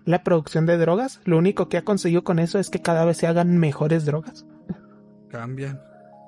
[0.05, 1.21] la producción de drogas.
[1.25, 4.45] Lo único que ha conseguido con eso es que cada vez se hagan mejores drogas
[5.29, 5.81] Cambian.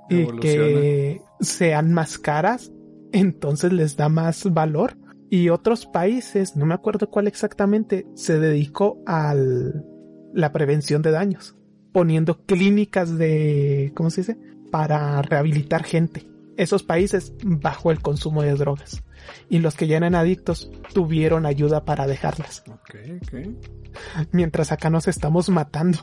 [0.10, 2.72] y que sean más caras,
[3.12, 4.98] entonces les da más valor.
[5.32, 9.36] Y otros países, no me acuerdo cuál exactamente, se dedicó a
[10.34, 11.56] la prevención de daños,
[11.92, 14.38] poniendo clínicas de, ¿cómo se dice?
[14.72, 16.26] Para rehabilitar gente.
[16.58, 19.02] esos países bajó el consumo de drogas.
[19.50, 22.64] Y los que ya eran adictos tuvieron ayuda para dejarlas.
[24.32, 26.00] Mientras acá nos estamos matando.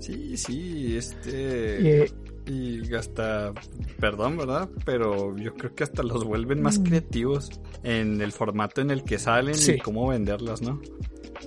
[0.00, 2.04] Sí, sí, este...
[2.04, 2.12] Eh,
[2.48, 3.52] Y hasta,
[3.98, 4.68] perdón, ¿verdad?
[4.84, 6.82] Pero yo creo que hasta los vuelven más Mm.
[6.84, 7.50] creativos
[7.82, 9.72] en el formato en el que salen Sí.
[9.72, 10.80] y cómo venderlas, ¿no?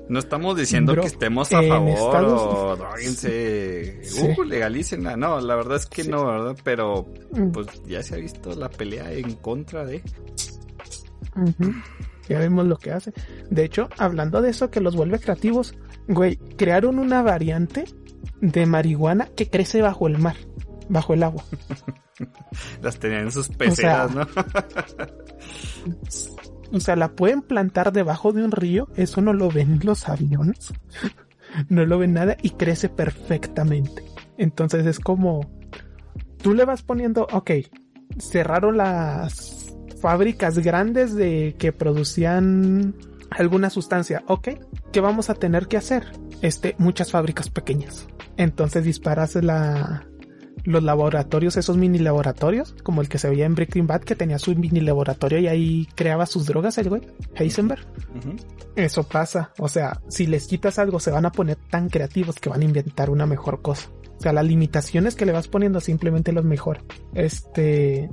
[0.08, 2.76] No estamos diciendo Bro, que estemos a favor Estados- o
[4.02, 4.28] Sí.
[4.38, 5.16] uh, legalícenla.
[5.18, 6.10] No, la verdad es que Sí.
[6.10, 6.58] no, ¿verdad?
[6.64, 10.02] Pero mm, pues ya se ha visto la pelea en contra de.
[12.28, 13.14] Ya vemos lo que hace.
[13.50, 15.76] De hecho, hablando de eso que los vuelve creativos,
[16.08, 17.86] güey, crearon una variante
[18.42, 20.36] de marihuana que crece bajo el mar,
[20.90, 21.44] bajo el agua.
[22.82, 24.28] Las tenían en sus peceras, sea, ¿no?
[26.72, 30.74] O sea, la pueden plantar debajo de un río, eso no lo ven los aviones.
[31.68, 34.04] No lo ven nada y crece perfectamente.
[34.38, 35.50] Entonces es como,
[36.44, 37.52] tú le vas poniendo, ok,
[38.20, 42.94] cerraron las fábricas grandes de que producían
[43.32, 44.50] alguna sustancia, ok,
[44.92, 46.06] ¿qué vamos a tener que hacer?
[46.42, 48.08] Este, muchas fábricas pequeñas.
[48.38, 50.08] Entonces disparas la,
[50.64, 54.40] los laboratorios, esos mini laboratorios, como el que se veía en Breaking Bad, que tenía
[54.40, 57.02] su mini laboratorio y ahí creaba sus drogas el güey,
[57.36, 57.86] Heisenberg.
[58.76, 62.50] Eso pasa, o sea, si les quitas algo se van a poner tan creativos que
[62.50, 63.90] van a inventar una mejor cosa.
[64.18, 66.80] O sea, las limitaciones que le vas poniendo simplemente los mejor.
[67.14, 68.10] Este...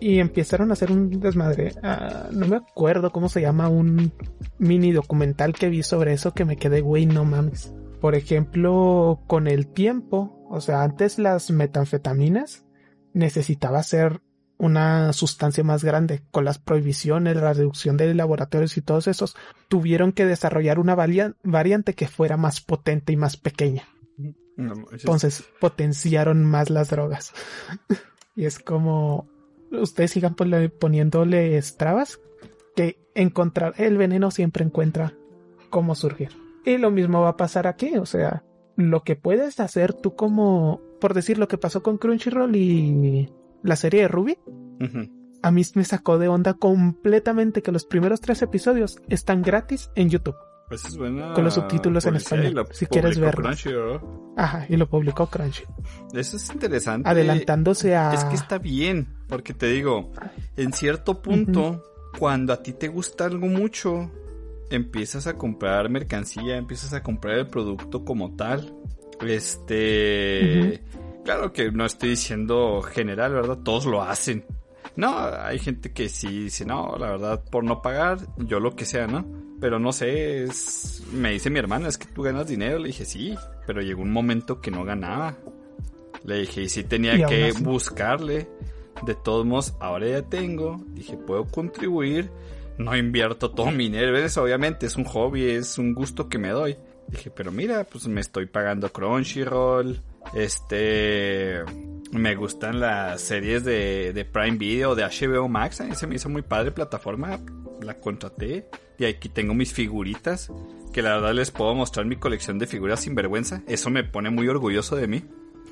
[0.00, 1.72] Y empezaron a hacer un desmadre.
[1.82, 4.12] Ah, no me acuerdo cómo se llama un
[4.58, 7.72] mini documental que vi sobre eso que me quedé, güey, no mames.
[8.00, 12.64] Por ejemplo, con el tiempo, o sea, antes las metanfetaminas
[13.12, 14.20] necesitaba ser
[14.58, 16.22] una sustancia más grande.
[16.30, 19.36] Con las prohibiciones, la reducción de laboratorios y todos esos,
[19.68, 23.88] tuvieron que desarrollar una variante que fuera más potente y más pequeña.
[24.56, 24.74] No.
[24.92, 27.32] Entonces potenciaron más las drogas.
[28.36, 29.28] y es como
[29.72, 32.20] ustedes sigan ponle- poniéndoles trabas
[32.76, 35.14] que encontrar el veneno siempre encuentra
[35.70, 36.30] cómo surgir.
[36.64, 38.44] Y lo mismo va a pasar aquí, o sea,
[38.76, 43.28] lo que puedes hacer tú como, por decir lo que pasó con Crunchyroll y
[43.62, 44.38] la serie de Ruby,
[45.42, 50.10] a mí me sacó de onda completamente que los primeros tres episodios están gratis en
[50.10, 50.36] YouTube.
[50.68, 53.50] Pues es buena Con los subtítulos en español, si quieres verlo.
[54.36, 55.64] Ajá, y lo publicó Crunchy.
[56.14, 57.08] Eso es interesante.
[57.08, 58.12] Adelantándose a...
[58.12, 60.10] Es que está bien, porque te digo,
[60.56, 61.84] en cierto punto,
[62.18, 64.10] cuando a ti te gusta algo mucho,
[64.74, 68.74] empiezas a comprar mercancía, empiezas a comprar el producto como tal.
[69.26, 70.82] Este,
[71.24, 73.58] claro que no estoy diciendo general, ¿verdad?
[73.58, 74.44] Todos lo hacen.
[74.96, 78.84] No, hay gente que sí dice, no, la verdad, por no pagar, yo lo que
[78.84, 79.24] sea, ¿no?
[79.60, 81.02] Pero no sé, es...
[81.12, 82.78] me dice mi hermana, es que tú ganas dinero.
[82.78, 83.34] Le dije, sí,
[83.66, 85.36] pero llegó un momento que no ganaba.
[86.24, 88.48] Le dije, y sí tenía Y que buscarle.
[89.02, 90.80] De todos modos, ahora ya tengo.
[90.88, 92.30] Dije, puedo contribuir.
[92.78, 94.16] No invierto todo mi dinero.
[94.16, 96.76] Eso obviamente es un hobby, es un gusto que me doy.
[97.08, 100.00] Dije, pero mira, pues me estoy pagando Crunchyroll.
[100.34, 101.62] Este.
[102.12, 105.80] Me gustan las series de, de Prime Video, de HBO Max.
[105.80, 107.40] A mí se me hizo muy padre plataforma.
[107.80, 108.68] La contraté.
[108.98, 110.50] Y aquí tengo mis figuritas.
[110.92, 113.62] Que la verdad les puedo mostrar mi colección de figuras sin vergüenza.
[113.66, 115.24] Eso me pone muy orgulloso de mí.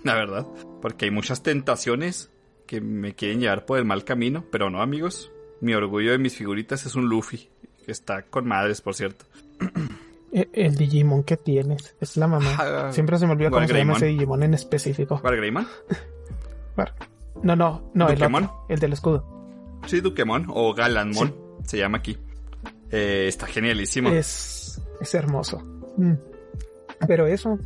[0.04, 0.46] La verdad.
[0.80, 2.30] Porque hay muchas tentaciones
[2.66, 4.44] que me quieren llevar por el mal camino.
[4.50, 5.32] Pero no, amigos.
[5.62, 7.48] Mi orgullo de mis figuritas es un Luffy.
[7.86, 9.24] Que está con madres, por cierto.
[10.34, 12.56] E- El Digimon que tienes, es la mamá.
[12.58, 13.96] Ah, Siempre se me olvida cómo se llama Wargreymon.
[13.96, 15.20] ese Digimon en específico.
[15.20, 15.66] ¿Para Greymon?
[16.76, 16.94] War-
[17.42, 18.22] No, no, no, el
[18.70, 19.26] el del escudo.
[19.86, 21.34] Sí, Dukemon o Galanmon.
[21.64, 22.16] Se llama aquí.
[22.90, 24.08] Eh, está genialísimo.
[24.08, 25.58] Es, es hermoso.
[25.98, 26.14] Mm.
[27.06, 27.58] Pero eso,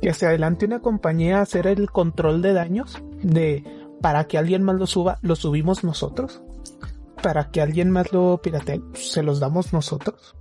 [0.00, 3.64] que se adelante una compañía a hacer el control de daños de
[4.00, 6.42] para que alguien más lo suba, lo subimos nosotros.
[7.24, 10.36] Para que alguien más lo piratee, se los damos nosotros.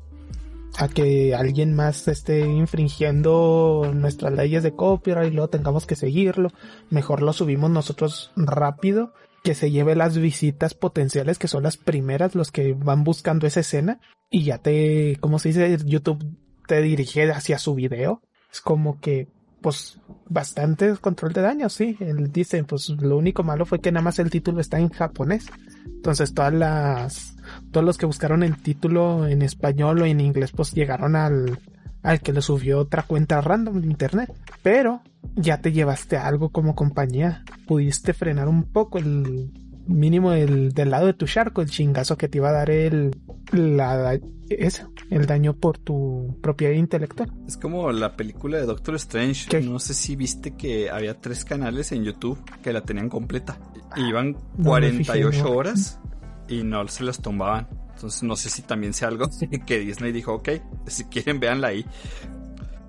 [0.77, 6.49] A que alguien más esté infringiendo nuestras leyes de copyright y luego tengamos que seguirlo.
[6.89, 9.13] Mejor lo subimos nosotros rápido.
[9.45, 13.61] Que se lleve las visitas potenciales, que son las primeras, los que van buscando esa
[13.61, 14.01] escena.
[14.29, 16.35] Y ya te, como se dice, YouTube
[16.67, 18.21] te dirige hacia su video.
[18.51, 19.29] Es como que,
[19.63, 19.97] pues,
[20.29, 21.97] bastante control de daños, sí.
[21.99, 25.47] Él dice, pues, lo único malo fue que nada más el título está en japonés.
[25.85, 27.35] Entonces, todas las,
[27.71, 31.57] todos los que buscaron el título en español o en inglés, pues, llegaron al,
[32.03, 34.31] al que le subió otra cuenta random de internet.
[34.61, 35.01] Pero,
[35.35, 37.43] ya te llevaste algo como compañía.
[37.65, 39.51] Pudiste frenar un poco el
[39.87, 43.15] mínimo del, del lado de tu charco, el chingazo que te iba a dar el,
[43.51, 44.19] la
[44.49, 47.31] eso, el daño por tu propiedad intelectual.
[47.47, 49.49] Es como la película de Doctor Strange.
[49.49, 49.61] ¿Qué?
[49.61, 53.57] No sé si viste que había tres canales en YouTube que la tenían completa.
[53.95, 55.51] Iban me 48 fijé, no.
[55.51, 55.99] horas
[56.47, 57.67] y no se las tumbaban.
[57.95, 59.29] Entonces no sé si también sea algo
[59.65, 60.49] que Disney dijo, ok,
[60.87, 61.85] si quieren véanla ahí.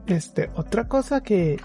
[0.07, 1.61] Este, otra cosa que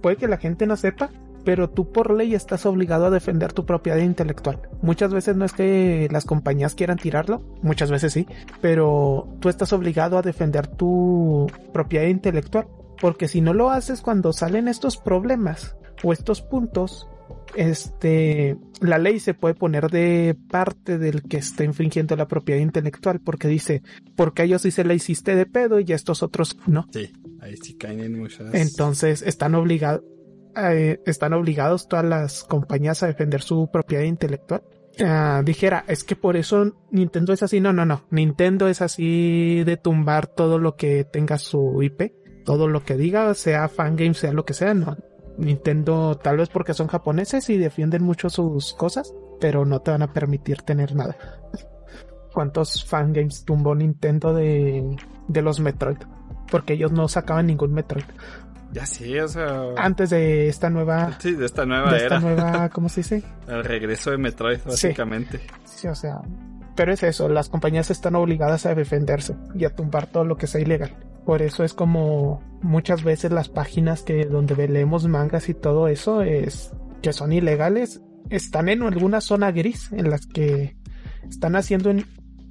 [0.00, 1.10] puede que la gente no sepa,
[1.44, 4.60] pero tú por ley estás obligado a defender tu propiedad intelectual.
[4.82, 8.26] Muchas veces no es que las compañías quieran tirarlo, muchas veces sí,
[8.60, 12.66] pero tú estás obligado a defender tu propiedad intelectual,
[13.00, 17.08] porque si no lo haces cuando salen estos problemas o estos puntos,
[17.56, 23.20] este, la ley se puede poner de parte del que está infringiendo la propiedad intelectual,
[23.20, 23.82] porque dice,
[24.16, 26.86] porque a ellos sí se la hiciste de pedo y a estos otros no.
[26.92, 28.52] Sí, ahí sí caen en muchas.
[28.54, 30.02] Entonces están obligados,
[31.04, 34.62] están obligados todas las compañías a defender su propiedad intelectual.
[35.00, 37.60] Ah, dijera, es que por eso Nintendo es así.
[37.60, 38.04] No, no, no.
[38.10, 42.12] Nintendo es así de tumbar todo lo que tenga su IP,
[42.44, 44.74] todo lo que diga, sea fangame, sea lo que sea.
[44.74, 44.96] No.
[45.36, 50.02] Nintendo, tal vez porque son japoneses y defienden mucho sus cosas, pero no te van
[50.02, 51.16] a permitir tener nada.
[52.32, 54.96] ¿Cuántos fangames tumbó Nintendo de,
[55.28, 55.98] de los Metroid?
[56.50, 58.04] Porque ellos no sacaban ningún Metroid.
[58.74, 59.68] Ya sí, o sea.
[59.76, 61.16] Antes de esta nueva.
[61.20, 62.20] Sí, de esta nueva de esta era.
[62.20, 63.22] nueva, ¿cómo se dice?
[63.46, 65.40] El regreso de Metroid, básicamente.
[65.64, 66.20] Sí, o sea.
[66.74, 70.48] Pero es eso, las compañías están obligadas a defenderse y a tumbar todo lo que
[70.48, 70.96] sea ilegal.
[71.24, 76.22] Por eso es como muchas veces las páginas que donde leemos mangas y todo eso
[76.22, 80.76] es que son ilegales están en alguna zona gris en las que
[81.28, 82.06] están haciendo en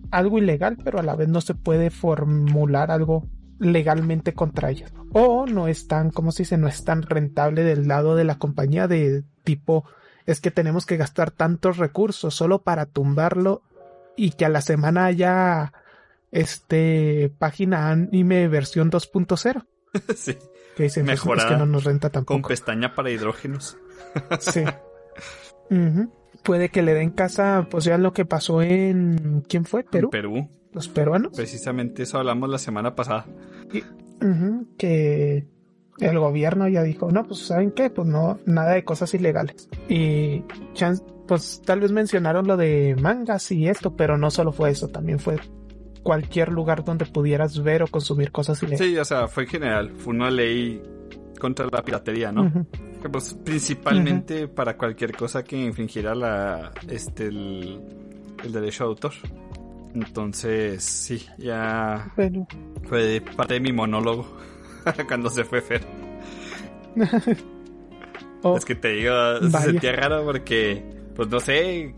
[0.10, 3.28] algo ilegal, pero a la vez no se puede formular algo
[3.64, 4.94] legalmente contra ellas.
[5.11, 8.88] O no están, como se dice, no es tan rentable del lado de la compañía
[8.88, 9.85] de tipo,
[10.26, 13.64] es que tenemos que gastar tantos recursos solo para tumbarlo
[14.15, 15.73] y que a la semana haya
[16.31, 19.65] este página anime versión 2.0.
[20.15, 20.38] sí.
[20.76, 22.41] Que dicen, Mejorada, es que no nos renta tampoco.
[22.41, 23.77] Con pestaña para hidrógenos.
[24.40, 24.64] sí.
[26.44, 29.44] Puede que le den casa, pues ya lo que pasó en.
[29.48, 29.84] ¿Quién fue?
[29.84, 30.07] ¿Perú?
[30.07, 30.49] En Perú.
[30.74, 31.34] Los peruanos.
[31.36, 33.26] Precisamente eso hablamos la semana pasada.
[34.78, 35.45] Que
[36.00, 37.90] el gobierno ya dijo, no, pues ¿saben qué?
[37.90, 39.70] Pues no, nada de cosas ilegales.
[39.88, 40.44] Y
[41.28, 45.20] pues tal vez mencionaron lo de mangas y esto, pero no solo fue eso, también
[45.20, 45.38] fue
[46.02, 48.88] cualquier lugar donde pudieras ver o consumir cosas ilegales.
[48.88, 49.91] Sí, o sea, fue en general.
[49.91, 50.82] Fue una ley
[51.40, 52.52] contra la piratería, ¿no?
[53.02, 57.82] Que, Pues principalmente para cualquier cosa que infringiera la este el,
[58.44, 59.14] el derecho de autor.
[59.94, 62.48] Entonces, sí, ya Bueno,
[62.88, 64.26] fue parte de mi monólogo
[65.07, 65.86] cuando se fue Fer.
[68.44, 69.65] oh, Es que te digo, se Vaya.
[69.65, 70.84] sentía raro porque,
[71.15, 71.94] pues no sé,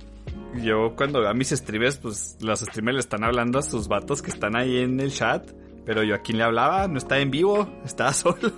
[0.62, 4.32] yo cuando a mis streamers, pues los streamers le están hablando a sus vatos que
[4.32, 5.50] están ahí en el chat,
[5.86, 8.52] pero yo a quien le hablaba no estaba en vivo, estaba solo.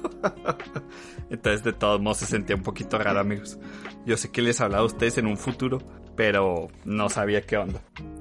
[1.29, 3.57] Entonces de todos modos se sentía un poquito raro, amigos.
[4.05, 5.79] Yo sé que les hablaba a ustedes en un futuro,
[6.17, 7.79] pero no sabía qué onda.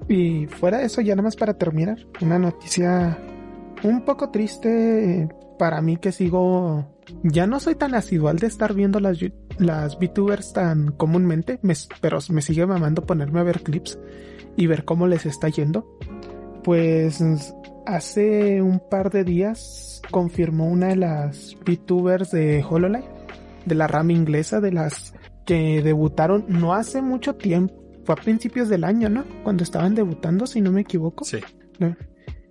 [0.08, 3.18] Y fuera de eso, ya nada más para terminar, una noticia
[3.82, 5.28] un poco triste
[5.58, 6.86] para mí que sigo.
[7.22, 9.18] Ya no soy tan asidual de estar viendo las,
[9.58, 13.98] las VTubers tan comúnmente, me- pero me sigue mamando ponerme a ver clips
[14.56, 15.98] y ver cómo les está yendo.
[16.64, 17.22] Pues
[17.86, 23.04] hace un par de días confirmó una de las VTubers de HoloLive,
[23.64, 25.14] de la rama inglesa, de las
[25.44, 27.74] que debutaron no hace mucho tiempo
[28.06, 29.24] fue a principios del año, ¿no?
[29.42, 31.24] Cuando estaban debutando, si no me equivoco.
[31.24, 31.38] Sí.
[31.78, 31.94] ¿no?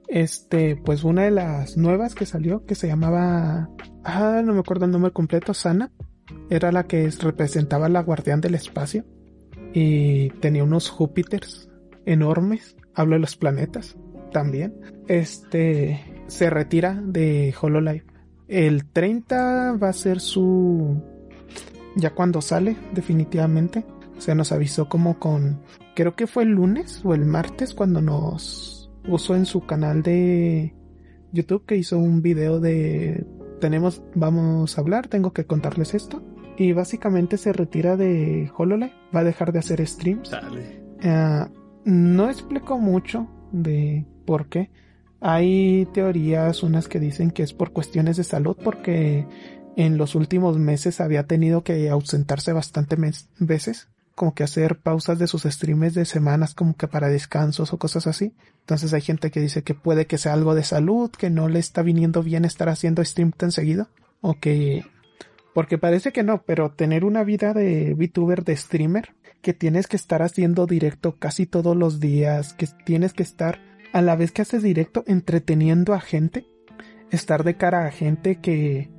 [0.08, 3.70] Este, pues una de las nuevas que salió, que se llamaba,
[4.04, 5.92] ah, no me acuerdo el nombre completo, Sana,
[6.50, 9.04] era la que es- representaba a la guardián del espacio
[9.74, 11.70] y tenía unos Júpiters
[12.06, 13.96] enormes, hablo de los planetas
[14.32, 14.76] también.
[15.08, 18.06] Este, se retira de HoloLive.
[18.48, 21.02] El 30 va a ser su,
[21.96, 23.84] ya cuando sale, definitivamente.
[24.18, 25.62] Se nos avisó como con,
[25.96, 30.74] creo que fue el lunes o el martes cuando nos puso en su canal de
[31.32, 33.26] YouTube que hizo un video de
[33.60, 36.22] tenemos, vamos a hablar, tengo que contarles esto.
[36.58, 40.30] Y básicamente se retira de HoloLive, va a dejar de hacer streams.
[40.32, 40.82] Dale.
[41.04, 41.50] Ah,
[41.84, 44.72] no explico mucho de por qué.
[45.20, 49.28] Hay teorías, unas que dicen que es por cuestiones de salud, porque
[49.76, 55.20] en los últimos meses había tenido que ausentarse bastante mes- veces, como que hacer pausas
[55.20, 58.34] de sus streams de semanas como que para descansos o cosas así.
[58.62, 61.60] Entonces hay gente que dice que puede que sea algo de salud, que no le
[61.60, 63.90] está viniendo bien estar haciendo stream tan seguido,
[64.22, 64.86] o que
[65.54, 69.96] porque parece que no, pero tener una vida de VTuber, de streamer, que tienes que
[69.96, 73.62] estar haciendo directo casi todos los días, que tienes que estar
[73.94, 76.46] a la vez que haces directo entreteniendo a gente,
[77.10, 78.90] estar de cara a gente que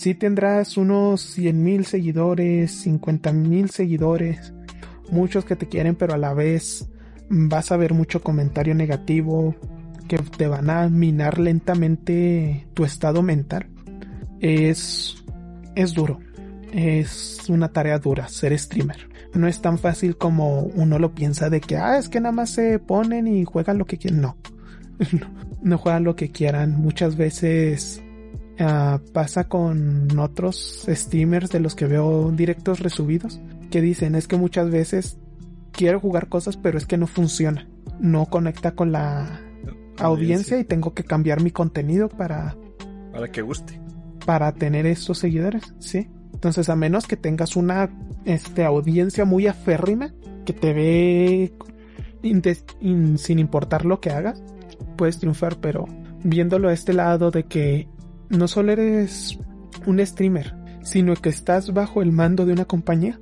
[0.00, 4.54] sí tendrás unos 100 mil seguidores, 50 mil seguidores,
[5.10, 6.88] muchos que te quieren, pero a la vez
[7.28, 9.54] vas a ver mucho comentario negativo
[10.08, 13.66] que te van a minar lentamente tu estado mental.
[14.40, 15.22] Es,
[15.76, 16.18] es duro.
[16.72, 19.10] Es una tarea dura ser streamer.
[19.34, 22.50] No es tan fácil como uno lo piensa de que, ah, es que nada más
[22.50, 24.22] se ponen y juegan lo que quieren.
[24.22, 24.36] No.
[25.62, 26.78] no juegan lo que quieran.
[26.78, 28.02] Muchas veces
[28.60, 34.36] uh, pasa con otros streamers de los que veo directos resubidos que dicen es que
[34.36, 35.18] muchas veces
[35.72, 37.68] quiero jugar cosas pero es que no funciona.
[37.98, 39.40] No conecta con la
[39.98, 42.56] audiencia y tengo que cambiar mi contenido para...
[43.12, 43.80] Para que guste.
[44.24, 46.08] Para tener estos seguidores, sí.
[46.32, 47.90] Entonces a menos que tengas una
[48.24, 50.14] este, audiencia muy aférrima
[50.44, 51.52] que te ve
[52.22, 54.42] sin importar lo que hagas,
[54.96, 55.86] puedes triunfar, pero
[56.22, 57.88] viéndolo a este lado de que
[58.30, 59.38] no solo eres
[59.86, 63.20] un streamer, sino que estás bajo el mando de una compañía,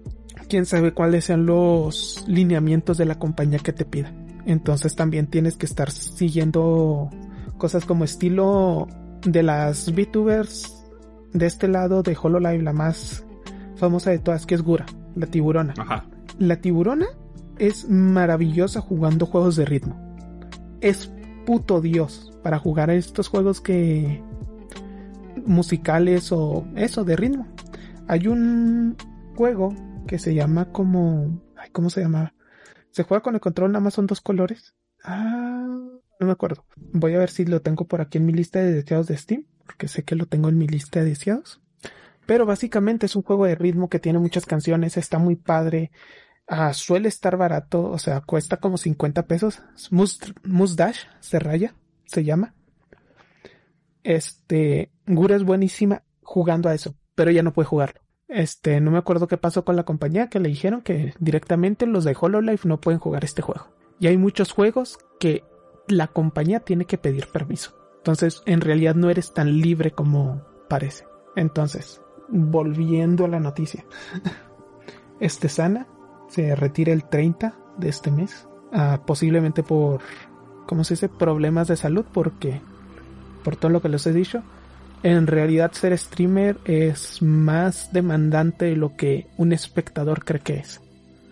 [0.49, 4.13] quién sabe cuáles sean los lineamientos de la compañía que te pida.
[4.47, 7.11] Entonces también tienes que estar siguiendo
[7.59, 8.87] cosas como estilo
[9.23, 10.87] de las VTubers
[11.33, 13.25] de este lado de HoloLive, la más
[13.77, 15.75] famosa de todas, que es Gura, la tiburona.
[16.39, 17.07] La tiburona
[17.59, 20.01] es maravillosa jugando juegos de ritmo.
[20.81, 21.13] Es
[21.45, 24.23] puto dios para jugar estos juegos que
[25.49, 27.47] musicales o eso de ritmo.
[28.07, 28.97] Hay un
[29.35, 29.75] juego
[30.07, 32.35] que se llama como, ay, ¿cómo se llama?
[32.91, 34.75] Se juega con el control, nada más son dos colores.
[35.05, 35.67] Ah,
[36.21, 36.65] no me acuerdo.
[36.77, 39.47] Voy a ver si lo tengo por aquí en mi lista de deseados de Steam,
[39.65, 41.61] porque sé que lo tengo en mi lista de deseados.
[42.27, 45.91] Pero básicamente es un juego de ritmo que tiene muchas canciones, está muy padre.
[46.47, 49.63] Ah, suele estar barato, o sea, cuesta como 50 pesos.
[49.91, 51.75] Musdash se raya,
[52.07, 52.55] se llama.
[54.05, 58.01] Este, Gura es buenísima jugando a eso, pero ya no puede jugarlo.
[58.29, 62.05] Este, no me acuerdo qué pasó con la compañía que le dijeron que directamente los
[62.05, 63.69] de HoloLive no pueden jugar este juego.
[63.99, 65.45] Y hay muchos juegos que
[65.89, 67.75] la compañía tiene que pedir permiso.
[67.97, 71.05] Entonces, en realidad no eres tan libre como parece.
[71.37, 73.85] Entonces, volviendo a la noticia.
[75.21, 75.89] Este Sana
[76.29, 80.01] se retira el 30 de este mes, ah, posiblemente por,
[80.67, 81.09] ¿cómo se dice?
[81.09, 82.61] Problemas de salud, porque,
[83.49, 84.43] por todo lo que les he dicho,
[85.03, 90.83] en realidad ser streamer es más demandante de lo que un espectador cree que es.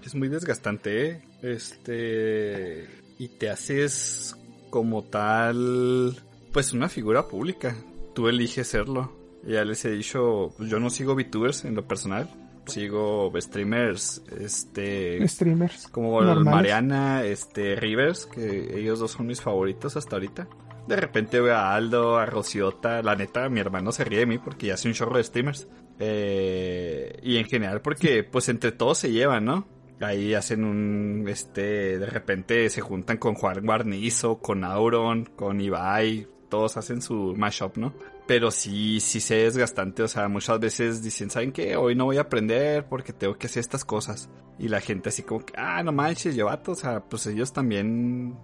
[0.03, 1.23] Es muy desgastante, ¿eh?
[1.43, 2.89] Este,
[3.19, 4.35] y te haces
[4.71, 6.17] como tal,
[6.55, 7.77] pues una figura pública.
[8.15, 9.13] Tú eliges serlo.
[9.47, 12.31] Ya les he dicho, pues, yo no sigo VTubers en lo personal
[12.65, 15.29] sigo streamers, este...
[15.29, 15.87] Streamers.
[15.89, 20.49] Como Mariana, este, Rivers, que ellos dos son mis favoritos hasta ahorita.
[20.87, 24.39] De repente veo a Aldo, a Rociota, la neta, mi hermano se ríe de mí
[24.39, 25.69] porque ya hace un chorro de streamers.
[25.99, 29.67] Eh, y en general porque, pues, entre todos se llevan, ¿no?
[30.01, 36.29] Ahí hacen un, este, de repente se juntan con Juan Guarnizo, con Auron, con Ibai,
[36.51, 37.95] todos hacen su mashup, ¿no?
[38.27, 41.77] Pero sí, sí se desgastante, o sea, muchas veces dicen, ¿saben qué?
[41.77, 44.29] Hoy no voy a aprender porque tengo que hacer estas cosas.
[44.59, 48.37] Y la gente así como que, ah, no manches, llevato, o sea, pues ellos también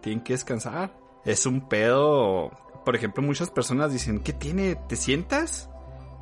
[0.00, 1.03] tienen que descansar.
[1.24, 2.50] Es un pedo.
[2.84, 4.76] Por ejemplo, muchas personas dicen, ¿qué tiene?
[4.76, 5.70] ¿Te sientas?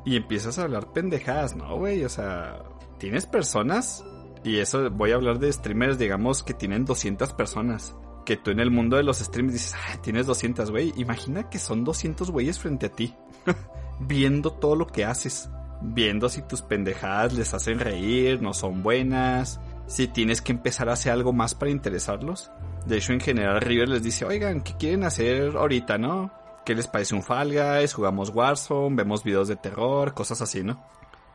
[0.05, 2.03] Y empiezas a hablar pendejadas, ¿no, güey?
[2.03, 2.63] O sea,
[2.97, 4.03] tienes personas,
[4.43, 8.59] y eso voy a hablar de streamers, digamos, que tienen 200 personas que tú en
[8.59, 10.93] el mundo de los streams dices, ah, tienes 200, güey.
[10.97, 13.15] Imagina que son 200 güeyes frente a ti,
[13.99, 15.49] viendo todo lo que haces,
[15.81, 20.93] viendo si tus pendejadas les hacen reír, no son buenas, si tienes que empezar a
[20.93, 22.51] hacer algo más para interesarlos.
[22.85, 26.31] De hecho, en general, River les dice, oigan, ¿qué quieren hacer ahorita, no?
[26.65, 27.93] ¿Qué les parece un Fall Guys?
[27.93, 30.83] Jugamos Warzone, vemos videos de terror, cosas así, ¿no?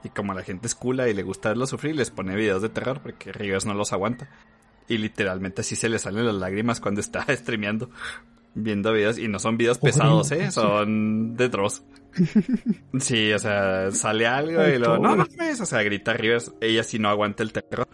[0.05, 2.69] Y como la gente es cula y le gusta verlo sufrir, les pone videos de
[2.69, 4.29] terror porque Rivers no los aguanta.
[4.89, 7.91] Y literalmente así se le salen las lágrimas cuando está streameando,
[8.55, 9.19] viendo videos.
[9.19, 10.51] Y no son videos pesados, ¿eh?
[10.51, 11.83] Son de Dross.
[13.01, 16.53] Sí, o sea, sale algo y luego, no mames, o sea, grita Rivers.
[16.61, 17.87] Ella sí no aguanta el terror.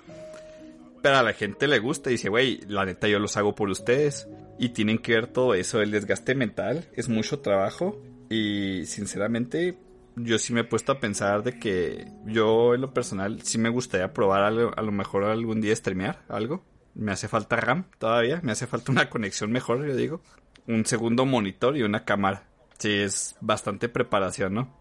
[1.05, 3.69] Pero a la gente le gusta y dice, güey, la neta yo los hago por
[3.69, 4.27] ustedes.
[4.59, 8.01] Y tienen que ver todo eso, el desgaste mental, es mucho trabajo.
[8.31, 9.77] Y sinceramente,
[10.17, 13.69] yo sí me he puesto a pensar de que yo en lo personal sí me
[13.69, 16.65] gustaría probar algo, a lo mejor algún día streamear algo.
[16.95, 20.23] Me hace falta RAM todavía, me hace falta una conexión mejor, yo digo.
[20.67, 22.49] Un segundo monitor y una cámara.
[22.79, 24.75] Sí, es bastante preparación, ¿no?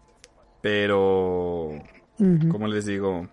[0.62, 1.82] Pero,
[2.50, 3.28] como les digo,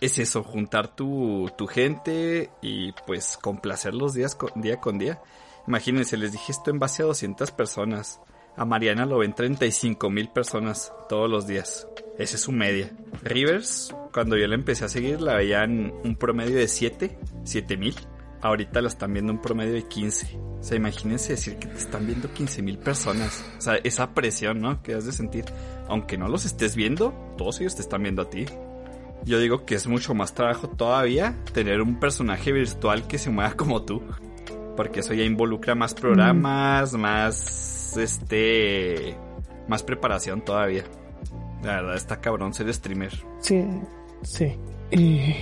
[0.00, 5.20] es eso, juntar tu, tu gente y pues complacerlos días día con día.
[5.66, 8.20] Imagínense, les dije esto en base a 200 personas.
[8.56, 11.86] A Mariana lo ven 35 mil personas todos los días.
[12.18, 12.90] Esa es su media.
[13.22, 17.94] Rivers, cuando yo la empecé a seguir, la veían un promedio de 7, 7 mil.
[18.42, 20.38] Ahorita la están viendo un promedio de 15.
[20.60, 23.44] O sea, imagínense decir que te están viendo 15 mil personas.
[23.58, 24.82] O sea, esa presión, ¿no?
[24.82, 25.44] Que has de sentir.
[25.88, 28.46] Aunque no los estés viendo, todos ellos te están viendo a ti.
[29.24, 33.52] Yo digo que es mucho más trabajo todavía tener un personaje virtual que se mueva
[33.54, 34.02] como tú.
[34.76, 39.16] Porque eso ya involucra más programas, más este
[39.68, 40.84] más preparación todavía.
[41.62, 43.12] La verdad está cabrón ser streamer.
[43.40, 43.64] Sí,
[44.22, 44.56] sí.
[44.90, 45.34] Y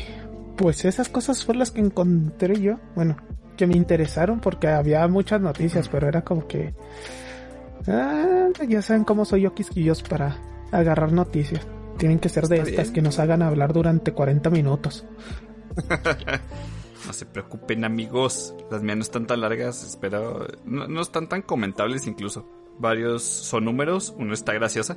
[0.57, 2.79] pues esas cosas fueron las que encontré yo.
[2.97, 3.17] Bueno,
[3.57, 6.75] que me interesaron porque había muchas noticias, pero era como que...
[7.87, 10.37] Ah, ya saben cómo soy yo quisquillos para
[10.73, 11.67] agarrar noticias.
[11.99, 15.05] Tienen que ser de estas que nos hagan hablar durante 40 minutos.
[17.07, 20.47] no se preocupen amigos, las mías no están tan largas, espero...
[20.65, 22.49] No, están tan comentables incluso.
[22.79, 24.97] Varios son números, uno está graciosa.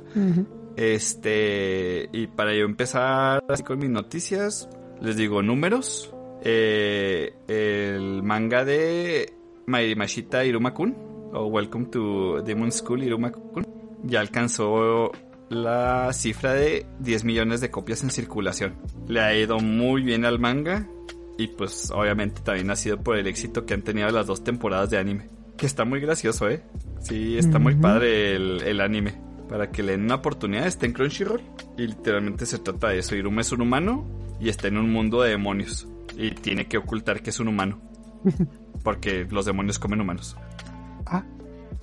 [0.76, 2.08] Este...
[2.12, 4.68] Y para yo empezar así con mis noticias,
[5.00, 6.14] les digo números.
[6.44, 9.32] Eh, el manga de
[9.66, 10.96] Mashita Iruma-kun,
[11.32, 13.66] o Welcome to Demon School Iruma-kun,
[14.04, 15.12] ya alcanzó
[15.52, 18.76] la cifra de 10 millones de copias en circulación.
[19.08, 20.88] Le ha ido muy bien al manga
[21.38, 24.90] y pues obviamente también ha sido por el éxito que han tenido las dos temporadas
[24.90, 25.28] de anime.
[25.56, 26.62] Que está muy gracioso, ¿eh?
[27.00, 29.14] Sí, está muy padre el, anime.
[29.48, 31.42] Para que le den una oportunidad, está en Crunchyroll.
[31.76, 33.14] Y literalmente se trata de eso.
[33.14, 34.06] Iruma es un humano
[34.40, 35.86] y está en un mundo de demonios.
[36.16, 37.80] Y tiene que ocultar que es un humano.
[38.82, 40.36] Porque los demonios comen humanos.
[41.06, 41.24] Ah.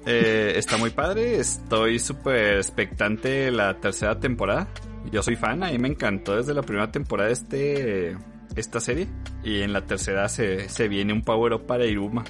[0.05, 4.67] Eh, está muy padre, estoy súper expectante la tercera temporada.
[5.11, 8.17] Yo soy fan, a mí me encantó desde la primera temporada de este,
[8.55, 9.07] esta serie.
[9.43, 12.23] Y en la tercera se, se viene un power up para Iruma,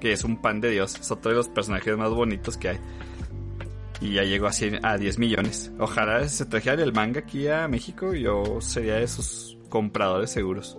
[0.00, 2.78] que es un pan de Dios, es otro de los personajes más bonitos que hay.
[4.00, 5.72] Y ya llegó a, a 10 millones.
[5.78, 10.78] Ojalá se trajera el manga aquí a México, yo sería de sus compradores seguros.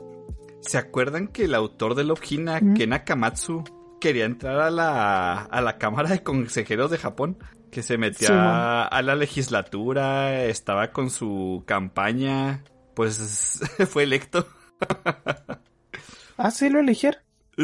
[0.61, 3.63] ¿Se acuerdan que el autor de Love Hina, Ken Akamatsu,
[3.99, 7.37] quería entrar a la, a la Cámara de Consejeros de Japón,
[7.71, 12.63] que se metía a la legislatura, estaba con su campaña,
[12.95, 13.59] pues
[13.89, 14.47] fue electo.
[16.37, 17.21] ¿Ah, sí lo eligieron?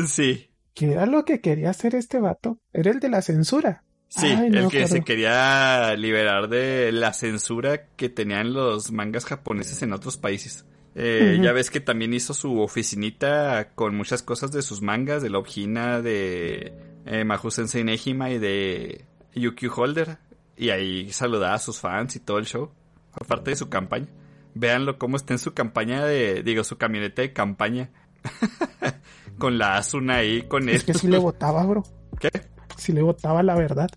[0.07, 0.49] Sí.
[0.73, 2.59] ¿Qué era lo que quería hacer este vato?
[2.73, 3.83] Era el de la censura.
[4.09, 9.93] Sí, el que se quería liberar de la censura que tenían los mangas japoneses en
[9.93, 10.65] otros países.
[10.97, 15.29] Eh, ya ves que también hizo su oficinita con muchas cosas de sus mangas, de
[15.29, 16.73] Lobhina, de
[17.05, 20.17] eh, Mahou Sensei Nejima y de Yukio Holder.
[20.55, 22.71] Y ahí saludaba a sus fans y todo el show.
[23.11, 24.07] Aparte de su campaña.
[24.53, 27.91] Véanlo cómo está en su campaña de, digo, su camioneta de campaña.
[29.37, 30.69] con la Asuna ahí, con.
[30.69, 31.83] Es que sí le votaba, bro.
[32.19, 32.31] ¿Qué?
[32.77, 33.89] Si le votaba la verdad.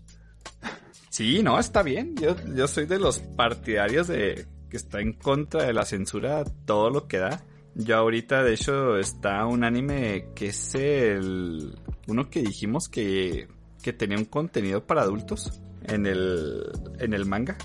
[1.09, 2.15] Sí, no, está bien.
[2.17, 6.89] Yo, yo soy de los partidarios de que está en contra de la censura todo
[6.89, 7.43] lo que da.
[7.75, 11.77] Ya ahorita, de hecho, está un anime que es el...
[12.07, 13.47] Uno que dijimos que,
[13.81, 16.63] que tenía un contenido para adultos en el,
[16.99, 17.57] en el manga.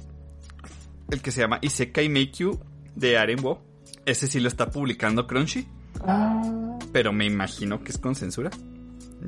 [1.10, 2.59] El que se llama Isekai Meikyu
[2.94, 3.62] de Arenwo.
[4.06, 5.66] Ese sí lo está publicando Crunchy.
[6.01, 6.78] Ah.
[6.93, 8.51] Pero me imagino que es con censura.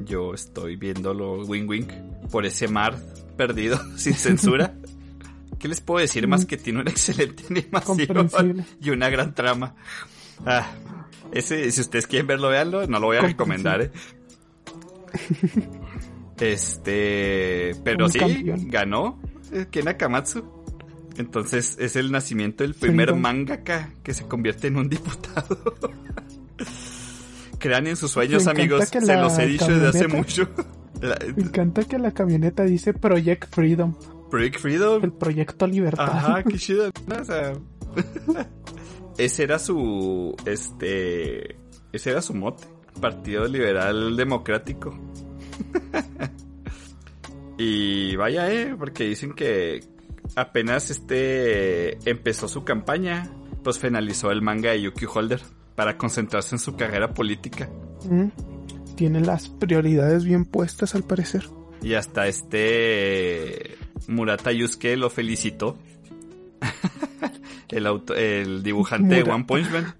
[0.04, 1.86] Yo estoy viéndolo wing wing
[2.30, 2.96] por ese mar
[3.36, 4.74] perdido sin censura.
[5.58, 6.46] ¿Qué les puedo decir más mm.
[6.46, 9.74] que tiene una excelente animación y una gran trama?
[10.44, 10.70] Ah,
[11.32, 13.90] ese, si ustedes quieren verlo, veanlo, no lo voy a recomendar, ¿eh?
[16.38, 18.18] Este, pero sí,
[18.66, 19.20] ganó
[19.52, 20.44] eh, Ken Akamatsu.
[21.16, 25.74] Entonces es el nacimiento del primer mangaka que se convierte en un diputado.
[27.58, 28.86] Crean en sus sueños, amigos.
[28.88, 30.50] Se los he dicho desde hace mucho.
[31.36, 33.94] Me encanta que la camioneta dice Project Freedom.
[34.30, 35.04] Project Freedom.
[35.04, 36.08] El proyecto Libertad.
[36.08, 36.90] Ajá, qué chido.
[39.18, 40.34] ese era su.
[40.44, 41.56] Este.
[41.92, 42.64] Ese era su mote.
[43.00, 44.98] Partido Liberal Democrático.
[47.58, 49.80] y vaya, eh, porque dicen que
[50.34, 53.30] apenas este empezó su campaña,
[53.62, 55.40] pues finalizó el manga de Yuki Holder
[55.74, 57.68] para concentrarse en su carrera política.
[58.08, 58.28] Mm.
[58.96, 61.44] Tiene las prioridades bien puestas al parecer.
[61.82, 63.76] Y hasta este
[64.08, 65.78] Murata Yusuke lo felicitó.
[67.68, 67.86] el,
[68.16, 69.94] el dibujante de One Punch Man.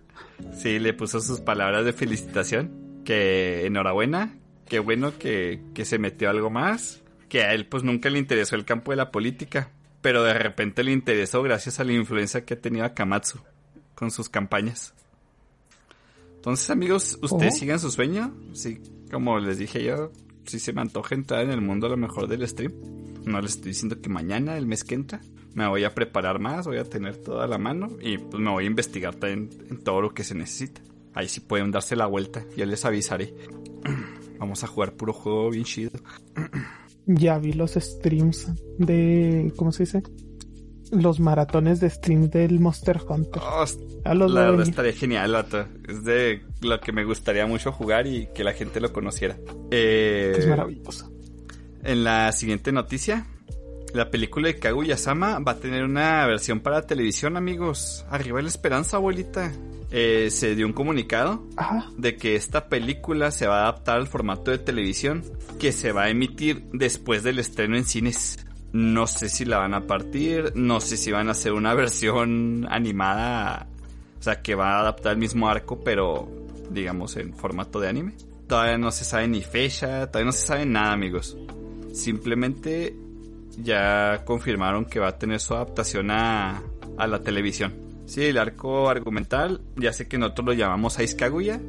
[0.57, 3.03] Sí, le puso sus palabras de felicitación.
[3.05, 4.37] Que enhorabuena.
[4.69, 7.03] Qué bueno que, que se metió algo más.
[7.29, 9.71] Que a él pues nunca le interesó el campo de la política.
[10.03, 13.41] Pero de repente le interesó gracias a la influencia que ha tenido Akamatsu
[13.95, 14.95] con sus campañas.
[16.37, 17.59] Entonces amigos, ¿ustedes oh.
[17.59, 18.33] sigan su sueño?
[18.53, 20.13] Sí, como les dije yo,
[20.47, 22.73] si se me antoja entrar en el mundo a lo mejor del stream.
[23.25, 25.21] No les estoy diciendo que mañana, el mes que entra,
[25.55, 28.65] me voy a preparar más, voy a tener toda la mano y pues me voy
[28.65, 29.49] a investigar en,
[29.83, 30.81] todo lo que se necesita.
[31.15, 33.35] Ahí sí pueden darse la vuelta, ya les avisaré.
[34.39, 35.93] Vamos a jugar puro juego bien chido.
[37.09, 38.49] Ya vi los streams
[38.79, 39.53] de.
[39.55, 40.03] ¿Cómo se dice?
[40.93, 43.43] Los maratones de stream del Monster Hunter.
[43.45, 43.65] Oh,
[44.05, 45.67] A los la verdad estaría genial, vato.
[45.89, 49.37] Es de lo que me gustaría mucho jugar y que la gente lo conociera.
[49.71, 51.11] Eh, Es maravilloso.
[51.83, 53.27] En la siguiente noticia,
[53.95, 58.05] la película de Kaguya-sama va a tener una versión para televisión, amigos.
[58.11, 59.53] Arriba la esperanza, abuelita.
[59.91, 61.47] Eh, se dio un comunicado
[61.97, 65.23] de que esta película se va a adaptar al formato de televisión
[65.61, 68.45] que se va a emitir después del estreno en cines.
[68.77, 72.67] No sé si la van a partir, no sé si van a hacer una versión
[72.69, 73.69] animada,
[74.19, 76.29] o sea, que va a adaptar el mismo arco, pero
[76.69, 78.13] digamos en formato de anime.
[78.47, 81.39] Todavía no se sabe ni fecha, todavía no se sabe nada, amigos.
[81.95, 82.95] Simplemente
[83.57, 86.63] ya confirmaron que va a tener su adaptación a,
[86.99, 87.73] a la televisión.
[88.05, 91.63] Sí, el arco argumental, ya sé que nosotros lo llamamos Ice Kaguya,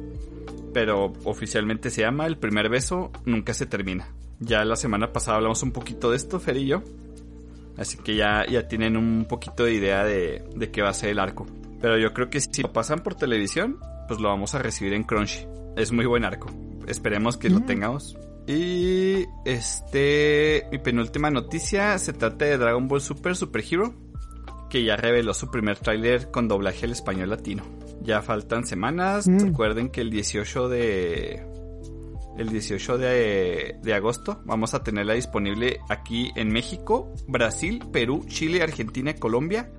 [0.74, 4.08] pero oficialmente se llama El primer beso nunca se termina.
[4.40, 6.82] Ya la semana pasada hablamos un poquito de esto, Fer y yo.
[7.76, 11.10] Así que ya, ya tienen un poquito de idea de, de qué va a ser
[11.10, 11.46] el arco.
[11.80, 13.78] Pero yo creo que si lo pasan por televisión,
[14.08, 15.46] pues lo vamos a recibir en Crunchy.
[15.76, 16.48] Es muy buen arco.
[16.86, 17.66] Esperemos que lo Mm.
[17.66, 18.16] tengamos.
[18.48, 23.94] Y este, mi penúltima noticia se trata de Dragon Ball Super Super Hero,
[24.70, 27.62] que ya reveló su primer tráiler con doblaje al español latino.
[28.02, 29.28] Ya faltan semanas.
[29.28, 29.38] Mm.
[29.38, 31.44] Recuerden que el 18 de
[32.38, 39.14] el 18 de, agosto vamos a tenerla disponible aquí en México, Brasil, Perú, Chile, Argentina,
[39.14, 39.70] Colombia,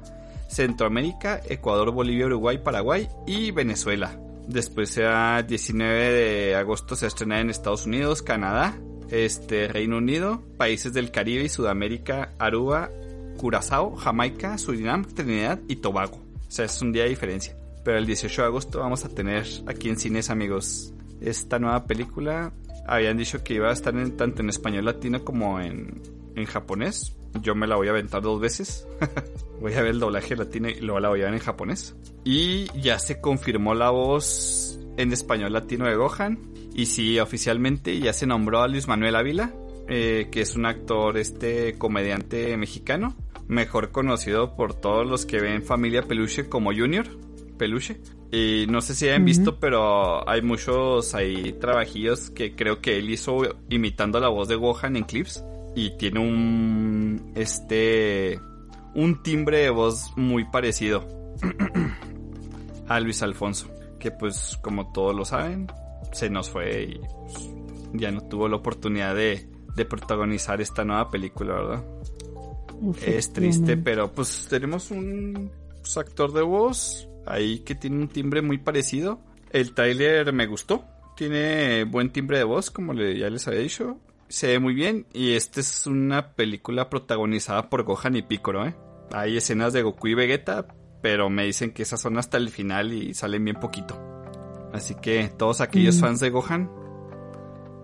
[0.50, 4.20] Centroamérica, Ecuador, Bolivia, Uruguay, Paraguay y Venezuela.
[4.48, 8.78] Después será 19 de agosto se estrena en Estados Unidos, Canadá,
[9.10, 12.90] este Reino Unido, países del Caribe y Sudamérica, Aruba,
[13.38, 16.18] Curazao, Jamaica, Surinam, Trinidad y Tobago.
[16.48, 17.56] O sea, es un día de diferencia.
[17.86, 22.54] Pero el 18 de agosto vamos a tener aquí en cines, amigos, esta nueva película.
[22.88, 26.02] Habían dicho que iba a estar en, tanto en español latino como en,
[26.36, 27.16] en japonés.
[27.42, 28.88] Yo me la voy a aventar dos veces.
[29.62, 31.96] voy a ver el doblaje latino y luego la voy a ver en japonés.
[32.24, 36.40] Y ya se confirmó la voz en español latino de Gohan.
[36.74, 39.54] Y sí, oficialmente ya se nombró a Luis Manuel Ávila,
[39.88, 43.16] eh, que es un actor, este comediante mexicano,
[43.48, 47.08] mejor conocido por todos los que ven Familia Peluche como Junior
[47.58, 48.00] Peluche.
[48.32, 49.24] Y no sé si Ujú.
[49.24, 54.56] visto, pero hay muchos ahí trabajillos que creo que él hizo imitando la voz de
[54.56, 55.44] Gohan en clips.
[55.76, 57.32] Y tiene un.
[57.36, 58.40] Este.
[58.96, 61.08] Un timbre de voz muy parecido
[62.88, 63.68] a Luis Alfonso.
[64.00, 65.68] Que pues, como todos lo saben,
[66.12, 67.50] se nos fue y pues,
[67.94, 71.84] ya no tuvo la oportunidad de, de protagonizar esta nueva película, ¿verdad?
[73.06, 75.52] Es triste, pero pues tenemos un
[75.82, 79.20] pues, actor de voz ahí que tiene un timbre muy parecido.
[79.52, 80.84] El tráiler me gustó.
[81.16, 83.98] Tiene buen timbre de voz, como le- ya les había dicho.
[84.28, 88.76] Se ve muy bien y esta es una película protagonizada por Gohan y Piccolo, ¿eh?
[89.12, 90.68] Hay escenas de Goku y Vegeta,
[91.02, 94.00] pero me dicen que esas son hasta el final y salen bien poquito.
[94.72, 96.00] Así que todos aquellos Mm.
[96.00, 96.70] fans de Gohan,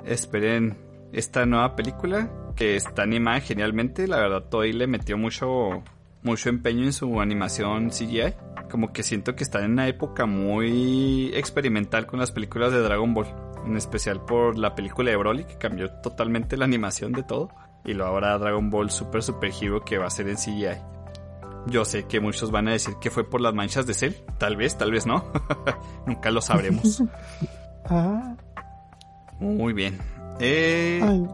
[0.06, 0.78] esperen
[1.14, 4.08] esta nueva película que está animada genialmente.
[4.08, 5.84] La verdad, Toei le metió mucho,
[6.26, 8.34] mucho empeño en su animación CGI.
[8.70, 13.14] Como que siento que están en una época muy experimental con las películas de Dragon
[13.14, 13.28] Ball.
[13.66, 17.50] En especial por la película de Broly, que cambió totalmente la animación de todo.
[17.86, 20.82] Y luego ahora Dragon Ball Super Super Hero, que va a ser en CGI.
[21.68, 24.14] Yo sé que muchos van a decir que fue por las manchas de Cell.
[24.38, 25.26] Tal vez, tal vez no.
[26.06, 27.04] Nunca lo sabremos.
[27.88, 28.36] Ah,
[29.40, 30.00] Muy bien.
[30.40, 31.28] Eh, ay,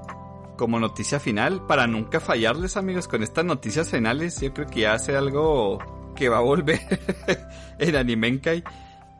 [0.61, 4.93] como noticia final, para nunca fallarles amigos con estas noticias finales, yo creo que ya
[4.93, 5.79] hace algo
[6.15, 6.79] que va a volver
[7.79, 8.63] en Animenkai.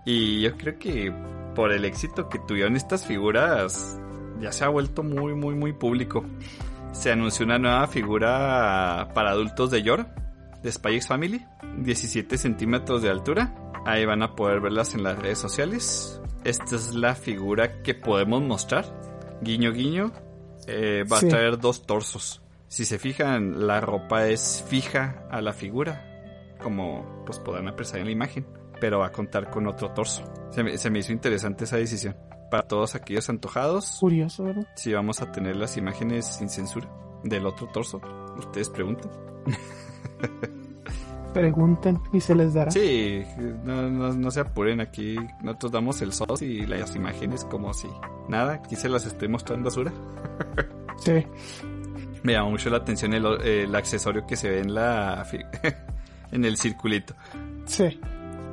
[0.06, 1.12] Y yo creo que
[1.56, 4.00] por el éxito que tuvieron estas figuras,
[4.40, 6.24] ya se ha vuelto muy, muy, muy público.
[6.92, 10.06] Se anunció una nueva figura para adultos de Yor,
[10.62, 11.44] de Spy Family,
[11.80, 13.56] 17 centímetros de altura.
[13.88, 16.22] Ahí van a poder verlas en las redes sociales.
[16.44, 18.86] Esta es la figura que podemos mostrar.
[19.42, 20.12] Guiño, guiño.
[20.68, 21.26] Eh, va Sí.
[21.26, 22.42] a traer dos torsos.
[22.68, 28.06] Si se fijan, la ropa es fija a la figura, como pues podrán apreciar en
[28.06, 28.48] la imagen,
[28.80, 30.24] pero va a contar con otro torso.
[30.52, 32.16] Se me, se me hizo interesante esa decisión.
[32.50, 34.68] Para todos aquellos antojados, curioso, ¿verdad?
[34.76, 36.90] si vamos a tener las imágenes sin censura
[37.24, 38.02] del otro torso,
[38.38, 39.10] ustedes preguntan.
[41.34, 42.72] Pregunten y se les dará.
[42.72, 43.24] Sí,
[43.64, 45.16] no, no, no se apuren aquí.
[45.42, 47.88] Nosotros damos el sos y las imágenes como si
[48.28, 49.94] nada, aquí se las estoy mostrando a Sura.
[50.98, 51.26] Sí.
[52.24, 55.26] Me llamó mucho la atención el, el accesorio que se ve en la
[56.32, 57.16] en el circulito.
[57.66, 58.00] Sí.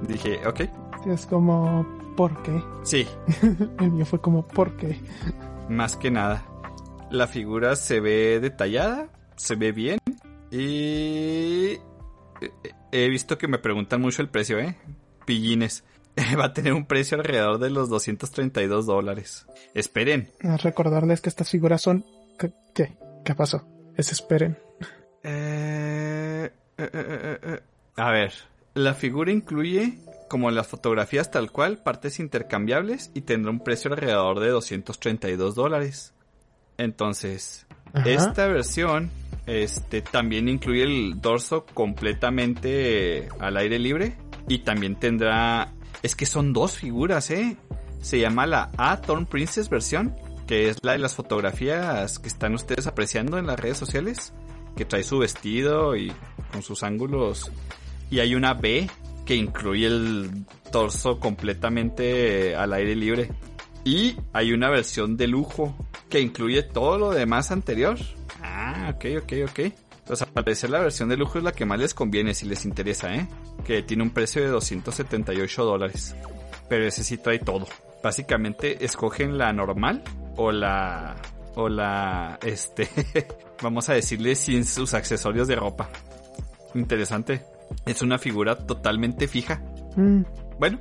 [0.03, 0.61] Dije, ok.
[1.07, 1.87] Es como,
[2.17, 2.63] ¿por qué?
[2.83, 3.07] Sí,
[3.81, 4.99] El mío fue como, ¿por qué?
[5.69, 6.45] más que nada.
[7.11, 9.99] La figura se ve detallada, se ve bien
[10.51, 11.79] y
[12.93, 14.77] he visto que me preguntan mucho el precio, ¿eh?
[15.25, 15.85] Pillines.
[16.39, 19.47] Va a tener un precio alrededor de los 232 dólares.
[19.75, 20.31] Esperen.
[20.43, 22.05] A recordarles que estas figuras son...
[22.39, 22.53] ¿Qué?
[22.75, 23.67] ¿Qué, ¿Qué pasó?
[23.97, 24.57] Es esperen.
[25.23, 27.61] Eh, eh, eh, eh.
[27.97, 28.33] A ver,
[28.75, 29.99] la figura incluye,
[30.29, 36.15] como las fotografías tal cual, partes intercambiables y tendrá un precio alrededor de 232 dólares.
[36.77, 38.09] Entonces, Ajá.
[38.09, 39.11] esta versión
[39.49, 44.15] este, también incluye el dorso completamente al aire libre
[44.47, 45.73] y también tendrá...
[46.03, 47.57] Es que son dos figuras, ¿eh?
[48.03, 50.15] Se llama la A-Torn Princess versión,
[50.47, 54.35] que es la de las fotografías que están ustedes apreciando en las redes sociales,
[54.77, 56.13] que trae su vestido y
[56.53, 57.51] con sus ángulos.
[58.11, 58.89] Y hay una B
[59.25, 63.31] que incluye el torso completamente al aire libre.
[63.89, 65.75] Y hay una versión de lujo
[66.11, 67.97] que incluye todo lo demás anterior.
[68.43, 69.59] Ah, ok, ok, ok.
[70.01, 72.67] Entonces, al parecer la versión de lujo es la que más les conviene si les
[72.67, 73.27] interesa, ¿eh?
[73.65, 76.15] Que tiene un precio de 278 dólares.
[76.69, 77.67] Pero ese sí trae todo.
[78.03, 80.03] Básicamente, escogen la normal
[80.37, 81.17] o la...
[81.55, 82.39] O la...
[82.43, 82.91] Este...
[83.63, 85.89] vamos a decirle sin sus accesorios de ropa.
[86.75, 87.43] Interesante.
[87.87, 89.63] Es una figura totalmente fija.
[89.97, 90.25] Mm,
[90.59, 90.79] Bueno,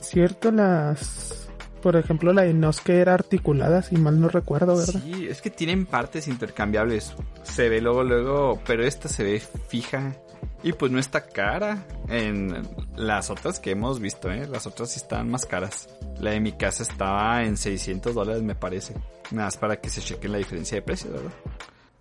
[0.00, 1.47] cierto, las...
[1.82, 5.00] Por ejemplo, la de Inosuke era articulada, si mal no recuerdo, ¿verdad?
[5.02, 7.14] Sí, es que tienen partes intercambiables.
[7.42, 10.16] Se ve luego, luego, pero esta se ve fija.
[10.62, 14.46] Y pues no está cara en las otras que hemos visto, ¿eh?
[14.48, 15.88] Las otras sí están más caras.
[16.20, 18.94] La de mi casa estaba en 600 dólares, me parece.
[19.30, 21.32] Nada más para que se chequen la diferencia de precio, ¿verdad?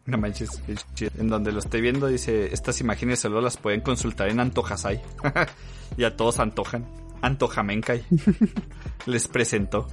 [0.06, 0.62] No manches,
[1.18, 5.02] en donde lo estoy viendo dice, estas imágenes solo las pueden consultar en Antojasai.
[5.98, 6.86] y a todos antojan.
[7.22, 8.04] Antojamenkai.
[9.06, 9.88] Les presentó.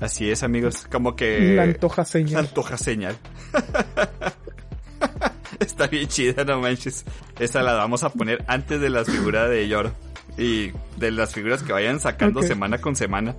[0.00, 0.86] Así es, amigos.
[0.90, 1.54] Como que...
[1.54, 2.46] La antoja señal.
[2.46, 3.16] Antoja señal.
[5.60, 7.04] Está bien chida, no manches.
[7.38, 9.92] Esa la vamos a poner antes de las figuras de Yoro.
[10.36, 13.34] Y de las figuras que vayan sacando semana con semana.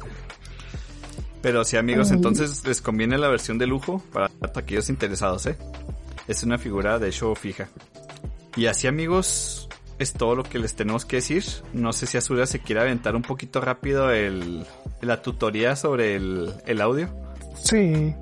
[1.42, 2.18] Pero sí, amigos, Ay.
[2.18, 5.58] entonces les conviene la versión de lujo para aquellos interesados, ¿eh?
[6.28, 7.70] Es una figura de hecho fija.
[8.56, 9.67] Y así, amigos,
[10.00, 11.44] es todo lo que les tenemos que decir.
[11.74, 14.66] No sé si Azura se quiere aventar un poquito rápido el,
[15.02, 17.10] la tutoría sobre el, el audio.
[17.56, 18.14] Sí.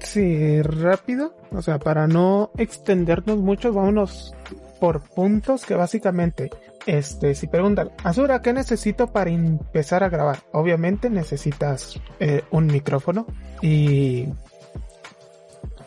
[0.00, 1.34] Sí, rápido.
[1.52, 4.34] O sea, para no extendernos mucho, vámonos
[4.80, 6.50] por puntos que básicamente,
[6.86, 10.38] este, si preguntan, Azura, ¿qué necesito para empezar a grabar?
[10.52, 13.26] Obviamente necesitas eh, un micrófono
[13.60, 14.26] y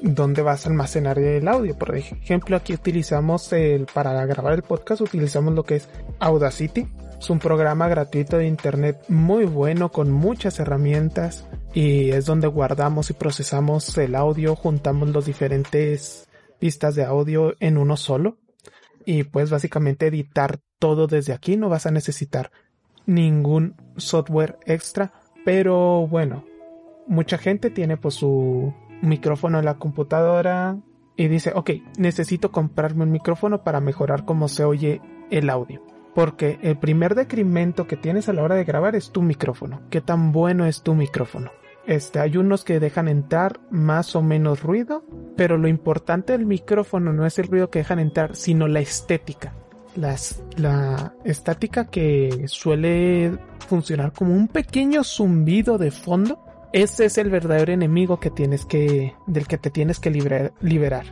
[0.04, 1.78] dónde vas a almacenar el audio.
[1.78, 5.90] Por ejemplo, aquí utilizamos el, para grabar el podcast, utilizamos lo que es
[6.20, 6.88] Audacity.
[7.18, 13.10] Es un programa gratuito de internet muy bueno con muchas herramientas y es donde guardamos
[13.10, 16.28] y procesamos el audio, juntamos los diferentes
[16.60, 18.38] pistas de audio en uno solo
[19.06, 22.52] y pues básicamente editar todo desde aquí no vas a necesitar
[23.06, 25.12] ningún software extra
[25.44, 26.46] pero bueno
[27.08, 28.74] mucha gente tiene pues su
[29.08, 30.78] micrófono en la computadora
[31.16, 35.84] y dice ok necesito comprarme un micrófono para mejorar cómo se oye el audio
[36.16, 40.02] porque el primer decremento que tienes a la hora de grabar es tu micrófono qué
[40.02, 41.52] tan bueno es tu micrófono
[41.86, 45.04] este, hay unos que dejan entrar más o menos ruido,
[45.36, 49.54] pero lo importante del micrófono no es el ruido que dejan entrar, sino la estética.
[49.96, 56.40] Las, la estática que suele funcionar como un pequeño zumbido de fondo.
[56.74, 61.06] Ese es el verdadero enemigo que tienes que, del que te tienes que liberar.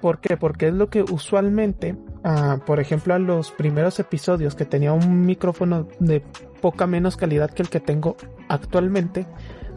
[0.00, 0.36] ¿Por qué?
[0.36, 5.26] Porque es lo que usualmente, ah, por ejemplo, a los primeros episodios que tenía un
[5.26, 6.22] micrófono de
[6.60, 8.16] poca menos calidad que el que tengo
[8.48, 9.26] actualmente,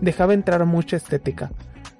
[0.01, 1.51] dejaba entrar mucha estética.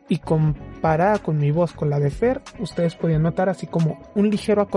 [0.10, 4.30] Y comparada con mi voz con la de Fer, ustedes podían notar así como un
[4.30, 4.68] ligero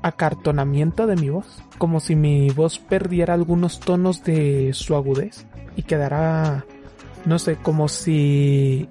[0.00, 5.46] acartonamiento de mi voz, como si mi voz perdiera algunos tonos de su agudez
[5.76, 6.64] y quedara,
[7.24, 8.88] no sé, como si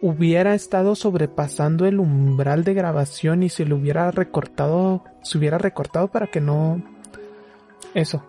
[0.00, 6.08] hubiera estado sobrepasando el umbral de grabación y se le hubiera recortado, se hubiera recortado
[6.08, 6.82] para que no,
[7.94, 8.22] eso,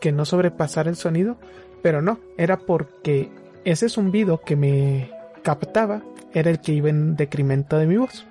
[0.00, 1.36] que no sobrepasara el sonido,
[1.82, 3.30] pero no, era porque
[3.64, 5.10] ese zumbido que me
[5.42, 6.02] captaba
[6.32, 8.26] era el que iba en decremento de mi voz.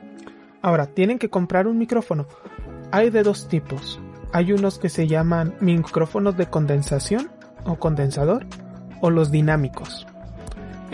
[0.62, 2.26] Ahora, tienen que comprar un micrófono.
[2.92, 4.00] Hay de dos tipos.
[4.34, 7.30] Hay unos que se llaman micrófonos de condensación
[7.66, 8.46] o condensador
[9.02, 10.08] o los dinámicos.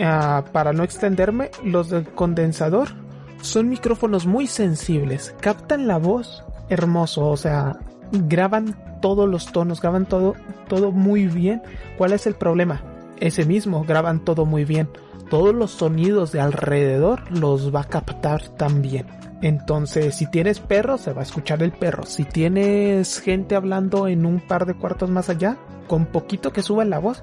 [0.00, 2.88] Ah, para no extenderme, los del condensador
[3.40, 7.78] son micrófonos muy sensibles, captan la voz hermoso, o sea,
[8.10, 10.34] graban todos los tonos, graban todo,
[10.68, 11.62] todo muy bien.
[11.98, 12.82] ¿Cuál es el problema?
[13.20, 14.88] Ese mismo, graban todo muy bien.
[15.30, 19.06] Todos los sonidos de alrededor los va a captar también.
[19.42, 22.06] Entonces, si tienes perro, se va a escuchar el perro.
[22.06, 26.84] Si tienes gente hablando en un par de cuartos más allá, con poquito que suba
[26.84, 27.22] la voz,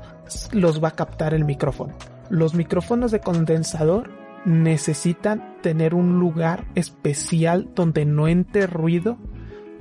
[0.52, 1.96] los va a captar el micrófono.
[2.32, 4.10] Los micrófonos de condensador
[4.46, 9.18] necesitan tener un lugar especial donde no entre ruido,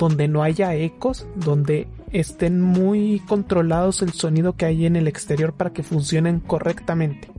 [0.01, 5.53] donde no haya ecos, donde estén muy controlados el sonido que hay en el exterior
[5.53, 7.31] para que funcionen correctamente.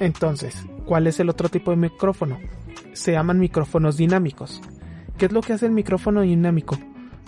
[0.00, 2.36] Entonces, ¿cuál es el otro tipo de micrófono?
[2.94, 4.60] Se llaman micrófonos dinámicos.
[5.18, 6.76] ¿Qué es lo que hace el micrófono dinámico?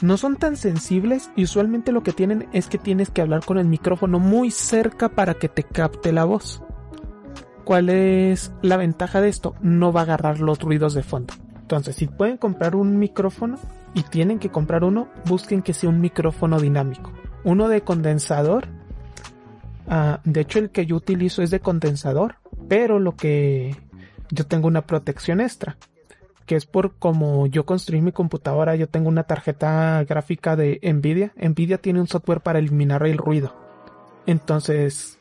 [0.02, 3.56] No son tan sensibles y usualmente lo que tienen es que tienes que hablar con
[3.56, 6.60] el micrófono muy cerca para que te capte la voz.
[7.64, 9.54] ¿Cuál es la ventaja de esto?
[9.60, 11.34] No va a agarrar los ruidos de fondo.
[11.60, 13.58] Entonces, si pueden comprar un micrófono
[13.94, 17.12] y tienen que comprar uno, busquen que sea un micrófono dinámico.
[17.44, 18.66] Uno de condensador.
[19.86, 22.36] Ah, de hecho, el que yo utilizo es de condensador,
[22.68, 23.76] pero lo que
[24.30, 25.76] yo tengo una protección extra,
[26.52, 31.32] que es por como yo construí mi computadora, yo tengo una tarjeta gráfica de Nvidia.
[31.34, 33.54] Nvidia tiene un software para eliminar el ruido.
[34.26, 35.18] Entonces,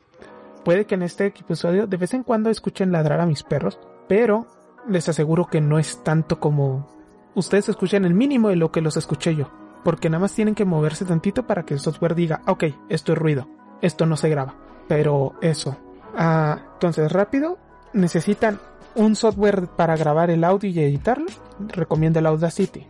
[0.66, 3.80] puede que en este episodio de vez en cuando escuchen ladrar a mis perros,
[4.10, 4.46] pero
[4.90, 6.86] les aseguro que no es tanto como
[7.34, 9.50] ustedes escuchan el mínimo de lo que los escuché yo,
[9.86, 13.18] porque nada más tienen que moverse tantito para que el software diga, ok, esto es
[13.18, 13.48] ruido,
[13.82, 14.56] esto no se graba,
[14.90, 15.78] pero eso.
[16.14, 17.58] Ah, entonces rápido,
[17.94, 18.60] necesitan
[18.96, 21.28] un software para grabar el audio y editarlo,
[21.60, 22.88] recomiendo el Audacity.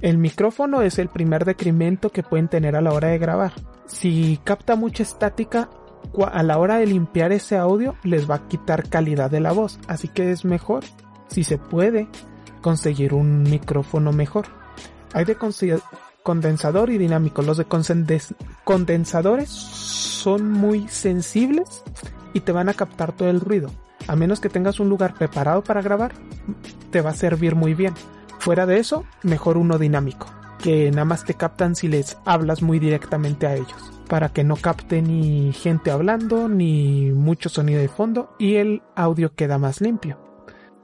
[0.00, 3.52] El micrófono es el primer decremento que pueden tener a la hora de grabar.
[3.86, 5.70] Si capta mucha estática,
[6.30, 9.78] a la hora de limpiar ese audio les va a quitar calidad de la voz,
[9.88, 10.84] así que es mejor,
[11.28, 12.08] si se puede,
[12.60, 14.46] conseguir un micrófono mejor.
[15.12, 15.36] Hay de
[16.22, 17.42] condensador y dinámico.
[17.42, 17.66] Los de
[18.64, 21.84] condensadores son muy sensibles
[22.34, 23.70] y te van a captar todo el ruido.
[24.08, 26.12] A menos que tengas un lugar preparado para grabar,
[26.90, 27.94] te va a servir muy bien.
[28.38, 30.28] Fuera de eso, mejor uno dinámico,
[30.62, 34.56] que nada más te captan si les hablas muy directamente a ellos, para que no
[34.56, 40.18] capte ni gente hablando, ni mucho sonido de fondo y el audio queda más limpio.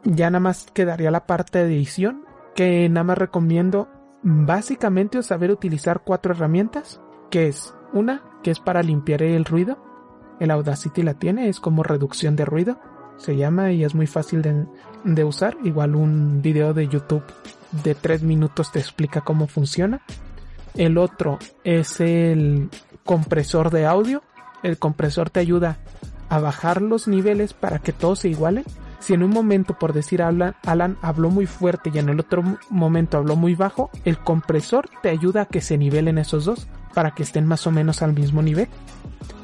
[0.04, 2.24] Ya nada más quedaría la parte de edición,
[2.56, 3.88] que nada más recomiendo
[4.24, 9.78] básicamente saber utilizar cuatro herramientas, que es una, que es para limpiar el ruido,
[10.40, 12.78] el Audacity la tiene, es como reducción de ruido
[13.22, 15.56] se llama y es muy fácil de, usar.
[15.64, 17.24] Igual un video de YouTube
[17.84, 20.02] de 3 minutos te explica cómo funciona.
[20.74, 22.68] El otro es el
[23.04, 24.22] compresor de audio.
[24.62, 25.78] El compresor te ayuda
[26.28, 28.64] a bajar los niveles para que todos se igualen.
[29.00, 32.42] Si en un momento, por decir Alan, Alan habló muy fuerte y en el otro
[32.70, 37.10] momento habló muy bajo, el compresor te ayuda a que se nivelen esos dos para
[37.12, 38.68] que estén más o menos al mismo nivel.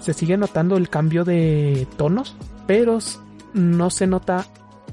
[0.01, 2.37] Se sigue notando el cambio de tonos,
[2.69, 3.01] pero
[3.59, 4.47] no se nota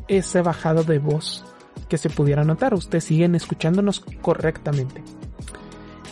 [0.08, 1.46] ese bajado de voz
[1.88, 2.74] que se pudiera notar.
[2.74, 5.04] Ustedes siguen escuchándonos correctamente.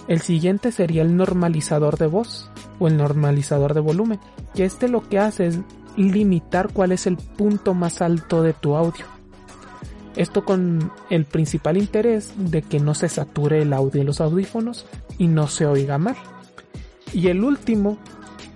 [0.07, 2.49] El siguiente sería el normalizador de voz
[2.79, 4.19] o el normalizador de volumen.
[4.53, 5.59] Que este lo que hace es
[5.95, 9.05] limitar cuál es el punto más alto de tu audio.
[10.15, 14.85] Esto con el principal interés de que no se sature el audio de los audífonos
[15.17, 16.15] y no se oiga mal.
[17.13, 17.97] Y el último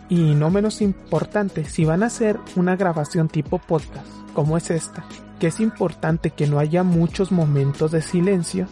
[0.09, 5.05] y no menos importante, si van a hacer una grabación tipo podcast, como es esta,
[5.39, 8.67] que es importante que no haya muchos momentos de silencio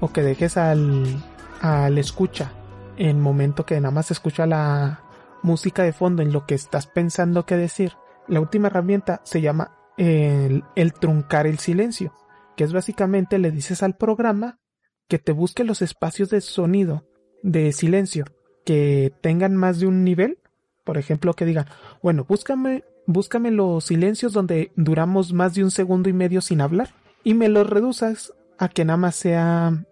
[0.00, 1.22] o que dejes al,
[1.60, 2.52] al escucha
[2.96, 5.02] en momento que nada más escucha la
[5.42, 7.92] música de fondo en lo que estás pensando que decir.
[8.28, 12.14] La última herramienta se llama el, el truncar el silencio,
[12.56, 14.58] que es básicamente le dices al programa
[15.08, 17.06] que te busque los espacios de sonido
[17.42, 18.24] de silencio
[18.64, 20.38] que tengan más de un nivel
[20.84, 21.66] por ejemplo, que diga,
[22.02, 26.90] bueno, búscame, búscame los silencios donde duramos más de un segundo y medio sin hablar
[27.24, 29.84] y me los reduzas a que nada más sea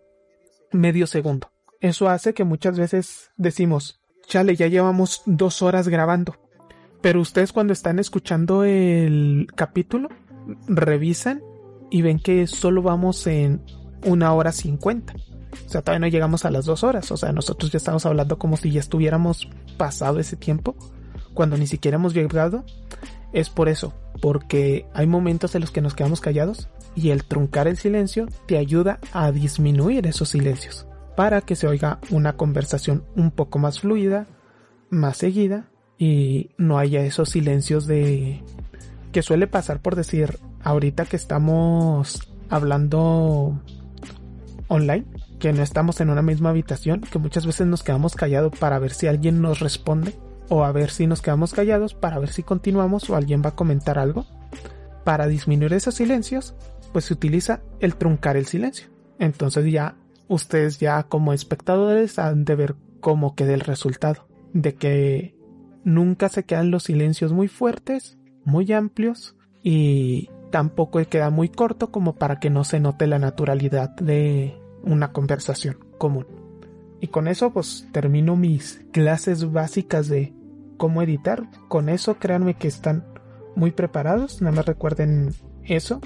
[0.71, 1.51] medio segundo.
[1.81, 6.37] Eso hace que muchas veces decimos, chale, ya llevamos dos horas grabando.
[7.01, 10.09] Pero ustedes cuando están escuchando el capítulo,
[10.69, 11.43] revisan
[11.91, 13.63] y ven que solo vamos en
[14.05, 15.15] una hora cincuenta.
[15.67, 17.11] O sea, todavía no llegamos a las dos horas.
[17.11, 20.77] O sea, nosotros ya estamos hablando como si ya estuviéramos pasado ese tiempo,
[21.35, 22.65] cuando ni siquiera hemos llegado.
[23.33, 27.67] Es por eso, porque hay momentos en los que nos quedamos callados y el truncar
[27.69, 30.87] el silencio te ayuda a disminuir esos silencios
[31.17, 34.27] para que se oiga una conversación un poco más fluida,
[34.91, 35.69] más seguida
[35.99, 38.43] y no haya esos silencios de
[39.13, 43.61] que suele pasar por decir ahorita que estamos hablando
[44.69, 45.05] online,
[45.43, 48.93] que no estamos en una misma habitación, que muchas veces nos quedamos callados para ver
[48.93, 50.15] si alguien nos responde
[50.49, 53.57] o a ver si nos quedamos callados para ver si continuamos o alguien va a
[53.57, 54.25] comentar algo.
[55.03, 56.55] Para disminuir esos silencios,
[56.93, 58.87] pues se utiliza el truncar el silencio.
[59.19, 59.97] Entonces ya
[60.29, 64.29] ustedes ya como espectadores han de ver cómo queda el resultado.
[64.53, 65.35] De que
[65.83, 72.15] nunca se quedan los silencios muy fuertes, muy amplios y tampoco queda muy corto como
[72.15, 76.27] para que no se note la naturalidad de una conversación común.
[77.01, 80.33] Y con eso pues termino mis clases básicas de
[80.77, 81.45] cómo editar.
[81.69, 83.05] Con eso créanme que están
[83.57, 84.41] muy preparados.
[84.41, 85.35] Nada más recuerden
[85.65, 86.01] eso.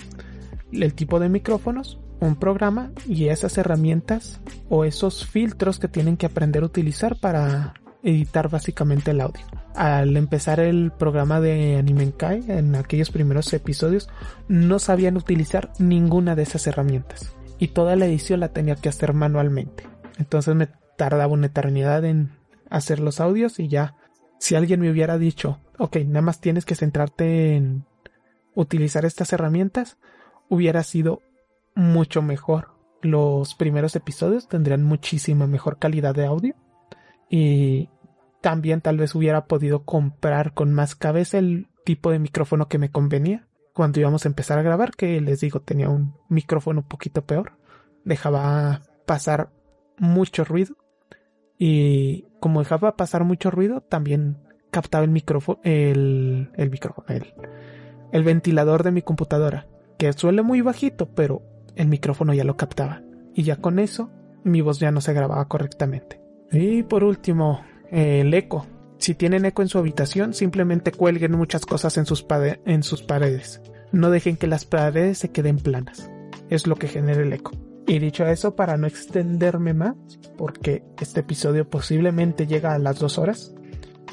[0.73, 6.27] El tipo de micrófonos, un programa y esas herramientas o esos filtros que tienen que
[6.27, 9.44] aprender a utilizar para editar básicamente el audio.
[9.74, 14.09] Al empezar el programa de Animenkai en aquellos primeros episodios
[14.48, 19.12] no sabían utilizar ninguna de esas herramientas y toda la edición la tenía que hacer
[19.15, 19.85] manualmente.
[20.19, 22.31] Entonces me tardaba una eternidad en
[22.70, 23.97] hacer los audios y ya
[24.39, 27.85] si alguien me hubiera dicho, ok, nada más tienes que centrarte en
[28.55, 29.99] utilizar estas herramientas,
[30.49, 31.23] hubiera sido
[31.74, 32.74] mucho mejor.
[33.03, 36.55] Los primeros episodios tendrían muchísima mejor calidad de audio
[37.28, 37.89] y
[38.41, 42.91] también tal vez hubiera podido comprar con más cabeza el tipo de micrófono que me
[42.91, 43.47] convenía
[43.77, 47.53] cuando íbamos a empezar a grabar, que les digo tenía un micrófono un poquito peor,
[48.07, 49.51] dejaba pasar
[49.98, 50.77] mucho ruido.
[51.59, 54.39] Y como dejaba pasar mucho ruido también
[54.70, 57.35] captaba el micrófono el, el micrófono el,
[58.12, 59.66] el ventilador de mi computadora
[59.97, 61.43] que suele muy bajito pero
[61.77, 63.03] el micrófono ya lo captaba.
[63.35, 64.11] Y ya con eso
[64.43, 66.19] mi voz ya no se grababa correctamente.
[66.51, 68.66] Y por último el eco
[68.98, 72.27] si tienen eco en su habitación, simplemente cuelguen muchas cosas en sus,
[72.64, 73.60] en sus paredes.
[73.93, 76.10] No dejen que las paredes se queden planas.
[76.48, 77.52] Es lo que genera el eco.
[77.86, 79.94] Y dicho eso, para no extenderme más,
[80.36, 83.55] porque este episodio posiblemente llega a las dos horas,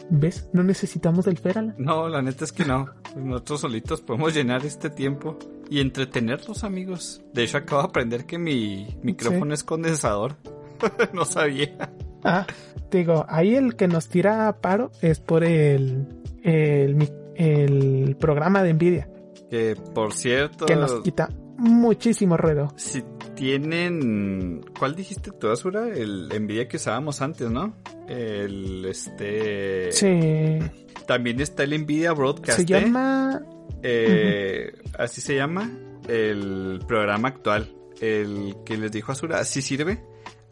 [0.09, 0.47] ¿ves?
[0.53, 1.73] No necesitamos del Feral.
[1.77, 2.85] No, la neta es que no.
[3.15, 5.39] Nosotros solitos podemos llenar este tiempo
[5.69, 7.23] y entretenerlos, amigos.
[7.33, 10.35] De hecho, acabo de aprender que mi micrófono es condensador.
[11.13, 11.91] no sabía.
[12.23, 12.45] Ah,
[12.91, 16.07] digo, ahí el que nos tira a paro es por el,
[16.43, 19.09] el, el programa de Nvidia.
[19.49, 20.65] Que por cierto.
[20.65, 22.73] Que nos quita muchísimo ruido.
[22.75, 23.03] Si
[23.35, 24.61] tienen.
[24.77, 25.89] ¿Cuál dijiste tú, Asura?
[25.89, 27.75] El Nvidia que usábamos antes, ¿no?
[28.07, 29.91] El este.
[29.91, 30.59] Sí.
[31.05, 32.59] También está el Nvidia Broadcast.
[32.59, 33.41] Se llama.
[33.81, 35.71] Eh, Así se llama
[36.07, 37.75] el programa actual.
[38.01, 39.39] El que les dijo Asura.
[39.39, 40.03] Así sirve.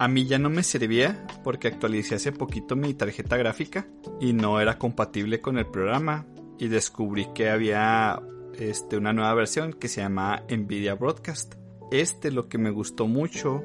[0.02, 3.86] A mí ya no me servía porque actualicé hace poquito mi tarjeta gráfica
[4.20, 6.26] y no era compatible con el programa
[6.58, 8.20] y descubrí que había
[8.58, 11.54] este, una nueva versión que se llama Nvidia Broadcast.
[11.92, 13.62] Este lo que me gustó mucho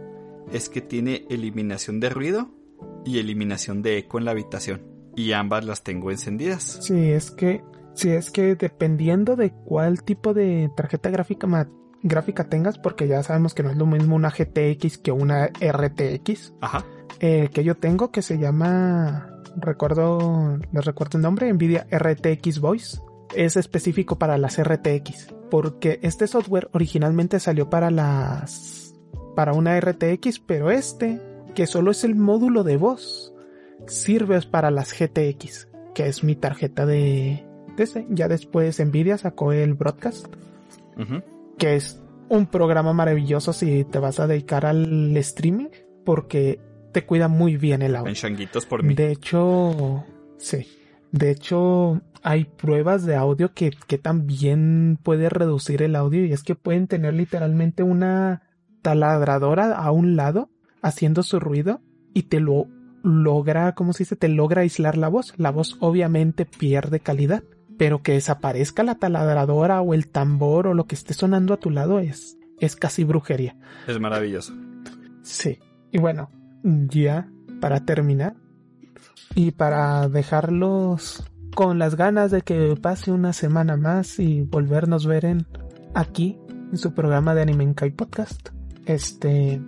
[0.53, 2.51] es que tiene eliminación de ruido
[3.07, 4.83] y eliminación de eco en la habitación
[5.17, 6.81] y ambas las tengo encendidas.
[6.83, 7.65] Sí, es que
[7.95, 11.47] sí es que dependiendo de cuál tipo de tarjeta gráfica
[12.03, 16.55] gráfica tengas, porque ya sabemos que no es lo mismo una GTX que una RTX.
[16.61, 16.85] Ajá.
[17.21, 23.01] Eh, que yo tengo que se llama, recuerdo, les recuerdo el nombre, Nvidia RTX Voice.
[23.35, 28.95] Es específico para las RTX, porque este software originalmente salió para las,
[29.35, 31.21] para una RTX, pero este,
[31.55, 33.35] que solo es el módulo de voz,
[33.87, 37.45] sirve para las GTX, que es mi tarjeta de.
[38.09, 40.27] Ya después Nvidia sacó el broadcast.
[40.97, 45.69] Ujú que es un programa maravilloso si te vas a dedicar al streaming,
[46.05, 46.61] porque
[46.93, 48.09] te cuida muy bien el audio.
[48.09, 48.95] En changuitos por mí.
[48.95, 50.05] De hecho,
[50.39, 50.67] sí.
[51.13, 56.43] De hecho, hay pruebas de audio que, que también puede reducir el audio y es
[56.43, 58.43] que pueden tener literalmente una
[58.83, 60.51] taladradora a un lado
[60.83, 61.81] haciendo su ruido
[62.13, 62.67] y te lo
[63.03, 64.17] logra, ¿cómo se dice?
[64.17, 65.33] Te logra aislar la voz.
[65.37, 67.43] La voz obviamente pierde calidad
[67.79, 71.71] pero que desaparezca la taladradora o el tambor o lo que esté sonando a tu
[71.71, 73.57] lado es, es casi brujería.
[73.87, 74.55] Es maravilloso.
[75.23, 75.59] Sí.
[75.93, 76.31] Y bueno,
[76.63, 77.29] ya
[77.61, 78.35] para terminar
[79.35, 81.25] y para dejarlos
[81.55, 85.47] con las ganas de que pase una semana más y volvernos ver en
[85.95, 86.39] aquí
[86.71, 88.51] en su programa de Anime Kai Podcast.
[88.85, 89.61] Este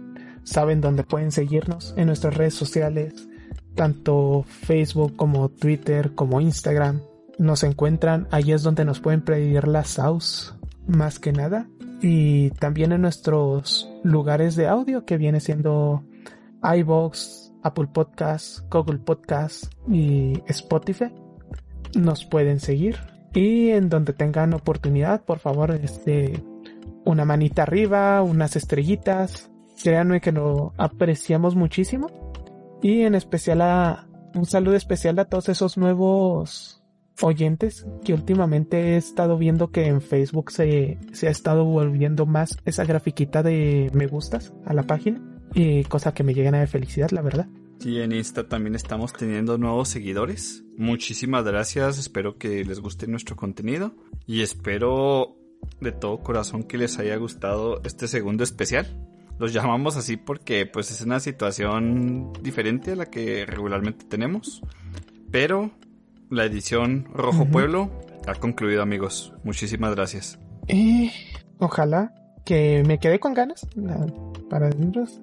[0.44, 3.28] saben dónde pueden seguirnos en nuestras redes sociales,
[3.74, 7.01] tanto Facebook como Twitter como Instagram
[7.39, 10.55] nos encuentran, ahí es donde nos pueden pedir las SAUS
[10.86, 11.69] más que nada.
[12.01, 16.05] Y también en nuestros lugares de audio que viene siendo
[16.62, 21.12] iBox, Apple Podcasts, Google Podcasts y Spotify.
[21.94, 22.97] nos pueden seguir.
[23.35, 26.43] Y en donde tengan oportunidad, por favor, este,
[27.05, 29.51] una manita arriba, unas estrellitas.
[29.82, 32.09] Créanme que lo apreciamos muchísimo.
[32.82, 36.77] Y en especial a, un saludo especial a todos esos nuevos
[37.23, 42.59] oyentes que últimamente he estado viendo que en Facebook se, se ha estado volviendo más
[42.65, 45.23] esa grafiquita de me gustas a la página.
[45.55, 47.49] Y cosa que me llena de felicidad, la verdad.
[47.85, 50.65] Y en Insta también estamos teniendo nuevos seguidores.
[50.77, 53.95] Muchísimas gracias, espero que les guste nuestro contenido
[54.27, 55.36] y espero
[55.81, 58.86] de todo corazón que les haya gustado este segundo especial.
[59.39, 64.61] Los llamamos así porque pues es una situación diferente a la que regularmente tenemos.
[65.31, 65.70] Pero
[66.30, 67.90] la edición Rojo Pueblo
[68.26, 69.32] ha concluido amigos.
[69.44, 70.38] Muchísimas gracias.
[70.66, 71.10] Y
[71.59, 72.12] ojalá
[72.44, 73.66] que me quede con ganas
[74.48, 74.70] para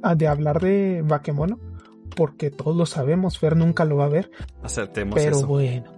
[0.04, 1.60] ah, de hablar de Bakemono
[2.16, 4.32] porque todos lo sabemos, Fer nunca lo va a ver.
[4.64, 5.48] Acertemos pero eso.
[5.48, 5.92] bueno.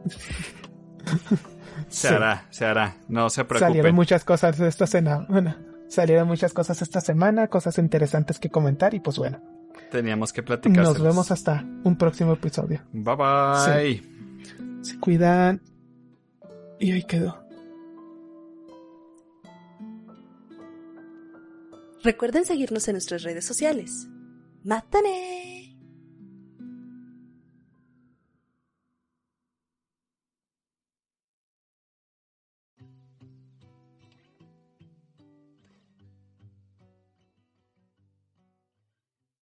[1.89, 3.69] se hará, se hará, no se preocupen.
[3.69, 5.57] Salieron muchas cosas esta semana.
[5.87, 9.39] salieron muchas cosas esta semana, cosas interesantes que comentar y pues bueno.
[9.91, 10.83] Teníamos que platicar.
[10.83, 12.81] Nos vemos hasta un próximo episodio.
[12.91, 14.16] Bye bye.
[14.81, 15.61] Se cuidan.
[16.79, 17.43] Y ahí quedó.
[22.03, 24.07] Recuerden seguirnos en nuestras redes sociales.
[24.63, 25.56] ¡Mátane!